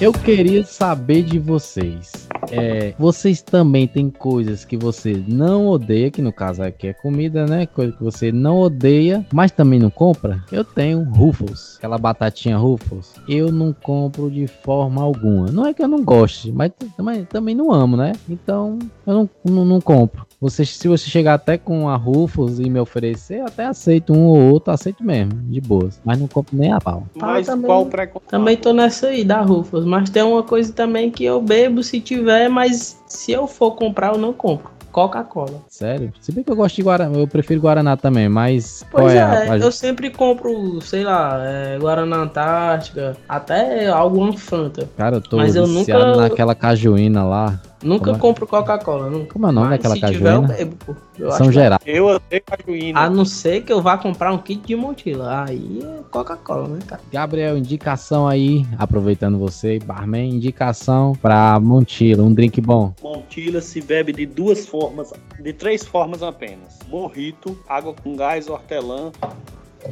Eu 0.01 0.15
queria 0.15 0.65
saber 0.65 1.23
de 1.23 1.39
vocês. 1.39 2.20
É, 2.51 2.95
vocês 2.99 3.43
também 3.43 3.87
têm 3.87 4.11
coisas 4.11 4.65
que 4.65 4.77
você 4.77 5.23
não 5.27 5.69
odeia, 5.69 6.11
que 6.11 6.23
no 6.23 6.33
caso 6.33 6.63
aqui 6.63 6.89
é 6.89 6.93
comida, 6.93 7.47
né? 7.47 7.67
Coisa 7.67 7.93
que 7.93 8.03
você 8.03 8.33
não 8.33 8.61
odeia, 8.61 9.25
mas 9.33 9.51
também 9.51 9.79
não 9.79 9.91
compra. 9.91 10.43
Eu 10.51 10.65
tenho 10.65 11.03
Ruffles, 11.05 11.77
aquela 11.79 11.99
batatinha 11.99 12.57
Ruffles. 12.57 13.15
Eu 13.29 13.51
não 13.53 13.73
compro 13.73 14.31
de 14.31 14.47
forma 14.47 15.03
alguma. 15.03 15.51
Não 15.51 15.67
é 15.67 15.75
que 15.75 15.83
eu 15.83 15.89
não 15.89 16.03
goste, 16.03 16.51
mas 16.53 16.73
também, 16.97 17.25
também 17.25 17.55
não 17.55 17.73
amo, 17.73 17.97
né? 17.97 18.13
Então 18.29 18.79
eu 19.07 19.15
não, 19.15 19.31
não, 19.45 19.65
não 19.65 19.81
compro. 19.81 20.27
Você, 20.41 20.65
se 20.65 20.89
você 20.89 21.09
chegar 21.11 21.35
até 21.35 21.59
com 21.59 21.87
a 21.89 21.97
Ruffles 21.97 22.59
e 22.59 22.71
me 22.71 22.81
oferecer, 22.81 23.41
eu 23.41 23.47
até 23.47 23.67
aceito 23.67 24.13
um 24.15 24.25
ou 24.25 24.39
outro, 24.53 24.73
aceito 24.73 25.05
mesmo, 25.05 25.33
de 25.35 25.61
boas. 25.61 26.01
Mas 26.03 26.19
não 26.19 26.27
compro 26.27 26.57
nem 26.57 26.73
a 26.73 26.81
pau. 26.81 27.07
Mas 27.15 27.47
também- 27.47 27.67
qual 27.67 27.85
preconceito? 27.85 28.31
Também 28.31 28.57
tô 28.57 28.73
nessa 28.73 29.09
aí, 29.09 29.23
da 29.23 29.43
Rufus. 29.43 29.85
Mas 29.85 30.09
tem 30.09 30.23
uma 30.23 30.43
coisa 30.43 30.73
também 30.73 31.11
que 31.11 31.25
eu 31.25 31.43
bebo 31.43 31.83
se 31.83 32.01
tiver, 32.01 32.40
mas 32.49 33.01
se 33.07 33.33
eu 33.33 33.47
for 33.47 33.73
comprar, 33.73 34.13
eu 34.15 34.19
não 34.19 34.33
compro. 34.33 34.71
Coca-Cola. 34.93 35.63
Sério? 35.69 36.13
Se 36.21 36.33
bem 36.33 36.43
que 36.43 36.51
eu 36.51 36.57
gosto 36.57 36.75
de 36.75 36.83
Guaraná, 36.83 37.17
eu 37.17 37.29
prefiro 37.29 37.61
Guaraná 37.61 37.97
também, 37.97 38.29
mas 38.29 38.85
Pois 38.91 39.13
é, 39.13 39.19
é, 39.19 39.23
a- 39.51 39.57
eu 39.59 39.71
sempre 39.71 40.11
compro, 40.11 40.81
sei 40.83 41.05
lá, 41.05 41.39
é, 41.45 41.79
Guaraná 41.79 42.17
Antártica, 42.17 43.17
até 43.29 43.87
alguma 43.89 44.37
Fanta. 44.37 44.89
Cara, 44.97 45.17
eu 45.17 45.21
tô 45.21 45.37
Mas 45.37 45.55
eu 45.55 45.67
nunca- 45.69 46.17
naquela 46.17 46.57
cajuína 46.57 47.23
lá. 47.25 47.61
Nunca 47.83 48.05
Como 48.05 48.17
é? 48.17 48.19
compro 48.19 48.47
Coca-Cola, 48.47 49.09
nunca. 49.09 49.33
Como 49.33 49.47
é 49.47 49.49
o 49.49 49.53
nome 49.53 49.69
Mas 49.69 49.79
daquela 49.79 49.95
se 49.95 50.01
tiver, 50.13 50.35
eu 50.35 50.43
cajuína? 50.43 50.55
bebo, 50.55 50.77
pô. 50.85 50.95
Eu 51.19 51.31
São 51.33 51.47
acho 51.47 51.53
Geral. 51.53 51.79
Eu 51.87 52.07
odeio 52.07 52.43
cajuína. 52.45 53.01
A 53.01 53.11
não 53.11 53.25
ser 53.25 53.63
que 53.63 53.73
eu 53.73 53.81
vá 53.81 53.97
comprar 53.97 54.33
um 54.33 54.39
kit 54.39 54.67
de 54.67 54.77
mochila. 54.77 55.45
Aí 55.49 55.81
é 55.83 56.03
Coca-Cola, 56.11 56.69
né, 56.69 56.79
cara? 56.87 57.01
Gabriel, 57.11 57.57
indicação 57.57 58.29
aí, 58.29 58.67
aproveitando 58.79 59.39
você, 59.39 59.79
barman, 59.79 60.31
indicação 60.31 61.15
pra 61.23 61.59
Montila, 61.59 62.23
um 62.23 62.33
drink 62.35 62.61
bom. 62.61 62.93
Montila 63.03 63.61
se 63.61 63.81
bebe 63.81 64.13
de 64.13 64.27
duas 64.27 64.67
formas, 64.67 65.13
de 65.39 65.53
três 65.53 65.87
formas 65.87 66.23
apenas: 66.23 66.79
morrito, 66.89 67.59
água 67.69 67.95
com 67.95 68.15
gás, 68.15 68.49
hortelã, 68.49 69.11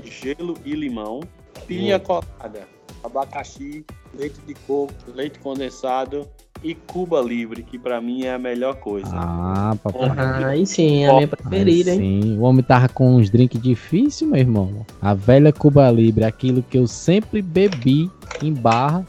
gelo 0.04 0.54
e 0.64 0.74
limão, 0.74 1.20
pinha 1.66 1.98
colada, 1.98 2.68
abacaxi, 3.02 3.84
leite 4.14 4.40
de 4.46 4.54
coco, 4.54 4.92
leite 5.14 5.38
condensado 5.38 6.26
e 6.62 6.74
Cuba 6.74 7.20
Livre, 7.20 7.62
que 7.62 7.78
pra 7.78 8.00
mim 8.00 8.24
é 8.24 8.34
a 8.34 8.38
melhor 8.38 8.76
coisa. 8.76 9.10
Ah, 9.12 9.76
papai. 9.82 10.44
Aí 10.44 10.66
sim, 10.66 11.04
é 11.04 11.08
a 11.08 11.12
minha 11.14 11.20
Aí 11.20 11.26
preferida, 11.26 11.90
hein? 11.92 12.22
sim, 12.22 12.38
o 12.38 12.42
homem 12.42 12.62
tava 12.62 12.88
com 12.88 13.16
uns 13.16 13.30
drinks 13.30 13.60
difíceis, 13.60 14.28
meu 14.28 14.38
irmão. 14.38 14.86
A 15.00 15.14
velha 15.14 15.52
Cuba 15.52 15.90
Libre, 15.90 16.24
aquilo 16.24 16.62
que 16.62 16.78
eu 16.78 16.86
sempre 16.86 17.42
bebi 17.42 18.10
em 18.42 18.52
barra. 18.52 19.06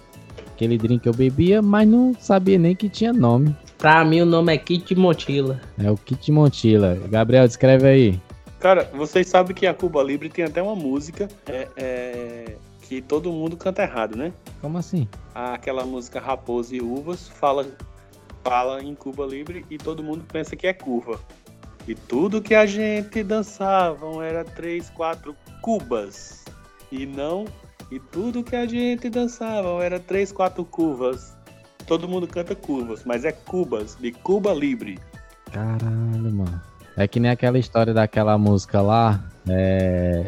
Aquele 0.54 0.78
drink 0.78 1.04
que 1.04 1.10
eu 1.10 1.14
bebia, 1.14 1.62
mas 1.62 1.88
não 1.88 2.14
sabia 2.20 2.60
nem 2.60 2.76
que 2.76 2.90
tinha 2.90 3.14
nome. 3.14 3.56
Pra 3.78 4.04
mim 4.04 4.20
o 4.20 4.26
nome 4.26 4.54
é 4.54 4.58
kit 4.58 4.94
de 4.94 4.96
mochila. 5.00 5.62
É 5.82 5.90
o 5.90 5.96
Kit 5.96 6.30
Montila. 6.34 6.98
Gabriel, 7.10 7.48
descreve 7.48 7.88
aí. 7.88 8.20
Cara, 8.60 8.92
vocês 8.94 9.28
sabem 9.28 9.56
que 9.56 9.66
a 9.66 9.74
Cuba 9.74 10.04
Livre 10.04 10.28
tem 10.28 10.44
até 10.44 10.62
uma 10.62 10.76
música 10.76 11.30
é, 11.48 11.68
é, 11.78 12.56
que 12.90 13.04
todo 13.04 13.32
mundo 13.32 13.56
canta 13.56 13.84
errado, 13.84 14.18
né? 14.18 14.34
Como 14.60 14.76
assim? 14.80 15.08
aquela 15.36 15.86
música 15.86 16.20
Raposa 16.20 16.76
e 16.76 16.82
Uvas 16.82 17.30
fala, 17.30 17.68
fala 18.44 18.82
em 18.82 18.96
Cuba 18.96 19.28
Libre 19.28 19.64
e 19.70 19.78
todo 19.78 20.04
mundo 20.04 20.26
pensa 20.28 20.56
que 20.56 20.66
é 20.66 20.74
curva. 20.74 21.20
E 21.88 21.94
tudo 21.94 22.42
que 22.42 22.56
a 22.56 22.66
gente 22.66 23.22
dançavam 23.22 24.24
era 24.24 24.44
três, 24.44 24.90
quatro 24.90 25.36
cubas. 25.62 26.44
E 26.92 27.06
não. 27.06 27.46
E 27.92 28.00
tudo 28.00 28.44
que 28.44 28.56
a 28.56 28.66
gente 28.66 29.08
dançavam 29.08 29.80
era 29.80 30.00
três, 30.00 30.32
quatro 30.32 30.66
curvas. 30.66 31.38
Todo 31.86 32.08
mundo 32.08 32.28
canta 32.28 32.56
curvas, 32.56 33.04
mas 33.06 33.24
é 33.24 33.32
cubas, 33.32 33.96
de 34.00 34.12
Cuba 34.12 34.52
Libre. 34.52 35.00
Caralho, 35.52 36.32
mano. 36.32 36.62
É 36.98 37.08
que 37.08 37.20
nem 37.20 37.30
aquela 37.30 37.60
história 37.60 37.94
daquela 37.94 38.36
música 38.38 38.82
lá. 38.82 39.24
É. 39.48 40.28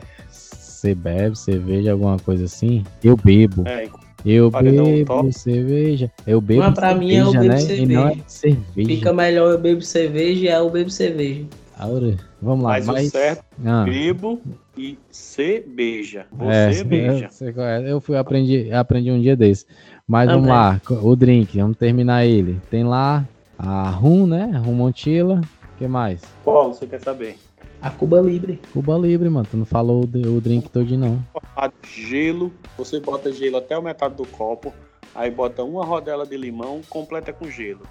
Você 0.82 0.96
bebe 0.96 1.38
cerveja, 1.38 1.92
alguma 1.92 2.18
coisa 2.18 2.46
assim? 2.46 2.84
Eu 3.04 3.16
bebo. 3.16 3.64
É, 3.68 3.88
Eu 4.26 4.50
bebo 4.50 5.32
cerveja. 5.32 6.12
Eu 6.26 6.42
bebo 6.42 6.62
Mas 6.62 6.74
pra 6.74 6.96
mim 6.96 7.14
é 7.14 7.22
eu 7.22 7.30
cerveja, 7.32 7.40
bebo 7.40 7.54
né? 7.54 7.76
E 7.78 7.86
não 7.86 8.08
é 8.08 8.10
cerveja. 8.10 8.24
cerveja. 8.26 8.90
Fica 8.90 9.14
melhor 9.14 9.52
eu 9.52 9.60
bebo 9.60 9.82
cerveja 9.84 10.44
e 10.44 10.48
é 10.48 10.58
eu 10.58 10.72
bebo 10.72 10.90
cerveja. 10.90 11.46
Aura, 11.78 12.18
Vamos 12.42 12.64
lá, 12.66 12.72
mas, 12.72 12.88
mas. 12.88 13.08
o 13.10 13.12
certo 13.12 13.44
Ah, 13.64 13.84
bebo 13.84 14.42
e 14.76 14.98
se 15.12 15.64
beija. 15.68 16.26
é, 16.50 16.74
Você 16.74 16.84
beija. 16.84 17.30
eu, 17.42 17.62
é. 17.62 17.92
eu 17.92 18.02
fui 18.02 18.18
aprendi, 18.18 18.72
aprendi 18.74 19.12
um 19.12 19.22
dia 19.22 19.36
desse. 19.36 19.68
Mas 20.08 20.28
Também. 20.30 20.42
vamos 20.42 20.50
lá, 20.50 20.82
o 21.04 21.16
drink, 21.16 21.60
vamos 21.60 21.78
terminar 21.78 22.26
ele. 22.26 22.60
Tem 22.72 22.84
lá 22.84 23.24
a 23.56 23.88
rum, 23.92 24.26
né? 24.26 24.60
Rum 24.66 24.74
Montila. 24.74 25.42
O 25.82 25.84
que 25.84 25.88
mais? 25.88 26.22
Qual 26.44 26.72
você 26.72 26.86
quer 26.86 27.02
saber? 27.02 27.40
A 27.82 27.90
Cuba 27.90 28.22
Libre. 28.22 28.62
Cuba 28.72 28.96
Libre, 29.00 29.28
mano. 29.32 29.48
Tu 29.50 29.58
não 29.58 29.66
falou 29.66 30.04
o, 30.04 30.40
drink 30.40 30.70
todo 30.70 30.96
não. 30.96 31.26
a 31.58 31.72
gelo, 31.82 32.54
você 32.78 33.00
bota 33.00 33.34
gelo 33.34 33.58
até 33.58 33.76
o 33.76 33.82
metade 33.82 34.14
do 34.14 34.24
copo, 34.28 34.72
aí 35.16 35.32
bota 35.32 35.64
uma 35.64 35.84
rodela 35.84 36.24
de 36.24 36.38
limão, 36.38 36.82
completa 36.88 37.34
com 37.34 37.50
gelo. 37.50 37.82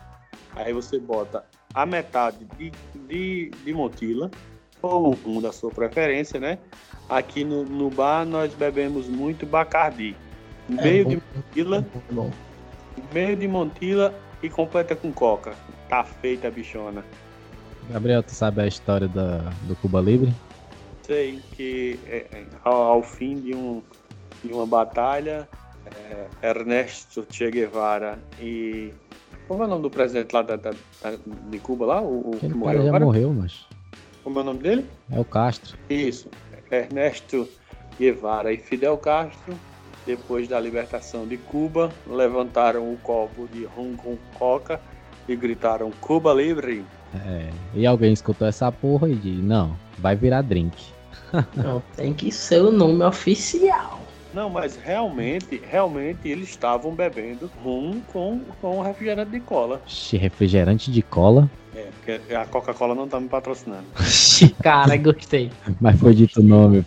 Aí 0.54 0.72
você 0.72 1.00
bota 1.00 1.44
a 1.74 1.84
metade 1.84 2.46
de, 2.56 2.70
de, 3.08 3.50
de 3.64 3.74
Montila, 3.74 4.30
ou 4.80 5.18
um 5.26 5.40
da 5.40 5.50
sua 5.50 5.72
preferência, 5.72 6.38
né? 6.38 6.58
Aqui 7.08 7.42
no, 7.42 7.64
no 7.64 7.90
bar 7.90 8.24
nós 8.24 8.54
bebemos 8.54 9.08
muito 9.08 9.44
Bacardi. 9.44 10.14
Meio 10.68 11.04
de 11.06 11.16
bom. 11.16 11.22
Montila, 11.34 11.86
É 12.08 12.12
bom. 12.12 12.30
meio 13.12 13.34
de 13.36 13.48
Montila 13.48 14.14
e 14.40 14.48
completa 14.48 14.94
com 14.94 15.10
coca. 15.10 15.54
Tá 15.88 16.04
feita 16.04 16.46
a 16.46 16.50
bichona. 16.52 17.04
Gabriel, 17.90 18.22
tu 18.22 18.34
sabe 18.34 18.62
a 18.62 18.66
história 18.66 19.08
da, 19.08 19.38
do 19.62 19.74
Cuba 19.76 20.00
Libre? 20.00 20.32
Sei 21.02 21.40
que 21.56 21.98
é, 22.06 22.16
é, 22.32 22.46
ao, 22.64 22.74
ao 22.82 23.02
fim 23.02 23.40
de, 23.40 23.54
um, 23.54 23.82
de 24.44 24.52
uma 24.52 24.64
batalha, 24.66 25.48
é, 25.86 26.48
Ernesto 26.48 27.26
Che 27.28 27.50
Guevara 27.50 28.18
e. 28.40 28.92
Como 29.48 29.64
é 29.64 29.66
o 29.66 29.68
nome 29.68 29.82
do 29.82 29.90
presidente 29.90 30.32
lá 30.32 30.42
da, 30.42 30.54
da- 30.54 30.70
da- 30.70 31.16
de 31.50 31.58
Cuba 31.58 31.84
lá? 31.86 32.00
O, 32.00 32.36
que 32.38 32.46
Aquele 32.46 32.52
cara 32.60 32.78
morreu 32.78 32.84
já 32.92 33.00
morreu, 33.00 33.34
mas. 33.34 33.66
Como 34.22 34.38
é 34.38 34.42
o 34.42 34.44
nome 34.44 34.60
dele? 34.60 34.86
É 35.10 35.18
o 35.18 35.24
Castro. 35.24 35.76
Isso. 35.88 36.30
Ernesto 36.70 37.48
Guevara 37.98 38.52
e 38.52 38.58
Fidel 38.58 38.96
Castro, 38.98 39.58
depois 40.06 40.46
da 40.46 40.60
libertação 40.60 41.26
de 41.26 41.36
Cuba, 41.36 41.90
levantaram 42.06 42.92
o 42.92 42.96
copo 42.98 43.48
de 43.48 43.64
rum 43.64 43.96
com 43.96 44.16
coca 44.38 44.80
e 45.26 45.34
gritaram 45.34 45.90
Cuba 46.00 46.32
Livre. 46.32 46.84
É, 47.14 47.50
e 47.74 47.86
alguém 47.86 48.12
escutou 48.12 48.46
essa 48.46 48.70
porra 48.70 49.08
e 49.08 49.14
disse, 49.14 49.42
não, 49.42 49.76
vai 49.98 50.14
virar 50.14 50.42
drink. 50.42 50.76
Não, 51.56 51.82
tem 51.96 52.12
que 52.12 52.30
ser 52.32 52.60
o 52.60 52.72
nome 52.72 53.04
oficial. 53.04 54.00
Não, 54.32 54.48
mas 54.48 54.76
realmente, 54.76 55.60
realmente 55.68 56.28
eles 56.28 56.50
estavam 56.50 56.94
bebendo 56.94 57.50
rum 57.62 58.00
com, 58.12 58.40
com 58.60 58.80
refrigerante 58.80 59.30
de 59.32 59.40
cola. 59.40 59.80
Xi, 59.86 60.16
refrigerante 60.16 60.90
de 60.90 61.02
cola. 61.02 61.50
Porque 61.90 62.34
a 62.34 62.44
Coca-Cola 62.46 62.94
não 62.94 63.08
tá 63.08 63.18
me 63.20 63.28
patrocinando. 63.28 63.84
Cara, 64.62 64.96
gostei. 64.96 65.50
Mas 65.80 65.98
foi 65.98 66.14
dito 66.14 66.40
o 66.40 66.42
nome, 66.42 66.84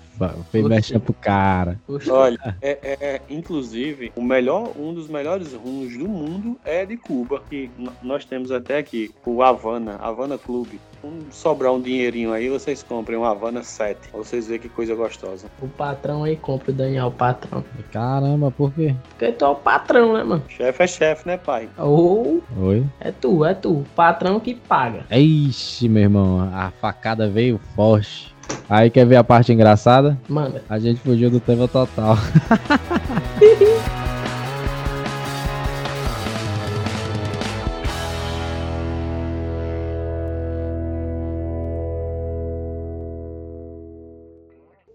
foi 0.51 0.63
mexa 0.63 0.99
pro 0.99 1.13
cara. 1.13 1.79
gostei. 1.87 2.11
Olha, 2.13 2.57
é, 2.61 2.71
é- 2.81 2.97
é, 3.01 3.21
inclusive, 3.29 4.11
o 4.15 4.23
melhor, 4.23 4.71
um 4.77 4.93
dos 4.93 5.07
melhores 5.07 5.53
rums 5.53 5.97
do 5.97 6.07
mundo 6.07 6.57
é 6.63 6.85
de 6.85 6.97
Cuba. 6.97 7.41
Que 7.49 7.69
nós 8.01 8.25
temos 8.25 8.51
até 8.51 8.77
aqui, 8.77 9.11
o 9.25 9.41
Havana, 9.43 9.95
Havana 10.01 10.37
Clube. 10.37 10.79
Um, 11.03 11.19
sobrar 11.31 11.73
um 11.73 11.81
dinheirinho 11.81 12.31
aí, 12.31 12.47
vocês 12.47 12.81
comprem 12.81 13.17
um 13.17 13.25
Havana 13.25 13.61
7. 13.61 14.09
Pra 14.09 14.17
vocês 14.17 14.47
verem 14.47 14.61
que 14.61 14.69
coisa 14.69 14.95
gostosa. 14.95 15.47
O 15.61 15.67
patrão 15.67 16.23
aí 16.23 16.37
compra 16.37 16.71
o 16.71 16.73
Daniel, 16.73 17.07
o 17.07 17.11
patrão. 17.11 17.63
Caramba, 17.91 18.49
por 18.49 18.71
quê? 18.73 18.95
Porque 19.09 19.33
tu 19.33 19.43
é 19.43 19.47
o 19.49 19.55
patrão, 19.55 20.13
né, 20.13 20.23
mano? 20.23 20.43
Chefe 20.47 20.83
é 20.83 20.87
chefe, 20.87 21.27
né, 21.27 21.35
pai? 21.35 21.67
Ou 21.77 22.41
Oi? 22.57 22.85
é 23.01 23.11
tu, 23.11 23.43
é 23.43 23.53
tu. 23.53 23.79
O 23.79 23.85
patrão 23.95 24.39
que 24.39 24.55
paga. 24.55 25.05
Ixi, 25.11 25.89
meu 25.89 26.03
irmão, 26.03 26.49
a 26.53 26.71
facada 26.71 27.29
veio 27.29 27.59
forte. 27.75 28.33
Aí 28.69 28.89
quer 28.89 29.05
ver 29.05 29.17
a 29.17 29.23
parte 29.23 29.51
engraçada? 29.51 30.17
Manda. 30.29 30.63
A 30.69 30.79
gente 30.79 31.01
fugiu 31.01 31.29
do 31.29 31.39
tema 31.39 31.67
total. 31.67 32.15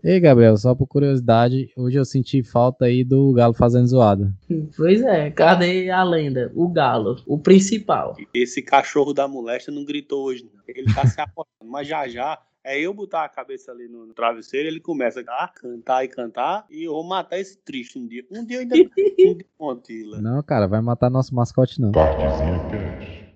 Ei, 0.09 0.19
Gabriel, 0.19 0.57
só 0.57 0.75
por 0.75 0.87
curiosidade, 0.87 1.71
hoje 1.77 1.99
eu 1.99 2.05
senti 2.05 2.43
falta 2.43 2.87
aí 2.87 3.05
do 3.05 3.31
Galo 3.35 3.53
fazendo 3.53 3.87
zoada. 3.87 4.33
Pois 4.75 5.03
é, 5.03 5.31
cadê 5.31 5.91
a 5.91 6.03
lenda? 6.03 6.51
O 6.55 6.67
galo, 6.67 7.17
o 7.27 7.39
principal. 7.39 8.17
Esse 8.33 8.63
cachorro 8.63 9.13
da 9.13 9.29
moléstia 9.29 9.71
não 9.71 9.85
gritou 9.85 10.25
hoje, 10.25 10.45
não. 10.45 10.63
Ele 10.67 10.95
tá 10.95 11.05
se 11.07 11.21
apostando. 11.21 11.71
Mas 11.71 11.87
já 11.87 12.09
já, 12.09 12.41
é 12.65 12.81
eu 12.81 12.95
botar 12.95 13.23
a 13.23 13.29
cabeça 13.29 13.71
ali 13.71 13.87
no 13.87 14.15
travesseiro, 14.15 14.67
ele 14.67 14.81
começa 14.81 15.21
a 15.21 15.47
cantar 15.47 16.03
e 16.03 16.09
cantar. 16.09 16.65
E 16.71 16.85
eu 16.85 16.95
vou 16.95 17.05
matar 17.05 17.39
esse 17.39 17.59
triste 17.59 17.99
um 17.99 18.07
dia. 18.07 18.25
Um 18.31 18.47
dia 18.47 18.57
eu 18.57 18.61
ainda. 18.63 18.77
um 18.81 19.35
dia, 19.37 19.47
Montila. 19.61 20.23
Não, 20.23 20.43
cara, 20.43 20.67
vai 20.67 20.81
matar 20.81 21.11
nosso 21.11 21.35
mascote 21.35 21.79
não. 21.83 21.93
Tardezinha 21.93 22.59
Cash. 22.71 23.18